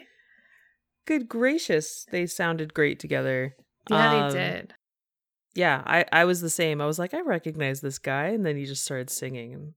Good 1.06 1.28
gracious. 1.30 2.08
They 2.12 2.26
sounded 2.26 2.74
great 2.74 3.00
together. 3.00 3.56
Yeah, 3.90 4.26
Um, 4.26 4.32
they 4.32 4.38
did. 4.40 4.74
Yeah, 5.54 5.82
I 5.86 6.06
I 6.12 6.26
was 6.26 6.42
the 6.42 6.50
same. 6.50 6.82
I 6.82 6.86
was 6.86 6.98
like, 7.00 7.14
"I 7.14 7.22
recognize 7.22 7.82
this 7.82 8.00
guy." 8.00 8.28
And 8.28 8.46
then 8.46 8.56
he 8.56 8.66
just 8.66 8.84
started 8.84 9.10
singing 9.10 9.54
and 9.54 9.74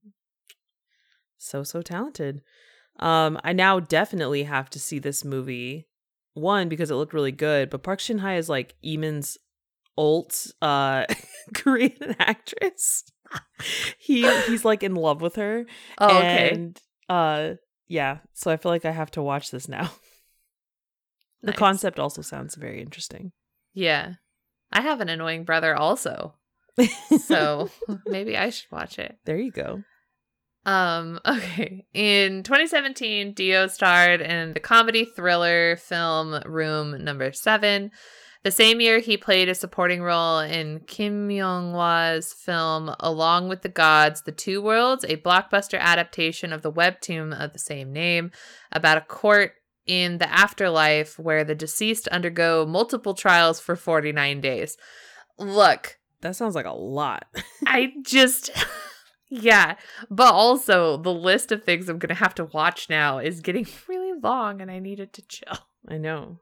so 1.37 1.62
so 1.62 1.83
talented. 1.83 2.43
Um 3.01 3.39
I 3.43 3.53
now 3.53 3.81
definitely 3.81 4.45
have 4.45 4.70
to 4.70 4.79
see 4.79 4.99
this 4.99 5.25
movie. 5.25 5.89
One 6.35 6.68
because 6.68 6.91
it 6.91 6.97
looked 6.97 7.14
really 7.14 7.33
good, 7.33 7.70
but 7.70 7.83
Park 7.83 8.01
Shin 8.01 8.18
Hye 8.18 8.37
is 8.37 8.49
like 8.49 8.75
Eamon's 8.85 9.39
alt 9.97 10.47
uh 10.62 11.07
Korean 11.55 12.16
actress. 12.18 13.05
he 13.99 14.22
he's 14.47 14.64
like 14.64 14.83
in 14.83 14.95
love 14.95 15.20
with 15.20 15.37
her. 15.37 15.66
Oh, 15.99 16.18
okay. 16.18 16.53
And 16.53 16.81
uh 17.09 17.55
yeah, 17.87 18.18
so 18.33 18.51
I 18.51 18.57
feel 18.57 18.72
like 18.72 18.85
I 18.85 18.93
have 18.93 19.11
to 19.12 19.22
watch 19.22 19.51
this 19.51 19.68
now. 19.68 19.91
The 21.43 21.53
concept 21.53 21.99
also 21.99 22.22
sounds 22.22 22.55
very 22.55 22.81
interesting. 22.81 23.33
Yeah. 23.75 24.14
I 24.73 24.81
have 24.83 25.01
an 25.01 25.09
annoying 25.09 25.45
brother 25.45 25.75
also. 25.75 26.35
So 27.27 27.71
maybe 28.07 28.37
I 28.37 28.51
should 28.51 28.71
watch 28.73 28.99
it. 28.99 29.17
there 29.25 29.39
you 29.39 29.53
go. 29.53 29.85
Um, 30.67 31.21
okay. 31.27 31.87
In 31.95 32.43
2017, 32.43 33.33
D.O. 33.33 33.67
starred 33.69 34.21
in 34.21 34.55
the 34.55 34.61
comedy 34.61 35.05
thriller 35.05 35.77
film 35.77 36.41
Room 36.45 37.05
Number 37.05 37.33
Seven. 37.33 37.91
The 38.43 38.51
same 38.51 38.81
year, 38.81 38.99
he 38.99 39.17
played 39.17 39.49
a 39.49 39.55
supporting 39.55 40.03
role 40.03 40.41
in 40.41 40.81
Kim 40.81 41.31
Young-hwa's 41.31 42.35
film 42.35 42.95
Along 43.01 43.49
with 43.49 43.62
the 43.62 43.71
Gods, 43.71 44.21
The 44.23 44.33
Two 44.33 44.61
Worlds, 44.61 45.05
a 45.05 45.17
blockbuster 45.17 45.79
adaptation 45.79 46.53
of 46.53 46.61
the 46.61 46.73
webtoon 46.73 47.33
of 47.39 47.55
the 47.55 47.59
same 47.59 47.91
name 47.91 48.33
about 48.71 48.99
a 48.99 49.03
court 49.03 49.53
in 49.87 50.18
the 50.18 50.32
afterlife 50.32 51.18
where 51.18 51.45
the 51.45 51.55
deceased 51.55 52.09
undergo 52.09 52.64
multiple 52.66 53.14
trials 53.14 53.61
for 53.61 53.76
49 53.76 54.41
days. 54.41 54.76
Look, 55.39 55.99
That 56.22 56.37
sounds 56.37 56.55
like 56.55 56.66
a 56.66 56.72
lot. 56.72 57.26
I 57.66 57.93
just, 58.03 58.51
yeah. 59.28 59.74
But 60.11 60.32
also, 60.32 60.97
the 60.97 61.12
list 61.12 61.53
of 61.53 61.62
things 61.64 61.89
I'm 61.89 61.99
going 61.99 62.09
to 62.09 62.14
have 62.14 62.35
to 62.37 62.47
watch 62.47 62.89
now 62.89 63.18
is 63.18 63.41
getting 63.41 63.66
really 63.89 64.18
long 64.22 64.61
and 64.61 64.70
I 64.70 64.78
needed 64.78 65.12
to 65.14 65.22
chill. 65.22 65.59
I 65.89 65.99
know. 65.99 66.39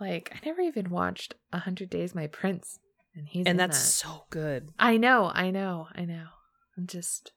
Like, 0.00 0.32
I 0.34 0.44
never 0.46 0.62
even 0.62 0.90
watched 0.90 1.34
A 1.52 1.58
100 1.58 1.90
Days 1.90 2.14
My 2.14 2.26
Prince. 2.26 2.78
And 3.14 3.28
he's 3.28 3.44
and 3.46 3.58
that's 3.60 3.78
that. 3.78 3.84
so 4.08 4.24
good. 4.30 4.70
I 4.78 4.96
know, 4.96 5.30
I 5.34 5.50
know, 5.50 5.88
I 5.94 6.04
know. 6.04 6.26
I'm 6.78 6.86
just, 6.86 7.32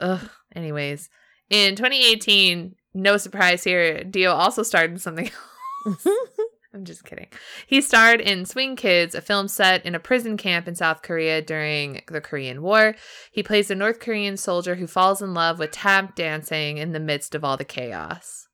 ugh. 0.00 0.30
Anyways, 0.54 1.10
in 1.50 1.76
2018, 1.76 2.74
no 2.94 3.16
surprise 3.16 3.64
here, 3.64 4.04
D.O. 4.04 4.32
also 4.32 4.62
starred 4.62 4.90
in 4.90 4.98
something 4.98 5.30
else. 5.86 6.06
I'm 6.74 6.84
just 6.86 7.04
kidding. 7.04 7.26
He 7.66 7.82
starred 7.82 8.22
in 8.22 8.46
Swing 8.46 8.76
Kids, 8.76 9.14
a 9.14 9.20
film 9.20 9.46
set 9.48 9.84
in 9.84 9.94
a 9.94 10.00
prison 10.00 10.38
camp 10.38 10.66
in 10.66 10.74
South 10.74 11.02
Korea 11.02 11.42
during 11.42 12.00
the 12.08 12.20
Korean 12.22 12.62
War. 12.62 12.94
He 13.30 13.42
plays 13.42 13.70
a 13.70 13.74
North 13.74 14.00
Korean 14.00 14.38
soldier 14.38 14.76
who 14.76 14.86
falls 14.86 15.20
in 15.20 15.34
love 15.34 15.58
with 15.58 15.72
tap 15.72 16.14
dancing 16.16 16.78
in 16.78 16.92
the 16.92 17.00
midst 17.00 17.34
of 17.34 17.44
all 17.44 17.58
the 17.58 17.64
chaos. 17.66 18.48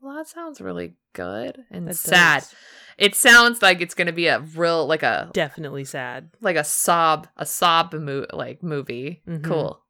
Well, 0.00 0.14
that 0.16 0.28
sounds 0.28 0.60
really 0.60 0.94
good 1.14 1.64
and 1.70 1.88
That 1.88 1.94
sad. 1.96 2.40
does. 2.42 2.54
It 2.98 3.14
sounds 3.16 3.60
like 3.62 3.80
it's 3.80 3.94
going 3.94 4.06
to 4.06 4.12
be 4.12 4.26
a 4.28 4.38
real, 4.40 4.86
like 4.86 5.02
a 5.02 5.30
Definitely 5.32 5.84
sad. 5.84 6.30
like 6.40 6.56
a 6.56 6.62
sob 6.64 7.26
a 7.36 7.46
sob 7.46 7.92
mo- 7.94 8.26
like 8.32 8.62
movie. 8.62 9.22
Mhm. 9.26 9.42
Cool. 9.42 9.81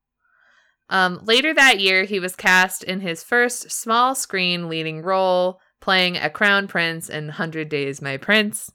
Um, 0.91 1.21
later 1.25 1.55
that 1.55 1.81
year, 1.81 2.05
he 2.05 2.21
was 2.21 2.37
cast 2.37 2.83
in 2.85 3.01
his 3.01 3.23
first 3.23 3.71
small 3.71 4.15
screen 4.15 4.69
leading 4.69 5.03
role, 5.03 5.61
playing 5.81 6.17
a 6.17 6.31
crown 6.31 6.69
prince 6.69 7.09
in 7.09 7.31
Hundred 7.31 7.69
Days 7.69 8.03
My 8.03 8.17
Prince. 8.17 8.71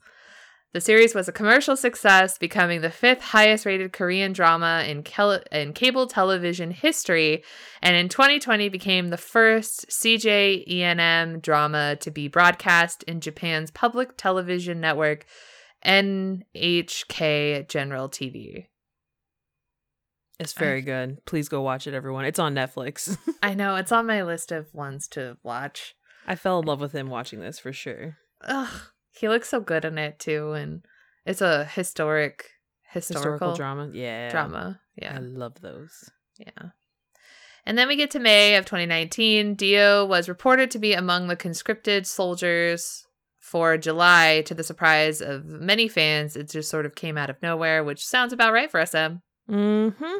The 0.74 0.82
series 0.82 1.14
was 1.14 1.28
a 1.28 1.32
commercial 1.32 1.76
success, 1.76 2.36
becoming 2.36 2.82
the 2.82 2.90
fifth 2.90 3.22
highest 3.22 3.64
rated 3.64 3.94
Korean 3.94 4.34
drama 4.34 4.84
in, 4.86 5.02
in 5.50 5.72
cable 5.72 6.06
television 6.06 6.72
history, 6.72 7.42
and 7.80 7.96
in 7.96 8.10
2020 8.10 8.68
became 8.68 9.08
the 9.08 9.16
first 9.16 9.88
CJ 9.88 10.68
ENM 10.68 11.40
drama 11.40 11.96
to 11.96 12.10
be 12.10 12.28
broadcast 12.28 13.02
in 13.04 13.22
Japan's 13.22 13.70
public 13.70 14.18
television 14.18 14.78
network, 14.78 15.24
NHK 15.86 17.66
General 17.66 18.10
TV. 18.10 18.66
It's 20.38 20.52
very 20.52 20.82
good. 20.82 21.24
Please 21.24 21.48
go 21.48 21.62
watch 21.62 21.86
it, 21.86 21.94
everyone. 21.94 22.24
It's 22.24 22.38
on 22.38 22.54
Netflix. 22.54 23.18
I 23.42 23.54
know 23.54 23.74
it's 23.74 23.90
on 23.90 24.06
my 24.06 24.22
list 24.22 24.52
of 24.52 24.72
ones 24.72 25.08
to 25.08 25.36
watch. 25.42 25.96
I 26.26 26.36
fell 26.36 26.60
in 26.60 26.66
love 26.66 26.80
with 26.80 26.92
him 26.92 27.08
watching 27.08 27.40
this 27.40 27.58
for 27.58 27.72
sure. 27.72 28.18
Ugh, 28.42 28.82
he 29.10 29.28
looks 29.28 29.48
so 29.48 29.60
good 29.60 29.84
in 29.84 29.98
it 29.98 30.18
too, 30.18 30.52
and 30.52 30.84
it's 31.26 31.40
a 31.40 31.64
historic, 31.64 32.50
historical, 32.88 33.32
historical 33.32 33.56
drama. 33.56 33.90
Yeah. 33.92 34.30
drama. 34.30 34.80
Yeah. 34.96 35.16
I 35.16 35.18
love 35.18 35.60
those. 35.60 36.10
Yeah. 36.38 36.70
And 37.66 37.76
then 37.76 37.88
we 37.88 37.96
get 37.96 38.10
to 38.12 38.20
May 38.20 38.54
of 38.54 38.64
2019. 38.64 39.54
D.O. 39.54 40.06
was 40.06 40.28
reported 40.28 40.70
to 40.70 40.78
be 40.78 40.94
among 40.94 41.26
the 41.28 41.36
conscripted 41.36 42.06
soldiers 42.06 43.06
for 43.38 43.76
July 43.76 44.42
to 44.46 44.54
the 44.54 44.62
surprise 44.62 45.20
of 45.20 45.44
many 45.44 45.88
fans. 45.88 46.36
It 46.36 46.48
just 46.48 46.70
sort 46.70 46.86
of 46.86 46.94
came 46.94 47.18
out 47.18 47.28
of 47.28 47.42
nowhere, 47.42 47.82
which 47.82 48.06
sounds 48.06 48.32
about 48.32 48.52
right 48.52 48.70
for 48.70 48.84
SM. 48.84 49.16
Mm-hmm. 49.50 50.18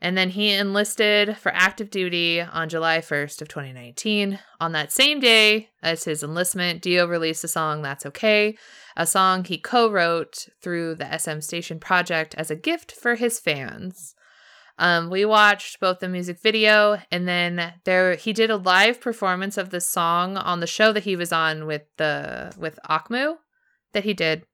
And 0.00 0.18
then 0.18 0.30
he 0.30 0.52
enlisted 0.52 1.36
for 1.36 1.52
active 1.54 1.88
duty 1.88 2.40
on 2.40 2.68
July 2.68 2.98
1st 2.98 3.40
of 3.40 3.48
2019. 3.48 4.40
On 4.60 4.72
that 4.72 4.90
same 4.90 5.20
day 5.20 5.68
as 5.80 6.04
his 6.04 6.24
enlistment, 6.24 6.82
D.O. 6.82 7.06
released 7.06 7.42
the 7.42 7.48
song 7.48 7.82
That's 7.82 8.04
Okay, 8.04 8.56
a 8.96 9.06
song 9.06 9.44
he 9.44 9.58
co-wrote 9.58 10.48
through 10.60 10.96
the 10.96 11.16
SM 11.16 11.38
Station 11.38 11.78
project 11.78 12.34
as 12.36 12.50
a 12.50 12.56
gift 12.56 12.90
for 12.90 13.14
his 13.14 13.38
fans. 13.38 14.16
Um, 14.76 15.08
we 15.08 15.24
watched 15.24 15.78
both 15.78 16.00
the 16.00 16.08
music 16.08 16.40
video 16.42 16.98
and 17.10 17.28
then 17.28 17.74
there 17.84 18.16
he 18.16 18.32
did 18.32 18.50
a 18.50 18.56
live 18.56 19.00
performance 19.00 19.56
of 19.56 19.70
the 19.70 19.80
song 19.80 20.36
on 20.36 20.58
the 20.58 20.66
show 20.66 20.92
that 20.92 21.04
he 21.04 21.14
was 21.14 21.30
on 21.30 21.66
with 21.66 21.82
the 21.98 22.52
with 22.58 22.80
Akmu 22.88 23.36
that 23.92 24.02
he 24.02 24.14
did. 24.14 24.44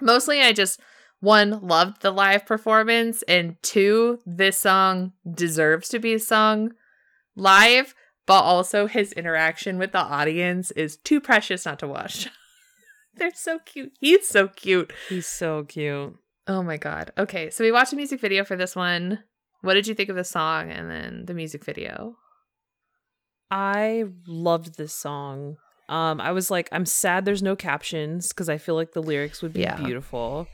Mostly 0.00 0.40
I 0.40 0.52
just 0.52 0.80
one 1.20 1.60
loved 1.62 2.02
the 2.02 2.10
live 2.10 2.44
performance 2.46 3.22
and 3.22 3.56
two 3.62 4.18
this 4.26 4.58
song 4.58 5.12
deserves 5.34 5.88
to 5.88 5.98
be 5.98 6.18
sung 6.18 6.72
live 7.36 7.94
but 8.26 8.42
also 8.42 8.86
his 8.86 9.12
interaction 9.12 9.78
with 9.78 9.92
the 9.92 9.98
audience 9.98 10.70
is 10.72 10.96
too 10.98 11.20
precious 11.20 11.64
not 11.64 11.78
to 11.78 11.86
watch 11.88 12.28
they're 13.14 13.30
so 13.34 13.58
cute 13.64 13.92
he's 14.00 14.28
so 14.28 14.48
cute 14.48 14.92
He's 15.08 15.26
so 15.26 15.64
cute. 15.64 16.14
oh 16.46 16.62
my 16.62 16.76
god 16.76 17.12
okay 17.16 17.48
so 17.50 17.64
we 17.64 17.72
watched 17.72 17.92
a 17.92 17.96
music 17.96 18.20
video 18.20 18.44
for 18.44 18.56
this 18.56 18.76
one 18.76 19.20
what 19.62 19.74
did 19.74 19.86
you 19.86 19.94
think 19.94 20.10
of 20.10 20.16
the 20.16 20.24
song 20.24 20.70
and 20.70 20.90
then 20.90 21.24
the 21.26 21.34
music 21.34 21.64
video 21.64 22.16
I 23.50 24.04
loved 24.26 24.76
this 24.76 24.92
song. 24.92 25.56
Um, 25.88 26.20
I 26.20 26.32
was 26.32 26.50
like, 26.50 26.68
I'm 26.72 26.84
sad 26.84 27.24
there's 27.24 27.44
no 27.44 27.54
captions 27.54 28.30
because 28.30 28.48
I 28.48 28.58
feel 28.58 28.74
like 28.74 28.92
the 28.92 29.02
lyrics 29.02 29.40
would 29.40 29.52
be 29.52 29.60
Yeah. 29.60 29.76
beautiful. 29.76 30.48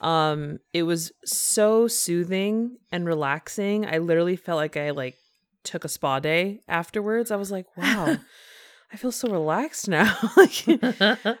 Um, 0.00 0.58
it 0.72 0.84
was 0.84 1.12
so 1.24 1.86
soothing 1.88 2.78
and 2.90 3.06
relaxing. 3.06 3.86
I 3.86 3.98
literally 3.98 4.36
felt 4.36 4.56
like 4.56 4.76
I 4.76 4.90
like 4.90 5.16
took 5.62 5.84
a 5.84 5.88
spa 5.88 6.20
day 6.20 6.60
afterwards. 6.68 7.30
I 7.30 7.36
was 7.36 7.50
like, 7.50 7.66
wow, 7.76 8.16
I 8.92 8.96
feel 8.96 9.12
so 9.12 9.30
relaxed 9.30 9.88
now. 9.88 10.16
like, 10.36 10.66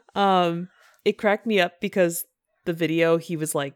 um, 0.14 0.68
it 1.04 1.18
cracked 1.18 1.46
me 1.46 1.60
up 1.60 1.80
because 1.80 2.24
the 2.66 2.72
video 2.72 3.16
he 3.16 3.36
was 3.36 3.54
like 3.54 3.74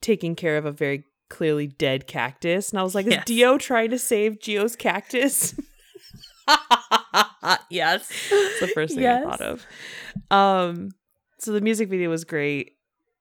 taking 0.00 0.34
care 0.34 0.56
of 0.56 0.64
a 0.64 0.72
very 0.72 1.04
clearly 1.28 1.66
dead 1.66 2.06
cactus, 2.06 2.70
and 2.70 2.78
I 2.80 2.82
was 2.82 2.94
like, 2.94 3.06
is 3.06 3.12
Yes. 3.12 3.24
D.O. 3.26 3.58
trying 3.58 3.90
to 3.90 3.98
save 3.98 4.40
Geo's 4.40 4.76
cactus? 4.76 5.54
yes 7.70 8.08
That's 8.30 8.60
the 8.60 8.70
first 8.74 8.94
thing 8.94 9.06
I 9.06 9.22
thought 9.22 9.40
of. 9.40 9.66
Um, 10.30 10.90
so 11.38 11.52
the 11.52 11.60
music 11.60 11.88
video 11.88 12.10
was 12.10 12.24
great. 12.24 12.72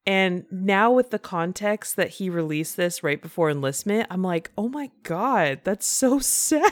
And 0.06 0.46
now 0.52 0.92
with 0.92 1.12
the 1.12 1.20
context 1.20 1.96
that 1.96 2.10
he 2.10 2.30
released 2.30 2.76
this 2.76 3.04
right 3.04 3.22
before 3.22 3.50
enlistment, 3.52 4.08
I'm 4.10 4.24
like, 4.24 4.50
oh 4.58 4.68
my 4.68 4.90
god, 5.04 5.62
that's 5.64 5.86
so 5.86 6.20
sad. 6.20 6.72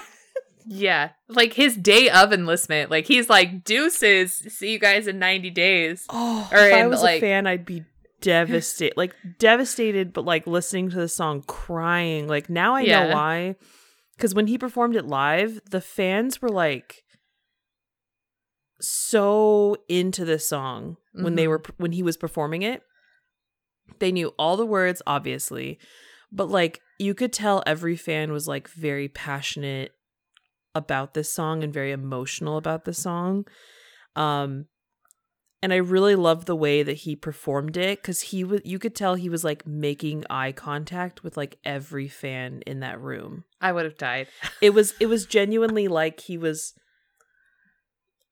yeah 0.65 1.09
like 1.29 1.53
his 1.53 1.75
day 1.77 2.09
of 2.09 2.31
enlistment 2.31 2.91
like 2.91 3.07
he's 3.07 3.27
like 3.27 3.63
deuces 3.63 4.33
see 4.55 4.71
you 4.73 4.77
guys 4.77 5.07
in 5.07 5.17
90 5.17 5.49
days 5.49 6.05
Oh, 6.09 6.47
Or 6.51 6.59
if 6.59 6.73
I 6.73 6.85
was 6.85 7.01
like- 7.01 7.17
a 7.17 7.21
fan, 7.21 7.47
I'd 7.47 7.65
be 7.65 7.85
devastated. 8.21 8.95
like 8.97 9.15
devastated, 9.39 10.11
but 10.13 10.25
like 10.25 10.45
listening 10.45 10.89
to 10.91 10.97
the 10.97 11.07
song, 11.07 11.41
crying. 11.43 12.27
Like 12.27 12.49
now 12.49 12.75
I 12.75 12.81
Yeah. 12.81 13.07
know 13.07 13.13
why. 13.15 13.55
Because 14.17 14.35
when 14.35 14.47
he 14.47 14.57
performed 14.57 14.95
it 14.97 15.05
live, 15.07 15.61
the 15.71 15.81
fans 15.81 16.41
were 16.41 16.49
like 16.49 17.03
so 18.81 19.75
into 19.87 20.25
this 20.25 20.47
song 20.47 20.97
when 21.13 21.35
they 21.35 21.45
Mhm. 21.45 21.49
were 21.49 21.63
when 21.77 21.91
he 21.93 22.03
was 22.03 22.17
performing 22.17 22.61
it. 22.61 22.83
They 23.99 24.11
knew 24.11 24.33
all 24.37 24.55
the 24.57 24.65
words, 24.65 25.01
obviously, 25.07 25.79
but 26.31 26.49
like 26.49 26.81
you 26.99 27.13
could 27.15 27.33
tell 27.33 27.63
every 27.65 27.95
fan 27.95 28.31
was 28.31 28.47
like 28.47 28.67
very 28.69 29.07
passionate 29.07 29.93
about 30.75 31.13
this 31.13 31.31
song 31.33 31.63
and 31.63 31.73
very 31.73 31.91
emotional 31.91 32.57
about 32.57 32.85
the 32.85 32.93
song. 32.93 33.45
Um 34.15 34.65
and 35.61 35.73
I 35.73 35.77
really 35.77 36.15
loved 36.15 36.47
the 36.47 36.55
way 36.55 36.83
that 36.83 36.99
he 36.99 37.15
performed 37.17 37.75
it 37.75 38.01
cuz 38.03 38.21
he 38.21 38.43
was 38.45 38.61
you 38.63 38.79
could 38.79 38.95
tell 38.95 39.15
he 39.15 39.29
was 39.29 39.43
like 39.43 39.67
making 39.67 40.23
eye 40.29 40.51
contact 40.53 41.21
with 41.23 41.35
like 41.35 41.57
every 41.65 42.07
fan 42.07 42.61
in 42.65 42.79
that 42.79 42.99
room. 43.01 43.43
i 43.59 43.71
would 43.71 43.83
have 43.85 43.97
died 43.97 44.27
It 44.61 44.69
was 44.73 44.93
it 45.01 45.07
was 45.07 45.25
genuinely 45.25 45.87
like 45.89 46.21
he 46.21 46.37
was 46.37 46.73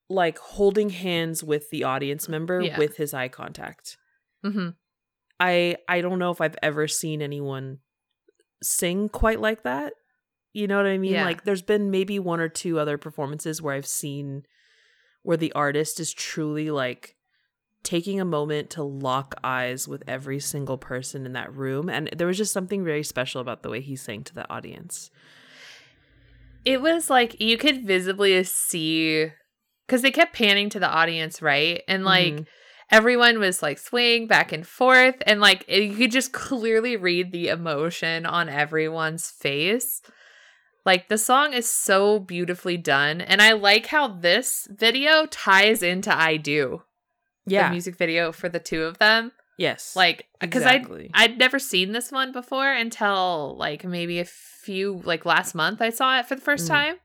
like 0.10 0.38
holding 0.38 0.89
hands 0.89 1.43
with 1.43 1.70
the 1.70 1.84
audience 1.84 2.30
member 2.30 2.62
Yeah. 2.62 2.78
with 2.78 2.95
his 2.97 3.14
eye 3.14 3.28
contact. 3.28 3.97
hmm 4.43 4.70
I 5.39 5.77
I 5.88 6.01
don't 6.01 6.19
know 6.19 6.31
if 6.31 6.41
I've 6.41 6.57
ever 6.63 6.88
seen 6.88 7.21
anyone 7.21 7.79
sing 8.63 9.09
quite 9.09 9.39
like 9.39 9.63
that. 9.63 9.93
You 10.53 10.67
know 10.67 10.77
what 10.77 10.88
I 10.88 10.97
mean? 10.97 11.11
Yeah. 11.13 11.25
Like 11.25 11.43
there's 11.43 11.61
been 11.61 11.91
maybe 11.91 12.17
one 12.19 12.39
or 12.39 12.49
two 12.49 12.79
other 12.79 12.97
performances 12.97 13.61
where 13.61 13.75
I've 13.75 13.85
seen 13.85 14.43
where 15.21 15.38
the 15.38 15.51
artist 15.53 15.99
is 15.99 16.13
truly 16.13 16.71
like 16.71 17.15
taking 17.83 18.19
a 18.19 18.25
moment 18.25 18.69
to 18.71 18.83
lock 18.83 19.35
eyes 19.43 19.88
with 19.88 20.03
every 20.07 20.39
single 20.39 20.77
person 20.77 21.25
in 21.25 21.33
that 21.33 21.53
room 21.53 21.89
and 21.89 22.09
there 22.15 22.27
was 22.27 22.38
just 22.38 22.51
something 22.51 22.83
very 22.83 23.03
special 23.03 23.39
about 23.39 23.61
the 23.61 23.69
way 23.69 23.79
he 23.79 23.95
sang 23.95 24.23
to 24.23 24.33
the 24.33 24.49
audience. 24.51 25.09
it 26.65 26.81
was 26.81 27.09
like 27.09 27.39
you 27.39 27.57
could 27.57 27.85
visibly 27.85 28.43
see 28.43 29.27
because 29.85 30.01
they 30.01 30.11
kept 30.11 30.33
panning 30.35 30.69
to 30.69 30.79
the 30.79 30.89
audience 30.89 31.41
right 31.41 31.81
and 31.88 32.03
like 32.03 32.33
Mhm. 32.33 32.45
Everyone 32.89 33.39
was 33.39 33.61
like 33.61 33.77
swaying 33.77 34.27
back 34.27 34.51
and 34.51 34.65
forth 34.65 35.15
and 35.25 35.41
like 35.41 35.63
it- 35.67 35.83
you 35.83 35.95
could 35.95 36.11
just 36.11 36.31
clearly 36.31 36.95
read 36.95 37.31
the 37.31 37.47
emotion 37.49 38.25
on 38.25 38.49
everyone's 38.49 39.29
face 39.29 40.01
like 40.85 41.09
the 41.09 41.17
song 41.17 41.51
is 41.53 41.69
so 41.69 42.19
beautifully 42.19 42.77
done 42.77 43.19
and 43.19 43.41
i 43.41 43.51
like 43.51 43.88
how 43.88 44.07
this 44.07 44.67
video 44.71 45.25
ties 45.27 45.83
into 45.83 46.15
i 46.17 46.38
do 46.38 46.81
yeah. 47.45 47.67
the 47.67 47.71
music 47.73 47.95
video 47.97 48.31
for 48.31 48.47
the 48.49 48.59
two 48.59 48.83
of 48.83 48.97
them 48.99 49.31
yes. 49.57 49.95
like 49.95 50.25
because 50.39 50.61
exactly. 50.61 51.11
i 51.13 51.23
i'd 51.25 51.38
never 51.38 51.59
seen 51.59 51.91
this 51.91 52.11
one 52.11 52.31
before 52.31 52.71
until 52.71 53.55
like 53.57 53.83
maybe 53.83 54.19
a 54.19 54.25
few 54.25 55.01
like 55.03 55.25
last 55.25 55.53
month 55.55 55.81
i 55.81 55.89
saw 55.89 56.19
it 56.19 56.25
for 56.25 56.35
the 56.35 56.41
first 56.41 56.65
Mm. 56.65 56.69
time 56.69 56.95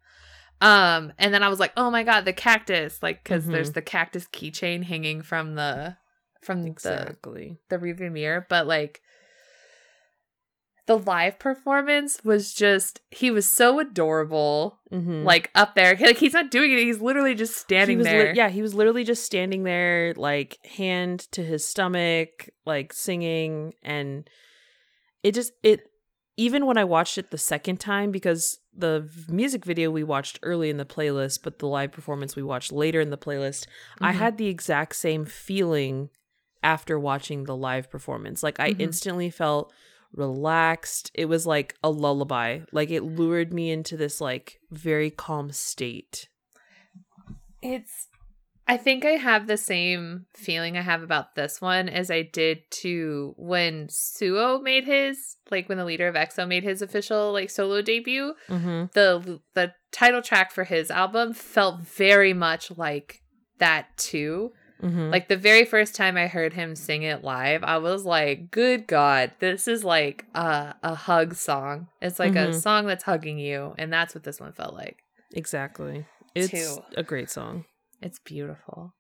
um 0.62 1.12
and 1.18 1.34
then 1.34 1.42
i 1.42 1.48
was 1.48 1.58
like 1.60 1.72
oh 1.76 1.90
my 1.90 2.02
god 2.04 2.24
the 2.24 2.32
cactus 2.32 3.02
like 3.02 3.22
because 3.22 3.44
Mhm. 3.46 3.50
there's 3.52 3.72
the 3.72 3.82
cactus 3.82 4.26
keychain 4.28 4.82
hanging 4.84 5.20
from 5.22 5.54
the 5.56 5.96
from 6.40 6.62
the 6.62 6.70
exactly. 6.70 7.58
the 7.68 7.78
rearview 7.78 8.10
mirror 8.12 8.46
but 8.48 8.66
like 8.66 9.00
the 10.86 10.98
live 10.98 11.38
performance 11.38 12.18
was 12.24 12.52
just 12.52 13.00
he 13.10 13.30
was 13.30 13.46
so 13.50 13.78
adorable 13.78 14.80
Mhm. 14.92 15.24
like 15.24 15.50
up 15.54 15.74
there 15.74 15.96
like 16.00 16.18
he's 16.18 16.32
not 16.32 16.50
doing 16.50 16.72
it 16.72 16.78
he's 16.78 17.00
literally 17.00 17.34
just 17.36 17.56
standing 17.56 17.98
he 17.98 17.98
was 17.98 18.06
li- 18.06 18.12
there 18.12 18.34
yeah, 18.34 18.48
he 18.48 18.62
was 18.62 18.74
literally 18.74 19.04
just 19.04 19.24
standing 19.24 19.62
there, 19.62 20.12
like 20.16 20.58
hand 20.66 21.20
to 21.32 21.42
his 21.44 21.66
stomach, 21.66 22.50
like 22.66 22.92
singing, 22.92 23.74
and 23.82 24.28
it 25.22 25.34
just 25.34 25.52
it. 25.62 25.88
Even 26.36 26.64
when 26.66 26.78
I 26.78 26.84
watched 26.84 27.18
it 27.18 27.30
the 27.30 27.38
second 27.38 27.78
time, 27.78 28.10
because 28.10 28.58
the 28.74 29.08
music 29.28 29.64
video 29.66 29.90
we 29.90 30.02
watched 30.02 30.38
early 30.42 30.70
in 30.70 30.78
the 30.78 30.84
playlist, 30.86 31.40
but 31.42 31.58
the 31.58 31.66
live 31.66 31.92
performance 31.92 32.34
we 32.34 32.42
watched 32.42 32.72
later 32.72 33.00
in 33.00 33.10
the 33.10 33.18
playlist, 33.18 33.66
I 34.00 34.12
Mhm. 34.12 34.16
had 34.16 34.38
the 34.38 34.46
exact 34.48 34.96
same 34.96 35.26
feeling 35.26 36.08
after 36.62 36.98
watching 36.98 37.44
the 37.44 37.56
live 37.56 37.90
performance. 37.90 38.42
Like 38.42 38.58
I 38.58 38.70
Mhm. 38.72 38.80
instantly 38.80 39.28
felt 39.30 39.72
relaxed. 40.12 41.10
It 41.14 41.26
was 41.26 41.46
like 41.46 41.74
a 41.84 41.90
lullaby. 41.90 42.60
Like 42.72 42.90
it 42.90 43.02
lured 43.02 43.52
me 43.52 43.70
into 43.70 43.96
this 43.96 44.20
like 44.20 44.60
very 44.70 45.10
calm 45.10 45.52
state. 45.52 46.28
It's 47.60 48.08
I 48.68 48.76
think 48.76 49.04
I 49.04 49.12
have 49.12 49.46
the 49.48 49.56
same 49.56 50.26
feeling 50.34 50.76
I 50.78 50.82
have 50.82 51.02
about 51.02 51.34
this 51.34 51.60
one 51.60 51.88
as 51.88 52.10
I 52.10 52.22
did 52.22 52.58
to 52.82 53.34
when 53.36 53.88
Suho 53.88 54.62
made 54.62 54.84
his 54.84 55.36
like 55.50 55.68
when 55.68 55.78
the 55.78 55.84
leader 55.84 56.06
of 56.08 56.14
EXO 56.14 56.46
made 56.46 56.62
his 56.62 56.80
official 56.80 57.32
like 57.32 57.50
solo 57.50 57.82
debut. 57.82 58.34
Mm-hmm. 58.48 58.84
The 58.94 59.40
the 59.54 59.72
title 59.90 60.22
track 60.22 60.52
for 60.52 60.64
his 60.64 60.90
album 60.90 61.32
felt 61.34 61.80
very 61.80 62.32
much 62.32 62.70
like 62.76 63.20
that 63.58 63.96
too. 63.96 64.52
Mm-hmm. 64.80 65.10
Like 65.10 65.28
the 65.28 65.36
very 65.36 65.64
first 65.64 65.94
time 65.94 66.16
I 66.16 66.26
heard 66.26 66.54
him 66.54 66.74
sing 66.74 67.02
it 67.02 67.22
live, 67.22 67.62
I 67.64 67.78
was 67.78 68.04
like, 68.04 68.50
"Good 68.50 68.86
God, 68.86 69.32
this 69.40 69.66
is 69.68 69.84
like 69.84 70.24
a 70.34 70.74
a 70.82 70.94
hug 70.94 71.34
song. 71.34 71.88
It's 72.00 72.18
like 72.18 72.34
a 72.36 72.48
Mhm. 72.48 72.54
song 72.60 72.86
that's 72.86 73.04
hugging 73.04 73.38
you," 73.38 73.74
and 73.78 73.92
that's 73.92 74.14
what 74.14 74.24
this 74.24 74.40
one 74.40 74.52
felt 74.52 74.74
like. 74.74 74.98
Exactly. 75.34 76.06
It's 76.34 76.50
Two. 76.50 76.82
a 76.96 77.02
great 77.02 77.28
song. 77.30 77.64
It's 78.03 78.18
beautiful. 78.18 78.94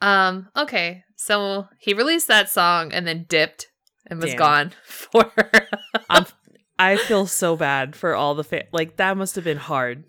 Um, 0.00 0.48
okay. 0.56 1.04
So 1.16 1.66
he 1.78 1.94
released 1.94 2.28
that 2.28 2.48
song 2.48 2.92
and 2.92 3.06
then 3.06 3.26
dipped 3.28 3.66
and 4.06 4.20
was 4.20 4.30
Damn. 4.30 4.38
gone 4.38 4.72
for 4.84 5.32
I'm, 6.08 6.26
I 6.78 6.96
feel 6.96 7.26
so 7.26 7.56
bad 7.56 7.96
for 7.96 8.14
all 8.14 8.34
the 8.34 8.44
fa- 8.44 8.66
like 8.72 8.96
that 8.96 9.16
must 9.16 9.34
have 9.34 9.44
been 9.44 9.58
hard, 9.58 10.04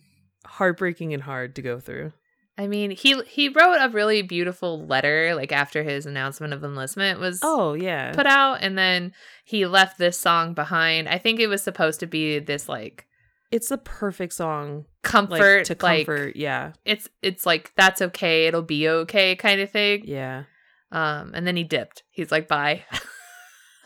heartbreaking 0.45 1.13
and 1.13 1.23
hard 1.23 1.55
to 1.55 1.61
go 1.61 1.79
through. 1.79 2.13
I 2.57 2.67
mean, 2.67 2.91
he 2.91 3.21
he 3.23 3.47
wrote 3.47 3.77
a 3.79 3.89
really 3.89 4.21
beautiful 4.21 4.85
letter 4.85 5.33
like 5.33 5.53
after 5.53 5.81
his 5.81 6.05
announcement 6.05 6.53
of 6.53 6.63
enlistment 6.63 7.19
was 7.19 7.39
Oh 7.41 7.73
yeah, 7.73 8.11
put 8.11 8.25
out 8.25 8.55
and 8.61 8.77
then 8.77 9.13
he 9.45 9.65
left 9.65 9.97
this 9.97 10.19
song 10.19 10.53
behind. 10.53 11.07
I 11.07 11.17
think 11.17 11.39
it 11.39 11.47
was 11.47 11.63
supposed 11.63 12.01
to 12.01 12.05
be 12.05 12.37
this 12.39 12.67
like 12.67 13.05
it's 13.51 13.69
the 13.69 13.77
perfect 13.77 14.33
song 14.33 14.85
comfort 15.01 15.69
like 15.69 15.79
to 15.79 15.85
like, 15.85 16.05
comfort. 16.05 16.35
yeah, 16.35 16.73
it's 16.85 17.09
it's 17.21 17.45
like 17.45 17.73
that's 17.75 18.01
okay, 18.01 18.47
it'll 18.47 18.61
be 18.61 18.87
okay 18.87 19.35
kind 19.35 19.61
of 19.61 19.69
thing. 19.69 20.03
yeah. 20.05 20.43
Um 20.91 21.31
and 21.33 21.45
then 21.45 21.55
he 21.55 21.63
dipped. 21.63 22.03
He's 22.09 22.31
like 22.31 22.47
bye. 22.47 22.85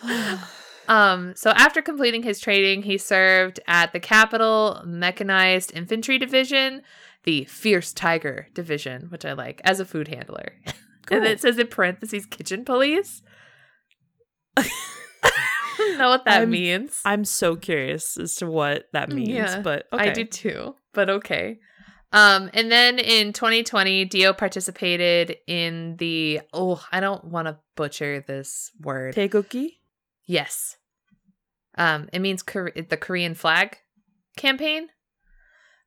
Um, 0.88 1.34
so 1.36 1.51
after 1.51 1.82
completing 1.82 2.24
his 2.24 2.39
training, 2.39 2.84
he 2.84 2.97
served 2.97 3.59
at 3.68 3.93
the 3.93 3.99
Capital 3.99 4.82
Mechanized 4.86 5.72
Infantry 5.74 6.18
Division, 6.18 6.82
the 7.24 7.45
Fierce 7.45 7.93
Tiger 7.93 8.47
Division, 8.53 9.07
which 9.09 9.26
I 9.26 9.34
like, 9.34 9.61
as 9.64 9.80
a 9.80 9.86
food 9.86 10.09
handler. 10.09 10.53
Cool. 11.05 11.18
and 11.18 11.26
it 11.26 11.39
says 11.39 11.57
in 11.57 11.68
parentheses 11.68 12.26
kitchen 12.26 12.66
police. 12.66 13.22
Don't 15.88 15.98
know 16.00 16.10
what 16.10 16.26
that 16.26 16.40
I'm- 16.42 16.50
means. 16.50 17.00
I'm 17.06 17.26
so 17.26 17.56
curious 17.56 18.18
as 18.18 18.36
to 18.36 18.48
what 18.48 18.86
that 18.94 19.10
means, 19.12 19.30
Yeah, 19.30 19.62
but 19.62 19.88
okay. 19.94 20.10
I 20.10 20.14
do 20.14 20.26
too, 20.26 20.76
but 20.94 21.10
okay. 21.10 21.60
Um, 22.12 22.52
and 22.54 22.72
then 22.72 23.00
in 23.00 23.34
2020, 23.34 24.06
D.O. 24.06 24.34
participated 24.34 25.38
in 25.48 25.96
the 25.98 26.42
oh, 26.54 26.84
I 26.92 27.00
don't 27.00 27.26
want 27.26 27.48
to 27.48 27.58
butcher 27.76 28.24
this 28.28 28.70
word. 28.80 29.16
Taegukgi? 29.16 29.78
Yes. 30.26 30.78
Um, 31.76 32.08
it 32.14 32.20
means 32.20 32.44
Kore- 32.44 32.72
the 32.88 32.98
Korean 32.98 33.34
flag 33.34 33.78
campaign. 34.38 34.90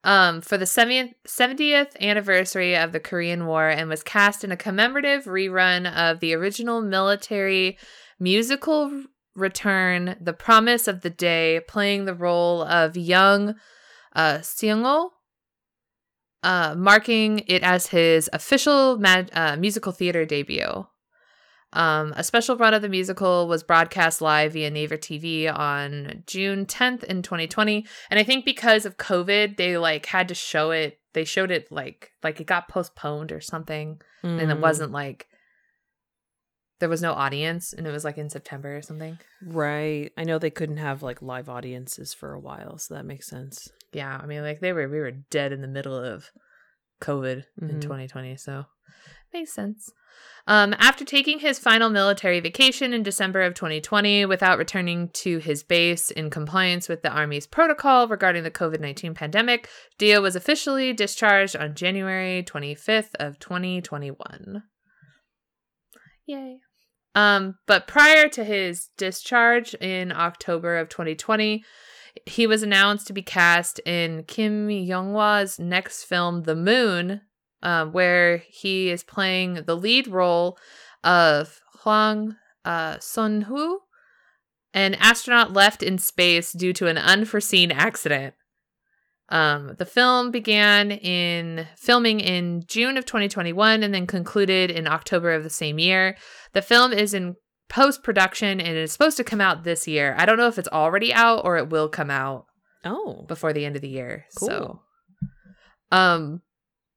Um, 0.02 0.40
for 0.40 0.56
the 0.58 0.64
70th, 0.64 1.14
70th 1.28 1.96
anniversary 2.00 2.76
of 2.76 2.92
the 2.92 3.00
Korean 3.00 3.46
War 3.46 3.68
and 3.68 3.88
was 3.88 4.02
cast 4.04 4.42
in 4.44 4.52
a 4.52 4.56
commemorative 4.56 5.24
rerun 5.24 5.86
of 5.92 6.20
the 6.20 6.34
original 6.34 6.80
military 6.80 7.76
musical 8.20 9.04
return, 9.36 10.16
The 10.20 10.32
Promise 10.32 10.88
of 10.88 11.02
the 11.02 11.10
Day, 11.10 11.60
playing 11.68 12.04
the 12.04 12.14
role 12.14 12.62
of 12.62 12.96
young 12.96 13.54
uh, 14.14 14.38
Seung-ho, 14.38 15.12
uh, 16.42 16.74
marking 16.76 17.40
it 17.46 17.62
as 17.62 17.88
his 17.88 18.30
official 18.32 19.00
uh, 19.04 19.56
musical 19.56 19.92
theater 19.92 20.24
debut. 20.24 20.86
Um, 21.72 22.14
a 22.16 22.24
special 22.24 22.56
run 22.56 22.74
of 22.74 22.80
the 22.80 22.88
musical 22.88 23.48
was 23.48 23.62
broadcast 23.62 24.22
live 24.22 24.52
via 24.52 24.70
Naver 24.70 24.96
TV 24.96 25.52
on 25.52 26.22
June 26.26 26.64
10th 26.64 27.04
in 27.04 27.22
2020, 27.22 27.84
and 28.10 28.18
I 28.18 28.22
think 28.22 28.44
because 28.44 28.86
of 28.86 28.96
COVID, 28.96 29.56
they 29.56 29.76
like 29.76 30.06
had 30.06 30.28
to 30.28 30.34
show 30.34 30.70
it. 30.70 31.00
They 31.12 31.24
showed 31.24 31.50
it 31.50 31.70
like 31.70 32.12
like 32.22 32.40
it 32.40 32.46
got 32.46 32.68
postponed 32.68 33.32
or 33.32 33.40
something, 33.40 34.00
and 34.22 34.50
it 34.50 34.56
Mm, 34.56 34.60
wasn't 34.60 34.92
like 34.92 35.26
there 36.78 36.88
was 36.88 37.00
no 37.02 37.12
audience, 37.12 37.72
and 37.72 37.86
it 37.86 37.90
was 37.90 38.04
like 38.04 38.18
in 38.18 38.28
September 38.30 38.76
or 38.76 38.82
something. 38.82 39.18
right. 39.42 40.10
I 40.16 40.24
know 40.24 40.38
they 40.38 40.50
couldn't 40.50 40.76
have 40.78 41.02
like 41.02 41.22
live 41.22 41.48
audiences 41.48 42.12
for 42.14 42.32
a 42.32 42.40
while, 42.40 42.78
so 42.78 42.94
that 42.94 43.04
makes 43.06 43.26
sense. 43.28 43.68
Yeah, 43.92 44.18
I 44.22 44.26
mean, 44.26 44.42
like 44.42 44.60
they 44.60 44.72
were 44.72 44.88
we 44.88 44.98
were 44.98 45.10
dead 45.12 45.52
in 45.52 45.60
the 45.62 45.68
middle 45.68 45.96
of 45.96 46.30
COVID 47.00 47.44
in 47.62 47.68
Mhm. 47.68 47.80
2020, 47.80 48.36
so 48.36 48.66
makes 49.32 49.52
sense. 49.52 49.90
Um, 50.46 50.74
after 50.78 51.04
taking 51.04 51.40
his 51.40 51.58
final 51.58 51.90
military 51.90 52.40
vacation 52.40 52.94
in 52.94 53.02
December 53.02 53.42
of 53.42 53.52
2020 53.54 54.24
without 54.26 54.56
returning 54.58 55.10
to 55.10 55.38
his 55.38 55.62
base 55.64 56.10
in 56.10 56.30
compliance 56.30 56.88
with 56.88 57.02
the 57.02 57.10
Army's 57.10 57.46
protocol 57.46 58.06
regarding 58.08 58.44
the 58.44 58.50
COVID 58.50 58.80
19 58.80 59.12
pandemic, 59.14 59.68
D.O. 59.98 60.20
was 60.22 60.36
officially 60.36 60.92
discharged 60.92 61.56
on 61.56 61.74
January 61.74 62.42
25th 62.44 63.14
of 63.18 63.38
2021. 63.40 64.62
Yay. 66.26 66.60
Um, 67.16 67.56
but 67.66 67.88
prior 67.88 68.28
to 68.28 68.44
his 68.44 68.90
discharge 68.98 69.74
in 69.74 70.12
October 70.12 70.76
of 70.76 70.90
2020, 70.90 71.64
he 72.26 72.46
was 72.46 72.62
announced 72.62 73.06
to 73.06 73.14
be 73.14 73.22
cast 73.22 73.78
in 73.80 74.24
Kim 74.24 74.70
Young-hwa's 74.70 75.58
next 75.58 76.04
film, 76.04 76.42
The 76.42 76.54
Moon, 76.54 77.22
um, 77.62 77.92
where 77.92 78.38
he 78.48 78.90
is 78.90 79.02
playing 79.02 79.64
the 79.66 79.76
lead 79.76 80.08
role 80.08 80.58
of 81.02 81.62
Hwang 81.82 82.36
uh, 82.66 82.98
Sun-hoo, 83.00 83.80
an 84.74 84.94
astronaut 84.96 85.54
left 85.54 85.82
in 85.82 85.96
space 85.96 86.52
due 86.52 86.74
to 86.74 86.86
an 86.86 86.98
unforeseen 86.98 87.72
accident. 87.72 88.34
Um, 89.28 89.74
the 89.78 89.86
film 89.86 90.30
began 90.30 90.90
in 90.92 91.66
filming 91.76 92.20
in 92.20 92.62
June 92.66 92.96
of 92.96 93.06
2021 93.06 93.82
and 93.82 93.92
then 93.92 94.06
concluded 94.06 94.70
in 94.70 94.86
October 94.86 95.32
of 95.32 95.42
the 95.42 95.50
same 95.50 95.78
year. 95.78 96.16
The 96.52 96.62
film 96.62 96.92
is 96.92 97.12
in 97.12 97.34
post 97.68 98.02
production 98.04 98.60
and 98.60 98.68
it 98.68 98.76
is 98.76 98.92
supposed 98.92 99.16
to 99.16 99.24
come 99.24 99.40
out 99.40 99.64
this 99.64 99.88
year. 99.88 100.14
I 100.16 100.26
don't 100.26 100.36
know 100.38 100.46
if 100.46 100.58
it's 100.58 100.68
already 100.68 101.12
out 101.12 101.44
or 101.44 101.56
it 101.56 101.70
will 101.70 101.88
come 101.88 102.10
out 102.10 102.46
Oh, 102.84 103.24
before 103.26 103.52
the 103.52 103.64
end 103.64 103.74
of 103.74 103.82
the 103.82 103.88
year. 103.88 104.26
Cool. 104.38 104.48
So, 104.48 104.80
um, 105.90 106.42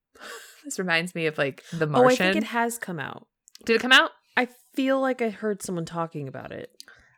this 0.63 0.77
reminds 0.77 1.15
me 1.15 1.25
of 1.25 1.37
like 1.37 1.63
The 1.73 1.89
oh, 1.91 2.05
I 2.05 2.15
think 2.15 2.35
it 2.35 2.43
has 2.43 2.77
come 2.77 2.99
out. 2.99 3.25
Did 3.65 3.77
it 3.77 3.81
come 3.81 3.91
out? 3.91 4.11
I 4.37 4.47
feel 4.75 5.01
like 5.01 5.21
I 5.21 5.29
heard 5.29 5.63
someone 5.63 5.85
talking 5.85 6.27
about 6.27 6.51
it, 6.51 6.69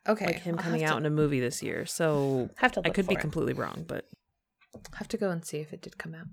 Okay, 0.07 0.25
like 0.25 0.39
him 0.39 0.55
I'll 0.57 0.63
coming 0.63 0.83
out 0.83 0.93
to, 0.93 0.97
in 0.99 1.05
a 1.05 1.09
movie 1.09 1.41
this 1.41 1.61
year. 1.61 1.85
So 1.85 2.49
have 2.55 2.71
to. 2.73 2.81
I 2.85 2.89
could 2.89 3.07
be 3.07 3.15
it. 3.15 3.19
completely 3.19 3.53
wrong, 3.53 3.83
but 3.87 4.05
have 4.95 5.07
to 5.09 5.17
go 5.17 5.29
and 5.29 5.45
see 5.45 5.57
if 5.57 5.73
it 5.73 5.81
did 5.81 5.97
come 5.97 6.15
out. 6.15 6.27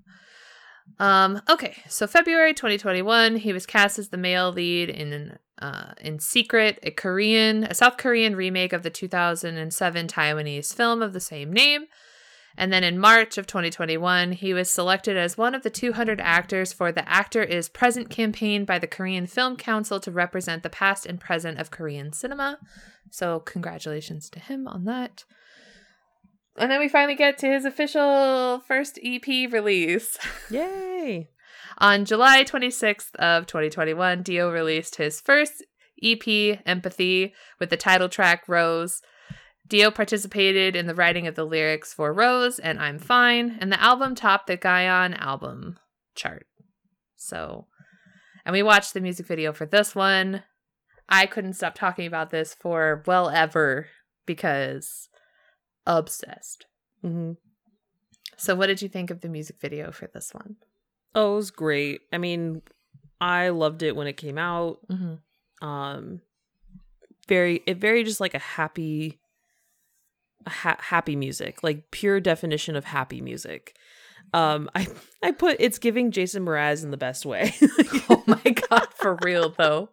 Um, 0.97 1.41
okay, 1.49 1.77
so 1.87 2.07
February 2.07 2.53
2021, 2.53 3.37
he 3.37 3.53
was 3.53 3.65
cast 3.65 3.99
as 3.99 4.09
the 4.09 4.17
male 4.17 4.51
lead 4.51 4.89
in 4.89 5.37
uh, 5.61 5.91
in 5.99 6.19
Secret, 6.19 6.79
a 6.83 6.91
Korean, 6.91 7.65
a 7.65 7.73
South 7.73 7.97
Korean 7.97 8.33
remake 8.35 8.71
of 8.71 8.83
the 8.83 8.89
2007 8.89 10.07
Taiwanese 10.07 10.73
film 10.73 11.01
of 11.01 11.11
the 11.11 11.19
same 11.19 11.51
name. 11.51 11.85
And 12.57 12.73
then 12.73 12.83
in 12.83 12.97
March 12.97 13.37
of 13.37 13.45
2021, 13.45 14.33
he 14.33 14.53
was 14.53 14.71
selected 14.71 15.17
as 15.17 15.37
one 15.37 15.53
of 15.53 15.63
the 15.63 15.69
200 15.69 16.19
actors 16.19 16.73
for 16.73 16.91
the 16.91 17.07
Actor 17.07 17.43
is 17.43 17.69
Present 17.69 18.09
campaign 18.09 18.65
by 18.65 18.79
the 18.79 18.87
Korean 18.87 19.27
Film 19.27 19.55
Council 19.55 19.99
to 19.99 20.11
represent 20.11 20.63
the 20.63 20.69
past 20.69 21.05
and 21.05 21.19
present 21.19 21.59
of 21.59 21.71
Korean 21.71 22.11
cinema. 22.13 22.57
So, 23.11 23.39
congratulations 23.39 24.29
to 24.31 24.39
him 24.39 24.67
on 24.67 24.85
that. 24.85 25.25
And 26.57 26.69
then 26.69 26.79
we 26.79 26.89
finally 26.89 27.15
get 27.15 27.37
to 27.39 27.47
his 27.47 27.65
official 27.65 28.61
first 28.67 28.99
EP 29.03 29.25
release. 29.51 30.17
yay! 30.49 31.29
On 31.77 32.03
July 32.03 32.43
26th 32.43 33.15
of 33.15 33.47
2021, 33.47 34.23
D.O. 34.23 34.49
released 34.49 34.97
his 34.97 35.21
first 35.21 35.63
EP, 36.03 36.59
Empathy, 36.65 37.33
with 37.59 37.69
the 37.69 37.77
title 37.77 38.09
track 38.09 38.43
Rose. 38.47 39.01
D.O. 39.67 39.91
participated 39.91 40.75
in 40.75 40.87
the 40.87 40.95
writing 40.95 41.27
of 41.27 41.35
the 41.35 41.45
lyrics 41.45 41.93
for 41.93 42.11
Rose 42.11 42.59
and 42.59 42.79
I'm 42.79 42.97
Fine, 42.97 43.57
and 43.61 43.71
the 43.71 43.81
album 43.81 44.15
topped 44.15 44.47
the 44.47 44.57
Gaon 44.57 45.13
album 45.13 45.77
chart. 46.15 46.47
So, 47.15 47.67
and 48.45 48.53
we 48.53 48.63
watched 48.63 48.93
the 48.93 49.01
music 49.01 49.27
video 49.27 49.53
for 49.53 49.65
this 49.65 49.93
one. 49.93 50.43
I 51.07 51.27
couldn't 51.27 51.53
stop 51.53 51.75
talking 51.75 52.07
about 52.07 52.31
this 52.31 52.55
for 52.55 53.03
well 53.05 53.29
ever 53.29 53.87
because 54.25 55.09
obsessed. 55.97 56.65
hmm 57.01 57.33
So, 58.37 58.55
what 58.55 58.67
did 58.67 58.81
you 58.81 58.89
think 58.89 59.09
of 59.11 59.21
the 59.21 59.29
music 59.29 59.57
video 59.59 59.91
for 59.91 60.07
this 60.07 60.33
one? 60.33 60.57
Oh, 61.15 61.33
it 61.33 61.35
was 61.37 61.51
great. 61.51 62.01
I 62.13 62.17
mean, 62.17 62.61
I 63.19 63.49
loved 63.49 63.83
it 63.83 63.95
when 63.95 64.07
it 64.07 64.17
came 64.17 64.37
out. 64.37 64.79
Mm-hmm. 64.89 65.67
Um, 65.67 66.21
very, 67.27 67.61
it 67.65 67.77
very 67.77 68.03
just 68.03 68.19
like 68.21 68.33
a 68.33 68.39
happy, 68.39 69.19
a 70.45 70.49
ha- 70.49 70.77
happy 70.79 71.15
music, 71.15 71.63
like 71.63 71.91
pure 71.91 72.19
definition 72.19 72.75
of 72.75 72.85
happy 72.85 73.21
music. 73.21 73.75
Um, 74.33 74.69
I 74.75 74.87
I 75.23 75.31
put 75.31 75.57
it's 75.59 75.79
giving 75.79 76.11
Jason 76.11 76.45
Mraz 76.45 76.83
in 76.83 76.91
the 76.91 76.97
best 76.97 77.25
way. 77.25 77.53
oh 78.09 78.23
my 78.27 78.55
god, 78.69 78.87
for 78.93 79.17
real 79.23 79.53
though. 79.57 79.89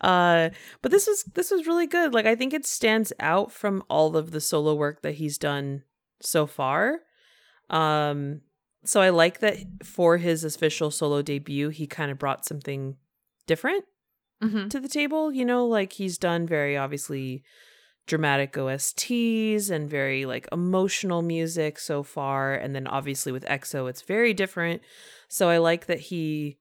Uh 0.00 0.50
but 0.82 0.90
this 0.90 1.06
was 1.06 1.24
this 1.34 1.50
was 1.50 1.66
really 1.66 1.86
good. 1.86 2.14
Like 2.14 2.26
i 2.26 2.34
think 2.34 2.52
it 2.52 2.66
stands 2.66 3.12
out 3.20 3.52
from 3.52 3.82
all 3.88 4.16
of 4.16 4.30
the 4.30 4.40
solo 4.40 4.74
work 4.74 5.02
that 5.02 5.14
he's 5.14 5.38
done 5.38 5.82
so 6.20 6.46
far. 6.46 7.00
Um 7.70 8.40
so 8.84 9.00
i 9.00 9.08
like 9.10 9.40
that 9.40 9.56
for 9.82 10.18
his 10.18 10.44
official 10.44 10.90
solo 10.90 11.22
debut 11.22 11.70
he 11.70 11.86
kind 11.86 12.10
of 12.10 12.18
brought 12.18 12.44
something 12.44 12.96
different 13.46 13.84
Mm-hmm. 14.42 14.68
to 14.68 14.80
the 14.80 14.88
table 14.88 15.32
you 15.32 15.44
know 15.44 15.64
like 15.64 15.92
he's 15.94 16.18
done 16.18 16.46
very 16.46 16.76
obviously 16.76 17.42
dramatic 18.06 18.58
osts 18.58 19.70
and 19.70 19.88
very 19.88 20.26
like 20.26 20.46
emotional 20.52 21.22
music 21.22 21.78
so 21.78 22.02
far. 22.02 22.54
And 22.54 22.74
then 22.74 22.86
obviously 22.86 23.32
with 23.32 23.44
exo 23.46 23.88
it's 23.88 24.02
very 24.02 24.34
different. 24.34 24.82
So 25.28 25.48
i 25.48 25.58
like 25.58 25.86
that 25.86 26.00
he 26.00 26.58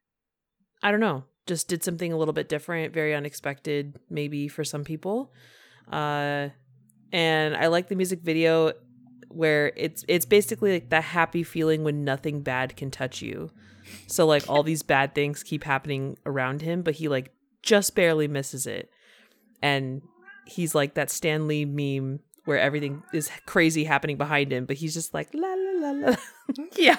i 0.82 0.92
don't 0.92 1.00
know 1.00 1.24
just 1.46 1.68
did 1.68 1.84
something 1.84 2.14
a 2.14 2.18
little 2.18 2.34
bit 2.34 2.48
different 2.50 2.94
very 2.94 3.14
unexpected 3.14 3.98
maybe 4.10 4.48
for 4.48 4.64
some 4.64 4.84
people 4.84 5.32
Uh, 5.92 6.50
and 7.12 7.56
I 7.56 7.68
like 7.68 7.90
the 7.90 7.96
music 7.96 8.22
video 8.22 8.74
where 9.30 9.72
it's 9.76 10.06
it's 10.08 10.26
basically 10.26 10.74
like 10.74 10.90
that 10.90 11.04
happy 11.04 11.44
feeling 11.44 11.84
when 11.84 12.04
nothing 12.04 12.42
bad 12.42 12.76
can 12.76 12.92
touch 12.92 13.22
you. 13.22 13.52
So 14.08 14.26
like 14.26 14.50
all 14.50 14.64
these 14.64 14.84
bad 14.84 15.14
things 15.14 15.44
keep 15.44 15.64
happening 15.64 16.18
around 16.26 16.62
him, 16.62 16.82
but 16.82 16.96
he 16.96 17.08
like 17.10 17.34
just 17.62 17.96
barely 17.96 18.28
misses 18.28 18.66
it. 18.66 18.90
And 19.62 20.02
he's 20.46 20.74
like 20.74 20.94
that 20.96 21.10
Stan 21.12 21.48
Lee 21.48 21.66
meme 21.66 22.20
where 22.46 22.60
everything 22.60 23.04
is 23.14 23.30
crazy 23.46 23.84
happening 23.86 24.18
behind 24.18 24.52
him, 24.52 24.66
but 24.66 24.78
he's 24.78 24.94
just 24.94 25.14
like 25.14 25.30
la 25.34 25.54
la 25.54 25.90
la 25.92 26.08
la. 26.10 26.16
yeah. 26.78 26.98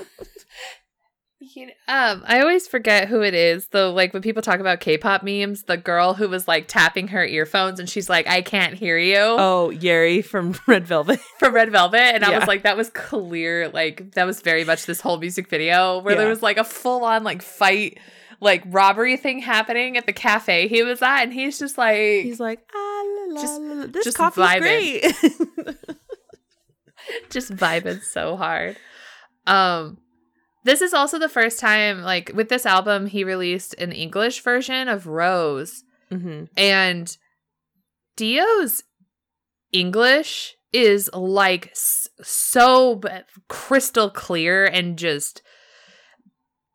Um, 1.89 2.25
I 2.27 2.41
always 2.41 2.67
forget 2.67 3.09
who 3.09 3.23
it 3.23 3.35
is. 3.35 3.69
Though, 3.69 3.93
like 3.93 4.13
when 4.13 4.23
people 4.23 4.43
talk 4.43 4.61
about 4.61 4.81
K-pop 4.81 5.23
memes, 5.23 5.65
the 5.65 5.77
girl 5.77 6.15
who 6.15 6.29
was 6.29 6.47
like 6.49 6.69
tapping 6.69 7.09
her 7.09 7.25
earphones 7.25 7.79
and 7.81 7.89
she's 7.89 8.09
like, 8.09 8.27
"I 8.27 8.43
can't 8.43 8.75
hear 8.75 8.99
you." 8.99 9.17
Oh, 9.19 9.71
Yeri 9.71 10.23
from 10.23 10.55
Red 10.67 10.87
Velvet. 10.87 11.21
from 11.39 11.55
Red 11.55 11.71
Velvet, 11.71 12.01
and 12.15 12.25
I 12.25 12.39
was 12.39 12.49
like, 12.49 12.63
that 12.63 12.77
was 12.77 12.91
clear. 12.91 13.69
Like 13.69 14.13
that 14.13 14.25
was 14.25 14.41
very 14.41 14.65
much 14.65 14.87
this 14.87 15.01
whole 15.01 15.19
music 15.19 15.49
video 15.49 15.99
where 15.99 16.15
there 16.17 16.29
was 16.29 16.43
like 16.43 16.57
a 16.57 16.65
full 16.65 17.05
on 17.05 17.25
like 17.25 17.43
fight, 17.43 17.99
like 18.41 18.63
robbery 18.67 19.17
thing 19.17 19.41
happening 19.41 19.97
at 19.97 20.07
the 20.07 20.13
cafe 20.13 20.69
he 20.69 20.83
was 20.83 21.03
at, 21.03 21.23
and 21.23 21.33
he's 21.33 21.59
just 21.59 21.77
like, 21.79 21.97
He's 22.25 22.41
like, 22.41 22.61
ah, 22.75 23.03
la, 23.29 23.35
la, 23.35 23.41
Just- 23.43 23.61
la. 23.61 23.87
this 23.87 24.05
just 24.05 24.17
coffee's 24.17 24.45
vibing. 24.45 24.61
great. 25.65 25.77
just 27.31 27.55
vibing 27.55 28.03
so 28.03 28.37
hard. 28.37 28.77
Um 29.47 29.99
this 30.65 30.81
is 30.81 30.93
also 30.95 31.19
the 31.19 31.29
first 31.29 31.59
time 31.61 32.03
like 32.03 32.31
with 32.35 32.49
this 32.49 32.67
album 32.67 33.07
he 33.07 33.23
released 33.25 33.75
an 33.75 33.93
English 33.93 34.41
version 34.43 34.89
of 34.89 35.07
Rose 35.07 35.85
hmm 36.11 36.45
and 36.57 37.17
D.O.'s 38.17 38.85
English 39.73 40.55
is 40.73 41.11
like 41.13 41.69
s- 41.71 42.09
so 42.23 42.97
b- 42.97 43.09
crystal 43.49 44.11
clear 44.11 44.65
and 44.67 44.97
just 44.99 45.43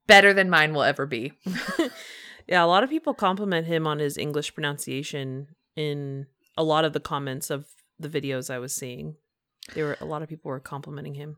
better 0.08 0.34
than 0.34 0.50
mine 0.50 0.74
will 0.74 0.84
ever 0.84 1.06
be. 1.06 1.34
Yeah, 2.48 2.64
a 2.64 2.66
lot 2.66 2.84
of 2.84 2.90
people 2.90 3.14
compliment 3.14 3.68
him 3.68 3.86
on 3.86 4.00
his 4.00 4.18
English 4.18 4.56
pronunciation 4.56 5.50
in 5.76 6.26
a 6.58 6.64
lot 6.64 6.84
of 6.84 6.94
the 6.94 7.00
comments 7.00 7.52
of 7.52 7.68
the 8.00 8.10
videos 8.10 8.50
I 8.50 8.58
was 8.58 8.74
seeing. 8.74 9.18
There 9.76 9.86
were 9.86 9.98
a 10.02 10.06
lot 10.06 10.24
of 10.24 10.30
people 10.30 10.50
were 10.50 10.60
complimenting 10.60 11.14
him. 11.14 11.38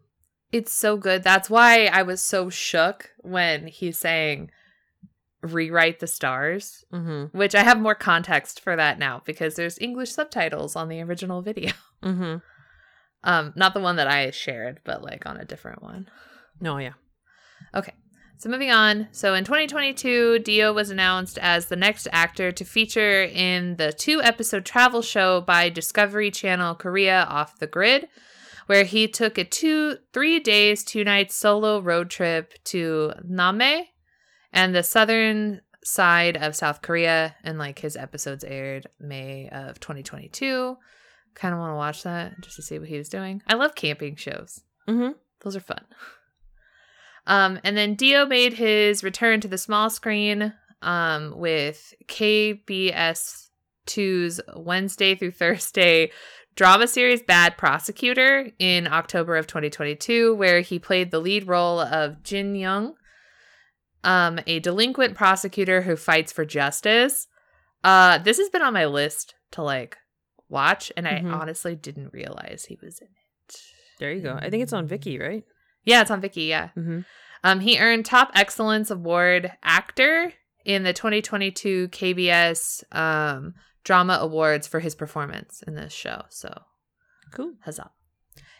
It's 0.52 0.74
so 0.74 0.97
good. 0.97 1.24
That's 1.24 1.49
why 1.49 1.86
I 1.86 2.02
was 2.04 2.22
so 2.22 2.49
shook 2.49 3.12
when 3.20 3.68
he's 3.68 3.97
saying 3.97 4.52
rewrite 5.41 5.99
the 5.99 6.08
stars. 6.08 6.84
Mm-hmm. 6.93 7.38
which 7.38 7.56
I 7.56 7.64
have 7.64 7.80
more 7.80 7.95
context 7.95 8.60
for 8.60 8.76
that 8.76 8.99
now 8.99 9.22
because 9.26 9.56
there's 9.56 9.80
English 9.80 10.12
subtitles 10.12 10.76
on 10.76 10.89
the 10.89 11.02
original 11.02 11.41
video. 11.41 11.72
Mm-hmm. 12.04 12.38
Um, 13.24 13.54
not 13.56 13.76
the 13.76 13.80
one 13.80 13.97
that 13.97 14.08
I 14.08 14.32
shared, 14.32 14.80
but 14.84 15.04
like 15.04 15.28
on 15.28 15.38
a 15.38 15.45
different 15.45 15.84
one. 15.84 16.10
No, 16.60 16.78
yeah. 16.78 16.93
Okay. 17.76 17.93
So 18.39 18.49
moving 18.49 18.72
on. 18.72 19.10
So 19.12 19.36
in 19.36 19.43
2022, 19.43 20.39
D.O. 20.39 20.74
was 20.74 20.89
announced 20.89 21.38
as 21.38 21.68
the 21.68 21.76
next 21.76 22.08
actor 22.12 22.52
to 22.52 22.66
feature 22.66 23.22
in 23.22 23.76
the 23.76 23.93
two-episode 23.93 24.66
travel 24.66 25.04
show 25.04 25.41
by 25.41 25.70
Discovery 25.70 26.32
Channel 26.32 26.74
Korea 26.74 27.28
Off 27.30 27.60
the 27.60 27.68
Grid, 27.68 28.08
where 28.68 28.84
he 28.84 29.07
took 29.07 29.38
a 29.38 29.43
two, 29.43 29.97
three 30.14 30.39
days, 30.39 30.84
two 30.84 31.03
nights 31.03 31.36
solo 31.36 31.80
road 31.80 32.09
trip 32.09 32.53
to 32.66 33.14
Name 33.24 33.86
and 34.53 34.76
the 34.76 34.84
southern 34.84 35.62
side 35.84 36.38
of 36.38 36.55
South 36.55 36.82
Korea, 36.82 37.36
and 37.43 37.57
like 37.57 37.80
his 37.80 37.95
episodes 37.95 38.43
aired 38.43 38.88
May 38.99 39.49
of 39.49 39.80
2022. 39.80 40.78
Kind 41.34 41.53
of 41.53 41.59
want 41.59 41.72
to 41.72 41.76
watch 41.76 42.03
that 42.03 42.34
just 42.41 42.57
to 42.57 42.62
see 42.62 42.78
what 42.78 42.89
he 42.89 42.97
was 42.97 43.09
doing. 43.09 43.41
I 43.47 43.55
love 43.55 43.76
camping 43.76 44.16
shows. 44.16 44.62
Mm-hmm. 44.88 45.12
Those 45.43 45.55
are 45.55 45.62
fun. 45.62 45.86
Um, 47.26 47.59
and 47.64 47.78
then 47.78 47.95
D.O. 47.95 48.26
made 48.26 48.53
his 48.53 49.03
return 49.03 49.41
to 49.41 49.47
the 49.47 49.57
small 49.57 49.89
screen 49.89 50.53
um, 50.82 51.34
with 51.38 51.93
KBS 52.07 53.49
2's 53.88 54.41
Wednesday 54.55 55.16
through 55.16 55.32
Thursday 55.32 56.12
drama 56.56 56.88
series 56.88 57.22
Bad 57.22 57.58
Prosecutor 57.58 58.52
in 58.60 58.88
October 58.88 59.36
of 59.38 59.47
2022, 59.47 60.34
where 60.36 60.62
he 60.62 60.80
played 60.80 61.12
the 61.12 61.20
lead 61.20 61.47
role 61.47 61.80
of 61.80 62.22
Jin 62.24 62.56
Young, 62.56 62.95
um, 64.04 64.39
a 64.47 64.60
delinquent 64.60 65.16
prosecutor 65.16 65.82
who 65.84 65.95
fights 65.95 66.32
for 66.32 66.45
justice. 66.45 67.28
Uh, 67.84 68.18
this 68.18 68.38
has 68.38 68.49
been 68.49 68.62
on 68.62 68.74
my 68.74 68.86
list 68.86 69.36
to 69.52 69.62
like 69.64 69.97
watch, 70.49 70.91
and 70.97 71.08
I 71.08 71.20
Mhm. 71.22 71.34
honestly 71.34 71.76
didn't 71.76 72.14
realize 72.14 72.66
he 72.66 72.78
was 72.82 72.99
in 72.99 73.08
it. 73.08 73.56
There 73.99 74.12
you 74.12 74.22
go. 74.22 74.34
I 74.39 74.49
think 74.49 74.64
it's 74.64 74.74
on 74.74 74.88
Viki, 74.88 75.20
right? 75.20 75.43
Yeah, 75.86 76.02
it's 76.02 76.12
on 76.12 76.22
Viki. 76.22 76.47
Yeah. 76.47 76.70
Mm-hmm. 76.78 77.02
Um, 77.43 77.60
he 77.62 77.80
earned 77.80 78.06
Top 78.06 78.32
Excellence 78.36 78.91
Award 78.91 79.52
Actor 79.64 80.34
in 80.66 80.84
the 80.84 80.93
2022 80.93 81.88
KBS 81.89 82.84
um, 82.91 83.54
Drama 83.84 84.17
Awards 84.21 84.67
for 84.67 84.79
his 84.79 84.95
performance 84.95 85.63
in 85.65 85.75
this 85.75 85.93
show. 85.93 86.23
So, 86.29 86.63
Cool. 87.32 87.53
huzzah. 87.63 87.91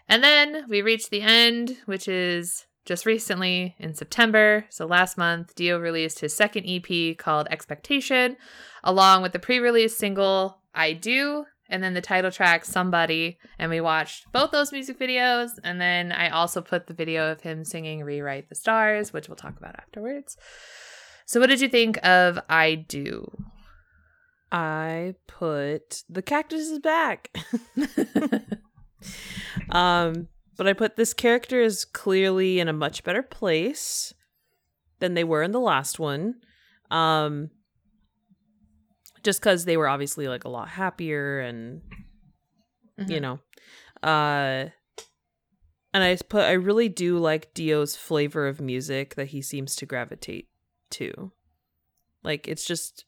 And 0.07 0.24
then 0.24 0.65
we 0.67 0.82
reached 0.82 1.09
the 1.09 1.22
end, 1.22 1.78
which 1.86 2.07
is 2.07 2.65
just 2.86 3.05
recently 3.05 3.76
in 3.80 3.93
September. 3.93 4.65
So, 4.69 4.86
last 4.86 5.17
month, 5.17 5.55
D.O. 5.55 5.78
released 5.80 6.19
his 6.19 6.36
second 6.36 6.65
EP 6.67 7.17
called 7.17 7.47
Expectation, 7.49 8.38
along 8.84 9.22
with 9.22 9.32
the 9.34 9.39
pre 9.39 9.59
release 9.59 9.95
single 9.97 10.61
I 10.74 10.93
Do. 10.93 11.45
And 11.69 11.82
then 11.82 11.93
the 11.93 12.01
title 12.01 12.32
track, 12.32 12.65
Somebody. 12.65 13.38
And 13.57 13.72
we 13.72 13.80
watched 13.80 14.30
both 14.34 14.51
those 14.51 14.74
music 14.74 14.99
videos. 14.99 15.51
And 15.63 15.80
then 15.80 16.11
I 16.11 16.28
also 16.28 16.59
put 16.59 16.88
the 16.88 16.93
video 16.93 17.32
of 17.32 17.39
him 17.41 17.63
singing 17.63 18.03
Rewrite 18.03 18.49
the 18.49 18.55
Stars, 18.55 19.13
which 19.13 19.30
we'll 19.30 19.38
talk 19.38 19.57
about 19.57 19.76
afterwards. 19.78 20.36
So, 21.26 21.39
what 21.39 21.47
did 21.47 21.61
you 21.61 21.69
think 21.69 21.97
of 22.05 22.39
I 22.49 22.76
Do? 22.76 23.32
I 24.52 25.16
put 25.28 26.04
the 26.10 26.22
cactus 26.22 26.70
is 26.70 26.80
back. 26.80 27.36
um, 29.70 30.28
but 30.58 30.68
I 30.68 30.74
put 30.74 30.95
this 30.95 31.14
character 31.14 31.62
is 31.62 31.86
clearly 31.86 32.60
in 32.60 32.68
a 32.68 32.74
much 32.74 33.04
better 33.04 33.24
place 33.24 34.14
than 34.99 35.14
they 35.14 35.24
were 35.24 35.41
in 35.43 35.52
the 35.52 35.60
last 35.60 35.99
one. 35.99 36.36
Um, 36.89 37.49
just 39.24 39.39
because 39.39 39.66
they 39.66 39.78
were 39.78 39.88
obviously 39.88 40.28
like 40.28 40.43
a 40.43 40.49
lot 40.49 40.68
happier 40.68 41.39
and 41.39 41.82
you 43.08 43.20
Mhm. 43.20 43.22
know, 43.22 43.39
uh, 44.08 44.70
and 45.93 46.04
I 46.04 46.18
put 46.28 46.43
I 46.43 46.52
really 46.54 46.89
do 46.89 47.18
like 47.18 47.54
D.O.'s 47.54 47.95
flavor 47.95 48.47
of 48.47 48.60
music 48.62 49.16
that 49.16 49.28
he 49.30 49.41
seems 49.41 49.76
to 49.78 49.86
gravitate 49.86 50.49
to. 50.91 51.32
Like 52.24 52.47
it's 52.47 52.66
just 52.66 53.06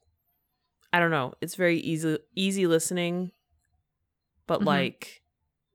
I 0.94 1.00
don't 1.00 1.12
know, 1.12 1.34
it's 1.42 1.56
very 1.56 1.80
easy 1.80 2.18
easy 2.36 2.68
listening, 2.68 3.32
but 4.48 4.62
Mhm. 4.62 4.66
like 4.68 5.24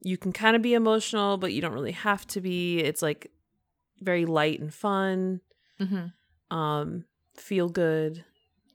you 0.00 0.16
can 0.16 0.32
kind 0.32 0.54
of 0.56 0.62
be 0.62 0.74
emotional, 0.74 1.36
but 1.36 1.52
you 1.52 1.60
don't 1.60 1.72
really 1.72 1.92
have 1.92 2.24
to 2.28 2.40
be. 2.40 2.78
It's 2.78 3.02
like 3.02 3.32
very 4.00 4.24
light 4.26 4.60
and 4.60 4.72
fun. 4.72 5.40
Mhm. 5.80 6.12
Um, 6.50 7.04
feel 7.36 7.68
good. 7.68 8.24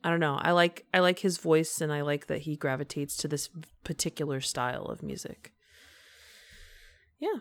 I 0.04 0.10
don't 0.10 0.20
know. 0.20 0.36
I 0.36 0.52
like 0.52 0.86
I 0.94 1.00
like 1.00 1.20
his 1.20 1.38
voice 1.38 1.80
and 1.80 1.94
I 1.94 2.02
like 2.02 2.28
that 2.28 2.40
he 2.42 2.58
gravitates 2.58 3.16
to 3.18 3.30
this 3.30 3.50
particular 3.86 4.42
style 4.42 4.84
of 4.88 5.02
music. 5.02 5.54
Yeah. 7.20 7.40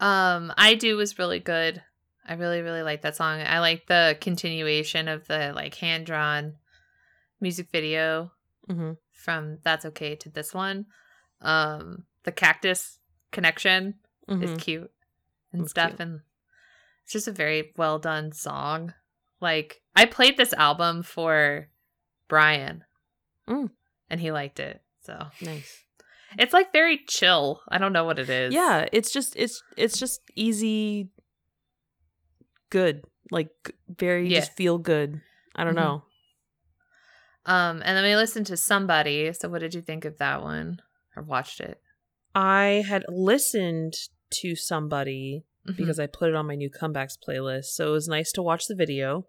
Um, 0.00 0.52
I 0.56 0.74
do 0.74 0.96
was 0.96 1.18
really 1.18 1.40
good. 1.40 1.82
I 2.26 2.34
really, 2.34 2.60
really 2.60 2.82
like 2.82 3.02
that 3.02 3.16
song. 3.16 3.40
I 3.40 3.60
like 3.60 3.86
the 3.86 4.16
continuation 4.20 5.08
of 5.08 5.26
the 5.28 5.52
like 5.54 5.74
hand 5.76 6.06
drawn 6.06 6.56
music 7.40 7.68
video 7.70 8.32
Mm-hmm. 8.68 8.92
from 9.12 9.58
That's 9.64 9.86
Okay 9.86 10.14
to 10.16 10.28
this 10.28 10.52
one. 10.52 10.86
Um, 11.40 12.04
the 12.24 12.32
cactus 12.32 12.98
connection 13.32 13.94
is 14.28 14.62
cute 14.62 14.90
and 15.52 15.62
It's 15.62 15.70
stuff, 15.70 15.90
cute. 15.90 16.00
and 16.00 16.20
it's 17.04 17.12
just 17.14 17.28
a 17.28 17.32
very 17.32 17.72
well 17.78 17.98
done 17.98 18.32
song. 18.32 18.92
Like 19.40 19.80
I 19.96 20.04
played 20.04 20.36
this 20.36 20.52
album 20.52 21.02
for 21.02 21.68
Brian, 22.28 22.84
Mm. 23.46 23.70
and 24.10 24.20
he 24.20 24.30
liked 24.32 24.60
it. 24.60 24.82
So 25.00 25.28
Nice. 25.40 25.82
it's 26.38 26.52
like 26.52 26.70
very 26.72 26.98
chill. 27.08 27.62
I 27.68 27.78
don't 27.78 27.94
know 27.94 28.04
what 28.04 28.18
it 28.18 28.28
is. 28.28 28.52
Yeah, 28.52 28.86
it's 28.92 29.10
just 29.10 29.34
it's 29.36 29.62
it's 29.78 29.98
just 29.98 30.20
easy 30.34 31.08
good. 32.70 33.02
Like 33.30 33.50
very 33.88 34.28
Yeah. 34.28 34.40
just 34.40 34.52
feel 34.56 34.76
good. 34.76 35.22
I 35.56 35.64
don't 35.64 35.72
Mhm. 35.72 35.76
know. 35.76 36.04
Um, 37.48 37.82
and 37.84 37.96
then 37.96 38.04
we 38.04 38.14
listened 38.14 38.46
to 38.48 38.56
Somebody. 38.56 39.32
So, 39.32 39.48
what 39.48 39.60
did 39.60 39.74
you 39.74 39.80
think 39.80 40.04
of 40.04 40.18
that 40.18 40.42
one? 40.42 40.80
Or 41.16 41.22
watched 41.22 41.60
it? 41.60 41.80
I 42.34 42.84
had 42.86 43.04
listened 43.08 43.94
to 44.30 44.54
somebody 44.54 45.44
Mhm. 45.66 45.76
because 45.76 45.98
I 45.98 46.06
put 46.06 46.28
it 46.28 46.34
on 46.36 46.46
my 46.46 46.54
new 46.54 46.70
comebacks 46.70 47.16
playlist. 47.18 47.66
So 47.74 47.88
it 47.88 47.92
was 47.92 48.06
nice 48.06 48.30
to 48.32 48.42
watch 48.42 48.66
the 48.66 48.74
video. 48.74 49.26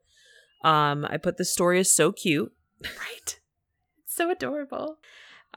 Um, 0.63 1.05
I 1.09 1.17
put 1.17 1.37
the 1.37 1.45
story 1.45 1.79
is 1.79 1.91
so 1.91 2.11
cute. 2.11 2.51
right, 2.83 3.39
it's 4.03 4.13
so 4.15 4.29
adorable. 4.29 4.99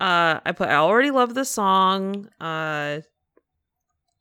Uh, 0.00 0.40
I 0.46 0.52
put. 0.52 0.68
I 0.68 0.76
already 0.76 1.10
love 1.10 1.34
the 1.34 1.44
song. 1.44 2.28
Uh, 2.40 3.00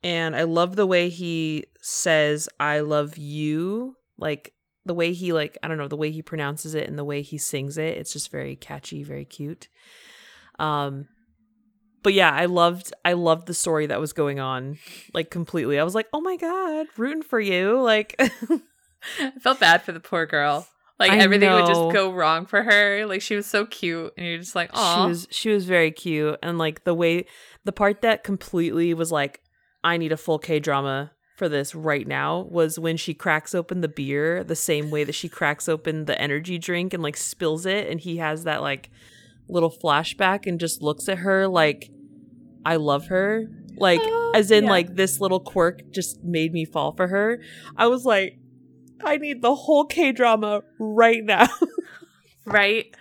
and 0.02 0.34
I 0.36 0.42
love 0.42 0.76
the 0.76 0.86
way 0.86 1.08
he 1.08 1.64
says 1.80 2.48
"I 2.60 2.80
love 2.80 3.16
you." 3.16 3.96
Like 4.18 4.52
the 4.84 4.94
way 4.94 5.12
he 5.12 5.32
like 5.32 5.58
I 5.62 5.68
don't 5.68 5.78
know 5.78 5.88
the 5.88 5.96
way 5.96 6.10
he 6.10 6.22
pronounces 6.22 6.74
it 6.74 6.88
and 6.88 6.98
the 6.98 7.04
way 7.04 7.22
he 7.22 7.38
sings 7.38 7.78
it. 7.78 7.98
It's 7.98 8.12
just 8.12 8.30
very 8.30 8.56
catchy, 8.56 9.02
very 9.02 9.24
cute. 9.24 9.68
Um, 10.58 11.08
but 12.02 12.14
yeah, 12.14 12.30
I 12.30 12.46
loved 12.46 12.92
I 13.04 13.12
loved 13.12 13.46
the 13.46 13.54
story 13.54 13.86
that 13.86 14.00
was 14.00 14.12
going 14.12 14.40
on 14.40 14.78
like 15.14 15.30
completely. 15.30 15.78
I 15.78 15.84
was 15.84 15.94
like, 15.94 16.08
oh 16.12 16.20
my 16.20 16.36
god, 16.36 16.86
rooting 16.96 17.22
for 17.22 17.40
you. 17.40 17.80
Like, 17.80 18.16
I 18.20 19.30
felt 19.40 19.60
bad 19.60 19.82
for 19.82 19.92
the 19.92 20.00
poor 20.00 20.26
girl. 20.26 20.66
Like 20.98 21.12
I 21.12 21.18
everything 21.18 21.50
would 21.50 21.66
just 21.66 21.92
go 21.92 22.12
wrong 22.12 22.46
for 22.46 22.62
her. 22.62 23.06
Like 23.06 23.22
she 23.22 23.34
was 23.34 23.46
so 23.46 23.66
cute, 23.66 24.12
and 24.16 24.26
you're 24.26 24.38
just 24.38 24.54
like, 24.54 24.70
she 24.70 24.80
oh, 24.80 25.08
was 25.08 25.26
she 25.30 25.50
was 25.50 25.64
very 25.64 25.90
cute 25.90 26.38
and 26.42 26.58
like 26.58 26.84
the 26.84 26.94
way 26.94 27.26
the 27.64 27.72
part 27.72 28.02
that 28.02 28.24
completely 28.24 28.94
was 28.94 29.12
like 29.12 29.40
i 29.84 29.96
need 29.96 30.12
a 30.12 30.16
full 30.16 30.38
k 30.38 30.58
drama 30.58 31.12
for 31.42 31.48
this 31.48 31.74
right 31.74 32.06
now 32.06 32.42
was 32.50 32.78
when 32.78 32.96
she 32.96 33.12
cracks 33.12 33.52
open 33.52 33.80
the 33.80 33.88
beer 33.88 34.44
the 34.44 34.54
same 34.54 34.90
way 34.92 35.02
that 35.02 35.12
she 35.12 35.28
cracks 35.28 35.68
open 35.68 36.04
the 36.04 36.16
energy 36.20 36.56
drink 36.56 36.94
and 36.94 37.02
like 37.02 37.16
spills 37.16 37.66
it 37.66 37.90
and 37.90 37.98
he 37.98 38.18
has 38.18 38.44
that 38.44 38.62
like 38.62 38.90
little 39.48 39.68
flashback 39.68 40.46
and 40.46 40.60
just 40.60 40.82
looks 40.82 41.08
at 41.08 41.18
her 41.18 41.48
like 41.48 41.90
i 42.64 42.76
love 42.76 43.08
her 43.08 43.48
like 43.74 43.98
Oh, 44.04 44.32
as 44.36 44.52
in 44.52 44.64
yeah. 44.64 44.70
like 44.70 44.94
this 44.94 45.18
little 45.18 45.40
quirk 45.40 45.90
just 45.90 46.22
made 46.22 46.52
me 46.52 46.64
fall 46.64 46.92
for 46.92 47.08
her 47.08 47.40
i 47.76 47.88
was 47.88 48.04
like 48.04 48.38
i 49.04 49.16
need 49.16 49.42
the 49.42 49.56
whole 49.56 49.84
k 49.84 50.12
drama 50.12 50.62
right 50.78 51.24
now 51.24 51.48
right. 52.44 52.94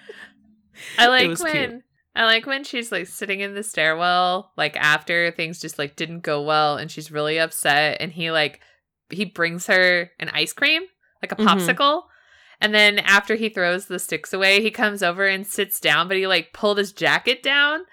I 0.97 1.07
like 1.07 1.37
when 1.39 1.69
cute. 1.69 1.83
I 2.15 2.25
like 2.25 2.45
when 2.45 2.63
she's 2.63 2.91
like 2.91 3.07
sitting 3.07 3.39
in 3.39 3.55
the 3.55 3.63
stairwell, 3.63 4.51
like 4.57 4.75
after 4.77 5.31
things 5.31 5.61
just 5.61 5.79
like 5.79 5.95
didn't 5.95 6.21
go 6.21 6.41
well, 6.41 6.77
and 6.77 6.91
she's 6.91 7.11
really 7.11 7.39
upset, 7.39 7.97
and 8.01 8.11
he 8.11 8.31
like 8.31 8.59
he 9.09 9.25
brings 9.25 9.67
her 9.67 10.09
an 10.19 10.29
ice 10.33 10.53
cream, 10.53 10.83
like 11.21 11.31
a 11.31 11.35
Mhm. 11.35 11.45
popsicle. 11.45 12.03
And 12.59 12.75
then 12.75 12.99
after 12.99 13.35
he 13.35 13.49
throws 13.49 13.87
the 13.87 13.97
sticks 13.99 14.33
away, 14.33 14.61
he 14.61 14.71
comes 14.71 15.01
over 15.01 15.25
and 15.25 15.47
sits 15.47 15.79
down, 15.79 16.07
but 16.07 16.17
he 16.17 16.27
like 16.27 16.53
pulled 16.53 16.77
his 16.77 16.91
jacket 16.93 17.41
down 17.41 17.85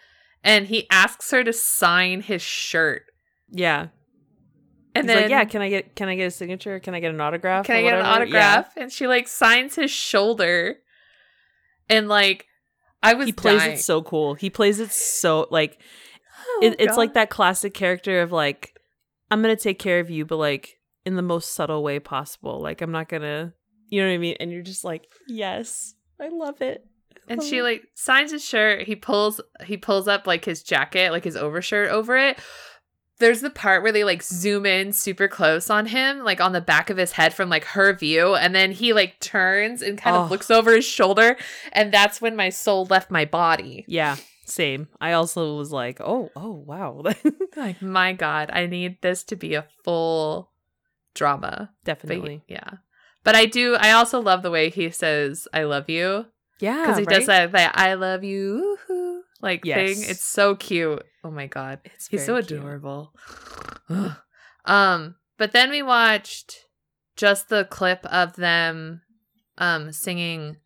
and 0.45 0.67
he 0.67 0.87
asks 0.91 1.31
her 1.31 1.43
to 1.43 1.53
sign 1.53 2.21
his 2.21 2.43
shirt. 2.43 3.03
yeah 3.51 3.89
And 4.95 5.05
He's 5.05 5.15
then 5.15 5.23
like, 5.23 5.31
yeah, 5.31 5.45
can 5.45 5.63
I 5.63 5.69
get 5.71 5.95
can 5.97 6.09
I 6.09 6.17
get 6.17 6.27
a 6.27 6.31
signature? 6.31 6.79
Can 6.81 6.95
I 6.95 7.01
get 7.01 7.13
an 7.15 7.21
autograph? 7.21 7.65
can 7.67 7.77
I 7.77 7.83
get 7.83 7.95
an 7.95 8.01
whatever?" 8.01 8.23
autograph? 8.23 8.77
And 8.77 8.93
she 8.93 9.07
like 9.07 9.27
signs 9.29 9.75
his 9.77 9.91
shoulder. 9.91 10.77
And 11.89 12.09
like 12.09 12.47
I 13.03 13.15
was 13.15 13.27
He 13.27 13.33
plays 13.33 13.61
dying. 13.61 13.73
it 13.75 13.79
so 13.81 14.03
cool. 14.03 14.35
He 14.35 14.51
plays 14.51 14.81
it 14.81 14.91
so 14.93 15.47
like 15.51 15.81
Oh, 16.51 16.61
it, 16.63 16.77
it's 16.79 16.93
God. 16.93 16.97
like 16.97 17.15
that 17.15 17.31
classic 17.31 17.75
character 17.75 18.21
of 18.23 18.33
like 18.33 18.75
I'm 19.31 19.43
gonna 19.43 19.57
take 19.57 19.79
care 19.79 20.01
of 20.01 20.11
you, 20.11 20.25
but 20.25 20.37
like 20.37 20.79
in 21.05 21.17
the 21.17 21.23
most 21.23 21.55
subtle 21.55 21.83
way 21.83 21.99
possible. 22.01 22.61
Like 22.61 22.81
I'm 22.81 22.93
not 22.93 23.09
gonna, 23.09 23.53
you 23.89 24.01
know 24.01 24.09
what 24.09 24.15
I 24.15 24.19
mean? 24.19 24.37
And 24.41 24.51
you're 24.51 24.63
just 24.63 24.85
like, 24.85 25.07
yes, 25.27 25.95
I 26.21 26.29
love 26.29 26.61
it. 26.63 26.85
I 27.29 27.35
and 27.35 27.43
she 27.43 27.59
it. 27.59 27.63
like 27.63 27.83
signs 27.95 28.33
his 28.33 28.43
shirt 28.45 28.83
he 28.85 28.97
pulls 28.97 29.39
he 29.65 29.77
pulls 29.77 30.09
up 30.09 30.27
like 30.27 30.45
his 30.47 30.63
jacket 30.63 31.13
like 31.13 31.25
his 31.25 31.37
overshirt 31.37 31.91
over 31.91 32.17
it 32.17 32.39
there's 33.19 33.41
the 33.41 33.51
part 33.51 33.83
where 33.83 33.93
they 33.93 34.05
like 34.05 34.23
zoom 34.23 34.65
in 34.65 34.93
super 34.93 35.27
close 35.29 35.71
on 35.71 35.87
him 35.87 36.23
like 36.25 36.41
on 36.41 36.53
the 36.53 36.61
back 36.61 36.89
of 36.91 36.97
his 36.97 37.13
head 37.13 37.35
from 37.35 37.49
like 37.49 37.65
her 37.65 37.93
view 37.93 38.35
and 38.35 38.55
then 38.55 38.71
he 38.73 38.93
like 38.93 39.19
turns 39.21 39.83
and 39.83 39.99
kind 39.99 40.17
Oh. 40.17 40.21
of 40.23 40.31
looks 40.31 40.51
over 40.51 40.75
his 40.75 40.85
shoulder 40.85 41.37
and 41.73 41.93
that's 41.93 42.21
when 42.21 42.37
my 42.37 42.49
soul 42.49 42.87
left 42.87 43.11
my 43.11 43.25
body 43.25 43.85
yeah, 43.89 44.17
same. 44.45 44.89
I 45.01 45.13
also 45.13 45.57
was 45.57 45.71
like, 45.73 46.01
oh, 46.01 46.31
oh, 46.35 46.53
wow, 46.67 47.03
like 47.57 47.83
my 47.83 48.13
god 48.13 48.51
i 48.53 48.67
need 48.67 49.01
this 49.03 49.23
to 49.25 49.37
be 49.37 49.55
a 49.55 49.67
full 49.85 50.51
drama 51.15 51.71
but 51.85 51.85
definitely. 51.85 52.43
yeah 52.49 52.71
but 53.25 53.35
i 53.35 53.45
do 53.45 53.75
i 53.75 53.91
also 53.91 54.21
love 54.21 54.43
the 54.43 54.51
way 54.51 54.71
he 54.71 54.91
says 54.91 55.49
i 55.53 55.65
love 55.65 55.91
you 55.91 56.27
Yeah, 56.61 56.81
because 56.83 56.99
he 56.99 57.05
right? 57.05 57.17
does 57.19 57.27
that, 57.27 57.53
that 57.53 57.73
I 57.77 57.95
love 57.95 58.23
you 58.25 58.79
like 59.41 59.65
thing. 59.65 59.97
It's 60.03 60.25
so 60.25 60.55
cute. 60.55 61.03
Oh 61.25 61.31
my 61.31 61.47
god, 61.47 61.81
It's 61.85 62.09
he's 62.09 62.25
so 62.27 62.41
cute. 62.43 62.59
adorable. 62.61 63.13
um, 64.65 65.17
but 65.37 65.53
then 65.53 65.71
we 65.71 65.83
watched 65.83 66.57
just 67.17 67.49
the 67.49 67.65
clip 67.65 68.05
of 68.07 68.37
them 68.37 69.03
um 69.59 69.93
singing 69.93 70.57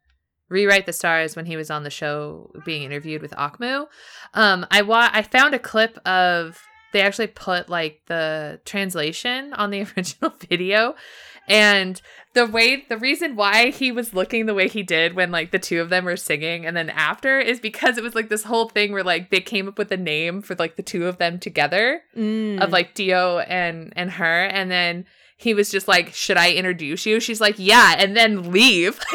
"Rewrite 0.48 0.86
the 0.86 0.92
Stars" 0.92 1.34
when 1.36 1.46
he 1.46 1.56
was 1.56 1.70
on 1.70 1.82
the 1.82 1.90
show 1.90 2.50
being 2.64 2.82
interviewed 2.82 3.22
with 3.22 3.32
Akmu. 3.32 3.86
Um, 4.34 4.66
I 4.70 4.82
wa- 4.82 5.10
I 5.12 5.22
found 5.22 5.54
a 5.54 5.58
clip 5.58 5.98
of 6.06 6.58
they 6.92 7.00
actually 7.00 7.26
put 7.28 7.68
like 7.68 8.00
the 8.06 8.60
translation 8.64 9.52
on 9.54 9.70
the 9.70 9.86
original 9.96 10.30
video 10.48 10.94
and 11.48 12.00
the 12.34 12.46
way 12.46 12.84
the 12.88 12.96
reason 12.96 13.34
why 13.34 13.70
he 13.70 13.90
was 13.90 14.14
looking 14.14 14.46
the 14.46 14.54
way 14.54 14.68
he 14.68 14.82
did 14.82 15.14
when 15.14 15.30
like 15.32 15.50
the 15.50 15.58
two 15.58 15.80
of 15.80 15.90
them 15.90 16.04
were 16.04 16.16
singing 16.16 16.64
and 16.64 16.76
then 16.76 16.88
after 16.90 17.40
is 17.40 17.58
because 17.60 17.98
it 17.98 18.04
was 18.04 18.14
like 18.14 18.28
this 18.28 18.44
whole 18.44 18.68
thing 18.68 18.92
where 18.92 19.02
like 19.02 19.30
they 19.30 19.40
came 19.40 19.66
up 19.66 19.76
with 19.76 19.90
a 19.90 19.96
name 19.96 20.40
for 20.40 20.54
like 20.54 20.76
the 20.76 20.82
two 20.82 21.06
of 21.06 21.18
them 21.18 21.38
together 21.38 22.00
Mm. 22.16 22.60
of 22.62 22.70
like 22.70 22.94
D.O. 22.94 23.38
and 23.40 23.92
and 23.96 24.12
her 24.12 24.44
and 24.44 24.70
then 24.70 25.04
he 25.36 25.52
was 25.54 25.70
just 25.70 25.88
like 25.88 26.14
should 26.14 26.36
I 26.36 26.52
introduce 26.52 27.04
you 27.06 27.18
she's 27.18 27.40
like 27.40 27.56
yeah 27.58 27.96
and 27.98 28.16
then 28.16 28.52
leave 28.52 29.00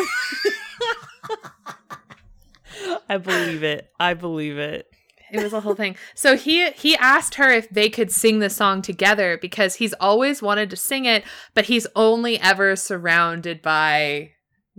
I 3.10 3.18
believe 3.18 3.64
it. 3.64 3.90
I 4.00 4.14
believe 4.14 4.58
it. 4.58 4.90
It 5.32 5.44
was 5.44 5.54
a 5.54 5.60
whole 5.60 5.76
thing. 5.76 5.96
So 6.16 6.36
he 6.38 6.72
he 6.72 6.96
asked 6.96 7.36
her 7.36 7.52
if 7.52 7.70
they 7.70 7.90
could 7.90 8.12
sing 8.12 8.40
the 8.40 8.50
song 8.50 8.82
together 8.82 9.38
because 9.42 9.76
he's 9.76 9.94
always 9.94 10.42
wanted 10.42 10.70
to 10.70 10.76
sing 10.76 11.06
it 11.06 11.24
but 11.54 11.66
he's 11.66 11.88
only 11.96 12.40
ever 12.40 12.76
surrounded 12.76 13.62
by 13.62 14.32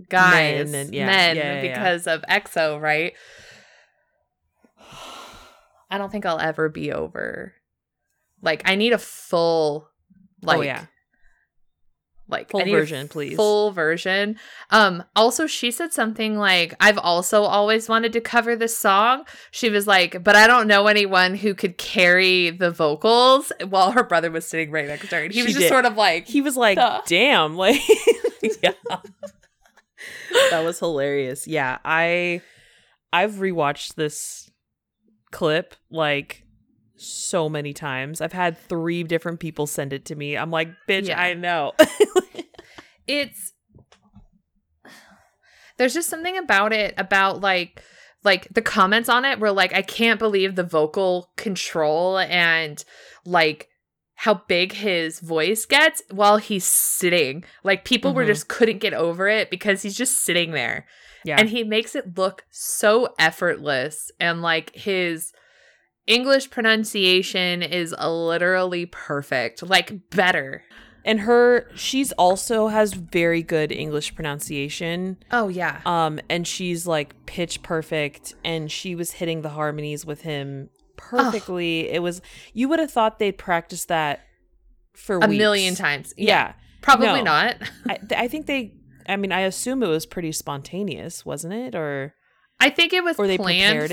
guys 0.09 0.71
Men 0.71 0.85
and- 0.85 0.95
yeah, 0.95 1.05
men 1.05 1.35
yeah, 1.35 1.61
yeah, 1.61 1.61
because 1.61 2.07
of 2.07 2.23
exo 2.29 2.79
right? 2.81 3.13
I 5.91 5.97
don't 5.97 6.11
think 6.11 6.25
i'll 6.25 6.39
ever 6.39 6.69
be 6.69 6.91
over. 6.91 7.53
Like 8.41 8.61
i 8.65 8.75
need 8.75 8.93
a 8.93 8.97
full 8.97 9.89
oh, 9.89 10.47
like 10.47 10.57
oh 10.59 10.61
yeah, 10.61 10.85
like 12.29 12.51
Full 12.51 12.61
I 12.61 12.63
need 12.63 12.73
a 12.73 12.77
version, 12.77 13.07
please. 13.07 13.35
full 13.35 13.71
version 13.71 14.37
um 14.69 15.03
also 15.15 15.47
she 15.47 15.71
said 15.71 15.91
something 15.91 16.37
like 16.37 16.73
i've 16.79 16.97
also 16.99 17.43
always 17.43 17.89
wanted 17.89 18.13
to 18.13 18.21
cover 18.21 18.55
this 18.55 18.77
song 18.77 19.23
she 19.51 19.69
was 19.69 19.87
like 19.87 20.23
but 20.23 20.35
i 20.35 20.45
don't 20.47 20.67
know 20.67 20.87
anyone 20.87 21.35
who 21.35 21.53
could 21.55 21.77
carry 21.77 22.49
the 22.51 22.69
vocals 22.71 23.51
while 23.67 23.91
her 23.91 24.03
brother 24.03 24.29
was 24.31 24.45
sitting 24.45 24.69
right 24.71 24.87
next 24.87 25.09
to 25.09 25.15
her 25.15 25.23
and 25.23 25.33
he 25.33 25.39
She 25.39 25.45
was 25.45 25.53
just 25.53 25.63
did. 25.63 25.69
sort 25.69 25.85
of 25.85 25.97
like 25.97 26.27
he 26.27 26.41
was 26.41 26.55
like, 26.55 26.77
Duh. 26.77 27.01
damn, 27.07 27.55
like, 27.57 27.81
yeah, 28.63 28.71
that 30.51 30.63
was 30.63 30.79
hilarious. 30.79 31.47
Yeah, 31.47 31.79
I, 31.83 32.41
I've 33.11 33.33
rewatched 33.33 33.95
this 33.95 34.49
clip 35.31 35.75
like 35.89 36.43
so 36.99 37.49
many 37.49 37.73
times. 37.73 38.21
I've 38.21 38.33
had 38.33 38.57
three 38.57 39.03
different 39.03 39.39
people 39.39 39.67
send 39.67 39.93
it 39.93 40.05
to 40.05 40.15
me. 40.15 40.35
I'm 40.37 40.51
like, 40.51 40.69
bitch, 40.87 41.07
Yeah. 41.07 41.19
I 41.21 41.33
know. 41.33 41.73
it's 43.07 43.53
there's 45.77 45.93
just 45.93 46.09
something 46.09 46.37
about 46.37 46.73
it 46.73 46.93
about 46.97 47.41
like 47.41 47.81
like 48.23 48.47
the 48.53 48.61
comments 48.61 49.07
on 49.09 49.23
it 49.25 49.39
were 49.39 49.51
like 49.51 49.73
i 49.73 49.81
can't 49.81 50.19
believe 50.19 50.55
the 50.55 50.63
vocal 50.63 51.31
control 51.37 52.17
and 52.19 52.83
like 53.25 53.67
how 54.15 54.33
big 54.49 54.73
his 54.73 55.19
voice 55.21 55.65
gets 55.65 56.03
while 56.11 56.37
he's 56.37 56.65
sitting 56.65 57.43
like 57.63 57.85
people 57.85 58.13
were 58.13 58.23
Mhm. 58.25 58.27
just 58.27 58.47
couldn't 58.49 58.79
get 58.79 58.93
over 58.93 59.27
it 59.29 59.49
because 59.49 59.81
he's 59.81 59.97
just 59.97 60.21
sitting 60.23 60.51
there 60.51 60.85
yeah, 61.25 61.35
and 61.37 61.49
he 61.49 61.63
makes 61.65 61.95
it 61.95 62.17
look 62.17 62.45
so 62.49 63.13
effortless 63.19 64.09
and 64.21 64.41
like 64.41 64.73
his 64.75 65.31
english 66.09 66.49
pronunciation 66.49 67.61
is 67.63 67.95
literally 68.01 68.85
perfect 68.85 69.63
like 69.63 70.09
better 70.09 70.63
and 71.05 71.21
her, 71.21 71.65
she's 71.75 72.11
also 72.11 72.67
has 72.67 72.93
very 72.93 73.41
good 73.41 73.71
English 73.71 74.15
pronunciation. 74.15 75.17
oh 75.31 75.47
yeah 75.47 75.79
Um, 75.85 76.19
and 76.29 76.45
she's 76.45 76.85
like 76.85 77.15
pitch 77.25 77.63
perfect, 77.63 78.35
and 78.43 78.69
she 78.69 78.95
was 78.95 79.11
hitting 79.11 79.41
the 79.41 79.49
harmonies 79.49 80.05
with 80.05 80.21
him 80.21 80.69
perfectly. 80.97 81.89
It 81.89 82.03
was 82.03 82.21
you 82.53 82.67
would 82.67 82.79
have 82.79 82.91
thought 82.91 83.17
they'd 83.17 83.37
practice 83.37 83.85
that 83.85 84.19
for 84.93 85.15
a 85.15 85.27
weeks. 85.27 85.37
million 85.39 85.73
times 85.73 86.13
Yeah, 86.17 86.53
Probably 86.81 87.07
No. 87.21 87.23
not. 87.23 87.55
I, 87.89 87.97
I 88.17 88.27
think 88.27 88.45
they. 88.45 88.73
I 89.07 89.15
mean, 89.15 89.31
I 89.31 89.41
assume 89.41 89.81
it 89.81 89.87
was 89.87 90.05
pretty 90.05 90.33
spontaneous, 90.33 91.25
wasn't 91.25 91.53
it? 91.53 91.75
Or 91.75 92.13
I 92.59 92.69
think 92.69 92.91
it 92.91 93.05
was 93.05 93.17
Or 93.17 93.25
they 93.25 93.37
planned 93.37 93.79
prepared 93.79 93.91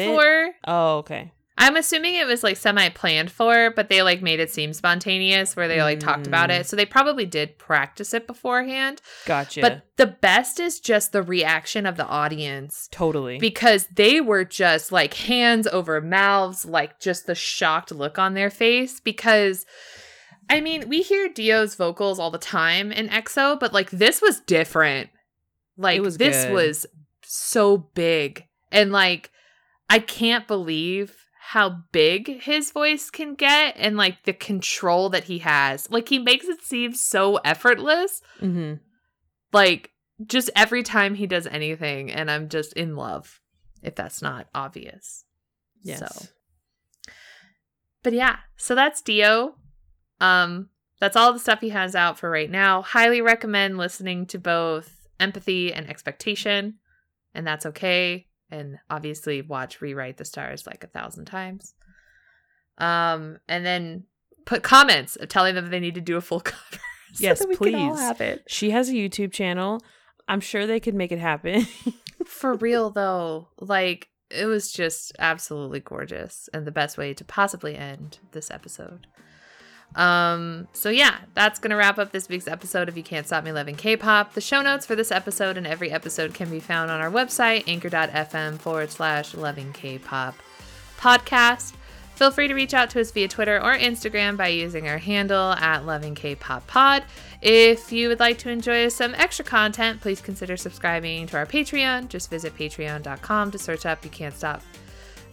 it? 0.49 0.55
oh, 0.67 0.99
okay. 0.99 1.33
I'm 1.59 1.77
assuming 1.77 2.15
it 2.17 2.27
was 2.27 2.43
like 2.43 2.57
semi 2.59 2.91
planned 2.91 3.31
for, 3.31 3.71
but 3.75 3.89
they 3.89 4.03
like 4.03 4.21
made 4.21 4.41
it 4.41 4.51
seem 4.51 4.73
spontaneous 4.75 5.57
where 5.57 5.69
they 5.69 5.81
like 5.83 6.01
talked 6.01 6.27
about 6.27 6.51
Mm. 6.51 6.61
it. 6.61 6.67
So 6.67 6.77
they 6.77 6.85
probably 6.85 7.25
did 7.25 7.57
practice 7.59 8.13
it 8.13 8.27
beforehand. 8.27 9.01
Gotcha. 9.25 9.63
But 9.63 9.83
the 9.97 10.07
best 10.07 10.61
is 10.61 10.81
just 10.81 11.13
the 11.13 11.23
reaction 11.23 11.87
of 11.87 11.97
the 11.97 12.07
audience 12.07 12.89
totally. 12.93 13.39
because 13.39 13.87
they 13.95 14.21
were 14.21 14.45
just 14.45 14.93
like 14.93 15.15
hands 15.15 15.67
over 15.69 16.01
mouths, 16.03 16.67
like 16.67 17.01
just 17.01 17.27
the 17.27 17.35
shocked 17.35 17.91
look 17.91 18.19
on 18.19 18.35
their 18.35 18.51
face. 18.51 19.01
Because 19.01 19.65
I 20.51 20.61
mean, 20.61 20.89
we 20.89 21.01
hear 21.03 21.29
D.O.'s 21.29 21.75
vocals 21.75 22.19
all 22.19 22.31
the 22.31 22.39
time 22.39 22.93
in 22.93 23.09
EXO, 23.09 23.59
but 23.59 23.73
like 23.73 23.91
this 23.91 24.21
was 24.21 24.41
different. 24.41 25.09
Like 25.79 26.01
was 26.03 26.19
this 26.19 26.45
good. 26.45 26.53
was 26.53 26.87
so 27.23 27.79
big. 27.79 28.45
And 28.71 28.93
like 28.93 29.31
I 29.89 30.01
can't 30.01 30.47
believe 30.47 31.17
how 31.51 31.83
big 31.93 32.43
his 32.43 32.73
voice 32.73 33.11
can 33.11 33.35
get 33.35 33.75
and 33.77 33.97
like 33.97 34.25
the 34.25 34.33
control 34.33 35.09
that 35.11 35.25
he 35.25 35.39
has. 35.39 35.91
Like 35.91 36.09
he 36.09 36.19
makes 36.19 36.47
it 36.47 36.63
seem 36.63 36.95
so 36.95 37.37
effortless. 37.37 38.21
Hmm 38.41 38.75
like 39.53 39.91
just 40.25 40.51
every 40.55 40.83
time 40.83 41.15
he 41.15 41.27
does 41.27 41.47
anything 41.47 42.11
and 42.11 42.31
i'm 42.31 42.49
just 42.49 42.73
in 42.75 42.97
love 42.97 43.41
if 43.83 43.95
that's 43.95 44.21
not 44.21 44.49
obvious. 44.55 45.25
Yes. 45.83 46.01
so. 46.01 46.27
But 48.03 48.13
yeah 48.13 48.37
so 48.57 48.75
that's 48.75 49.03
dio. 49.03 49.57
Um 50.21 50.71
that's 50.99 51.17
all 51.17 51.33
the 51.33 51.39
stuff 51.39 51.61
he 51.61 51.69
has 51.71 51.95
out 51.95 52.19
for 52.19 52.31
right 52.31 52.51
now. 52.51 52.83
Highly 52.83 53.21
recommend 53.21 53.79
listening 53.79 54.27
to 54.27 54.39
both 54.39 55.07
empathy 55.21 55.73
and 55.73 55.89
expectation 55.89 56.79
and 57.35 57.47
that's 57.47 57.67
okay 57.67 58.27
and 58.51 58.79
obviously 58.91 59.43
watch 59.43 59.81
rewrite 59.81 60.17
the 60.17 60.25
stars 60.25 60.67
like 60.67 60.85
a 60.85 60.89
thousand 60.89 61.25
times 61.25 61.75
um 62.79 63.39
and 63.49 63.65
then 63.65 64.05
put 64.45 64.63
comments 64.63 65.17
of 65.17 65.29
telling 65.29 65.55
them 65.55 65.71
they 65.71 65.81
need 65.81 65.95
to 65.95 66.01
do 66.01 66.17
a 66.17 66.21
full 66.21 66.41
cover 66.53 66.81
so 67.13 67.23
Yes, 67.23 67.39
that 67.39 67.49
we 67.49 67.57
can 67.57 67.75
all 67.77 67.91
please. 67.97 68.01
She 68.47 68.71
has 68.71 68.89
a 68.91 68.93
YouTube 68.93 69.33
channel. 69.33 69.81
I'm 70.29 70.41
sure 70.41 70.67
they 70.67 70.81
could 70.81 70.95
make 70.95 71.13
it 71.13 71.19
happen. 71.19 71.67
For 72.27 72.55
real 72.55 72.91
though, 72.91 73.49
like 73.59 74.09
it 74.31 74.47
was 74.47 74.73
just 74.73 75.13
absolutely 75.19 75.81
gorgeous 75.81 76.49
and 76.53 76.67
the 76.67 76.73
best 76.73 76.99
way 76.99 77.15
to 77.15 77.25
possibly 77.25 77.77
end 77.77 78.19
this 78.33 78.51
episode. 78.51 79.07
Um, 79.97 80.69
so 80.73 80.91
yeah, 80.91 81.17
that's 81.35 81.59
gonna 81.59 81.77
wrap 81.77 81.99
up 81.99 82.13
this 82.13 82.29
week's 82.29 82.47
episode 82.47 82.89
of 82.89 82.97
You 82.97 83.03
Can't 83.03 83.27
Stop 83.27 83.45
Me 83.45 83.53
Loving 83.53 83.77
K-Pop. 83.77 84.35
The 84.35 84.41
show 84.41 84.63
notes 84.63 84.85
for 84.87 84.95
this 84.95 85.11
episode 85.11 85.57
and 85.57 85.67
every 85.67 85.91
episode 85.91 86.35
can 86.35 86.51
be 86.51 86.61
found 86.61 86.91
on 86.91 87.01
our 87.01 87.11
website, 87.11 87.65
anchor.fm 87.67 88.59
forward 88.59 88.91
slash 88.91 89.35
loving 89.35 89.73
K-pop 89.73 90.37
podcast. 90.99 91.73
Feel 92.17 92.31
free 92.31 92.49
to 92.49 92.55
reach 92.55 92.73
out 92.73 92.89
to 92.91 93.01
us 93.01 93.11
via 93.11 93.29
Twitter 93.29 93.59
or 93.59 93.77
Instagram 93.77 94.39
by 94.39 94.49
using 94.49 94.89
our 94.89 94.97
handle 94.97 95.53
at 95.53 95.85
Loving 95.85 96.15
K-Pop 96.15 96.67
Pod. 96.67 97.05
If 97.43 97.93
you 97.93 98.09
would 98.09 98.21
like 98.21 98.39
to 98.39 98.51
enjoy 98.51 98.89
some 98.89 99.15
extra 99.17 99.45
content, 99.45 100.01
please 100.01 100.23
consider 100.23 100.57
subscribing 100.57 101.27
to 101.27 101.37
our 101.37 101.45
Patreon. 101.45 102.09
Just 102.09 102.31
visit 102.31 102.57
patreon.com 102.57 103.51
to 103.51 103.59
search 103.59 103.85
up 103.85 104.03
You 104.03 104.11
Can't 104.11 104.35
Stop 104.35 104.63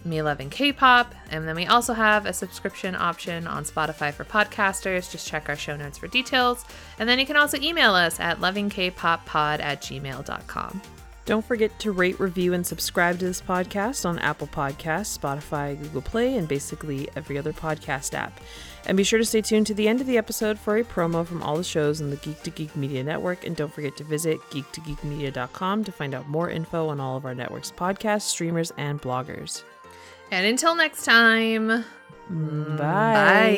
Me 0.06 0.22
Loving 0.22 0.50
K-Pop. 0.50 1.14
And 1.30 1.48
then 1.48 1.56
we 1.56 1.66
also 1.66 1.94
have 1.94 2.26
a 2.26 2.34
subscription 2.34 2.96
option 2.96 3.48
on 3.48 3.64
Spotify 3.64 4.14
for 4.14 4.26
podcasters. 4.26 5.12
Just 5.12 5.28
check 5.28 5.50
our 5.50 5.56
show 5.56 5.76
notes 5.76 5.98
for 5.98 6.08
details. 6.08 6.66
And 7.00 7.08
then 7.08 7.20
you 7.20 7.26
can 7.26 7.38
also 7.38 7.58
email 7.60 7.94
us 7.94 8.20
at 8.20 8.40
lovingkpoppod 8.40 9.60
at 9.60 9.82
gmail.com. 9.82 10.82
Don't 11.26 11.46
forget 11.46 11.78
to 11.80 11.94
rate, 11.94 12.20
review, 12.20 12.54
and 12.54 12.68
subscribe 12.68 13.18
to 13.20 13.26
this 13.26 13.42
podcast 13.42 14.06
on 14.06 14.20
Apple 14.20 14.48
Podcasts, 14.48 15.18
Spotify, 15.18 15.82
Google 15.82 16.02
Play, 16.02 16.36
and 16.36 16.50
basically 16.50 17.08
every 17.16 17.38
other 17.38 17.54
podcast 17.54 18.14
app. 18.14 18.42
And 18.86 18.98
be 18.98 19.06
sure 19.06 19.20
to 19.20 19.26
stay 19.26 19.42
tuned 19.42 19.68
to 19.68 19.74
the 19.74 19.88
end 19.88 20.02
of 20.02 20.08
the 20.08 20.18
episode 20.18 20.60
for 20.60 20.76
a 20.76 20.84
promo 20.84 21.26
from 21.26 21.42
all 21.42 21.56
the 21.56 21.64
shows 21.64 22.02
on 22.02 22.10
the 22.10 22.18
Geek 22.18 22.44
to 22.44 22.50
Geek 22.50 22.76
Media 22.76 23.04
Network. 23.06 23.46
And 23.46 23.56
don't 23.56 23.74
forget 23.74 23.96
to 23.98 24.04
visit 24.04 24.42
geektogeekmedia.com 24.52 25.86
to 25.86 25.92
find 25.94 26.14
out 26.14 26.28
more 26.28 26.50
info 26.50 26.90
on 26.90 27.00
all 27.00 27.16
of 27.16 27.26
our 27.26 27.34
network's 27.34 27.72
podcasts, 27.72 28.24
streamers, 28.24 28.74
and 28.76 29.02
bloggers. 29.02 29.64
And 30.32 30.46
until 30.48 30.76
next 30.76 31.06
time, 31.06 31.68
Bye. 32.30 32.78
bye. 32.78 33.54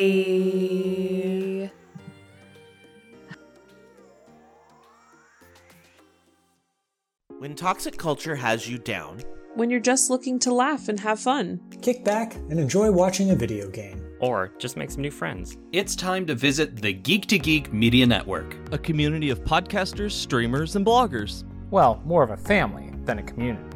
When 7.38 7.54
toxic 7.54 7.98
culture 7.98 8.36
has 8.36 8.68
you 8.68 8.78
down, 8.78 9.20
When 9.54 9.70
you're 9.70 9.80
just 9.80 10.10
looking 10.10 10.38
to 10.40 10.52
laugh 10.52 10.88
and 10.88 11.00
have 11.00 11.18
fun. 11.18 11.60
Kick 11.80 12.04
back 12.04 12.34
and 12.34 12.60
enjoy 12.60 12.90
watching 12.90 13.30
a 13.30 13.34
video 13.34 13.70
game. 13.70 14.02
Or 14.20 14.52
just 14.58 14.76
make 14.76 14.90
some 14.90 15.00
new 15.02 15.10
friends. 15.10 15.56
It's 15.72 15.96
time 15.96 16.26
to 16.26 16.34
visit 16.34 16.76
the 16.76 16.92
Geek 16.92 17.26
to 17.26 17.38
Geek 17.38 17.72
Media 17.72 18.06
Network. 18.06 18.56
a 18.72 18.78
community 18.78 19.30
of 19.30 19.42
podcasters, 19.44 20.12
streamers, 20.12 20.76
and 20.76 20.84
bloggers. 20.84 21.44
Well, 21.70 22.02
more 22.04 22.22
of 22.22 22.30
a 22.30 22.36
family 22.36 22.92
than 23.04 23.18
a 23.18 23.22
community. 23.22 23.75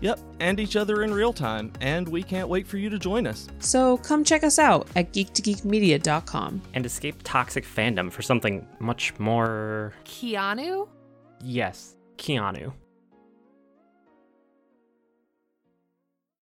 Yep, 0.00 0.18
and 0.40 0.58
each 0.58 0.76
other 0.76 1.02
in 1.02 1.12
real 1.12 1.32
time, 1.32 1.72
and 1.80 2.08
we 2.08 2.22
can't 2.22 2.48
wait 2.48 2.66
for 2.66 2.78
you 2.78 2.88
to 2.90 2.98
join 2.98 3.26
us. 3.26 3.48
So 3.58 3.98
come 3.98 4.24
check 4.24 4.44
us 4.44 4.58
out 4.58 4.88
at 4.96 5.12
geektogeekmedia.com. 5.12 6.62
And 6.74 6.86
escape 6.86 7.16
toxic 7.22 7.64
fandom 7.64 8.10
for 8.10 8.22
something 8.22 8.66
much 8.78 9.18
more. 9.18 9.92
Keanu? 10.04 10.88
Yes, 11.42 11.96
Keanu. 12.16 12.72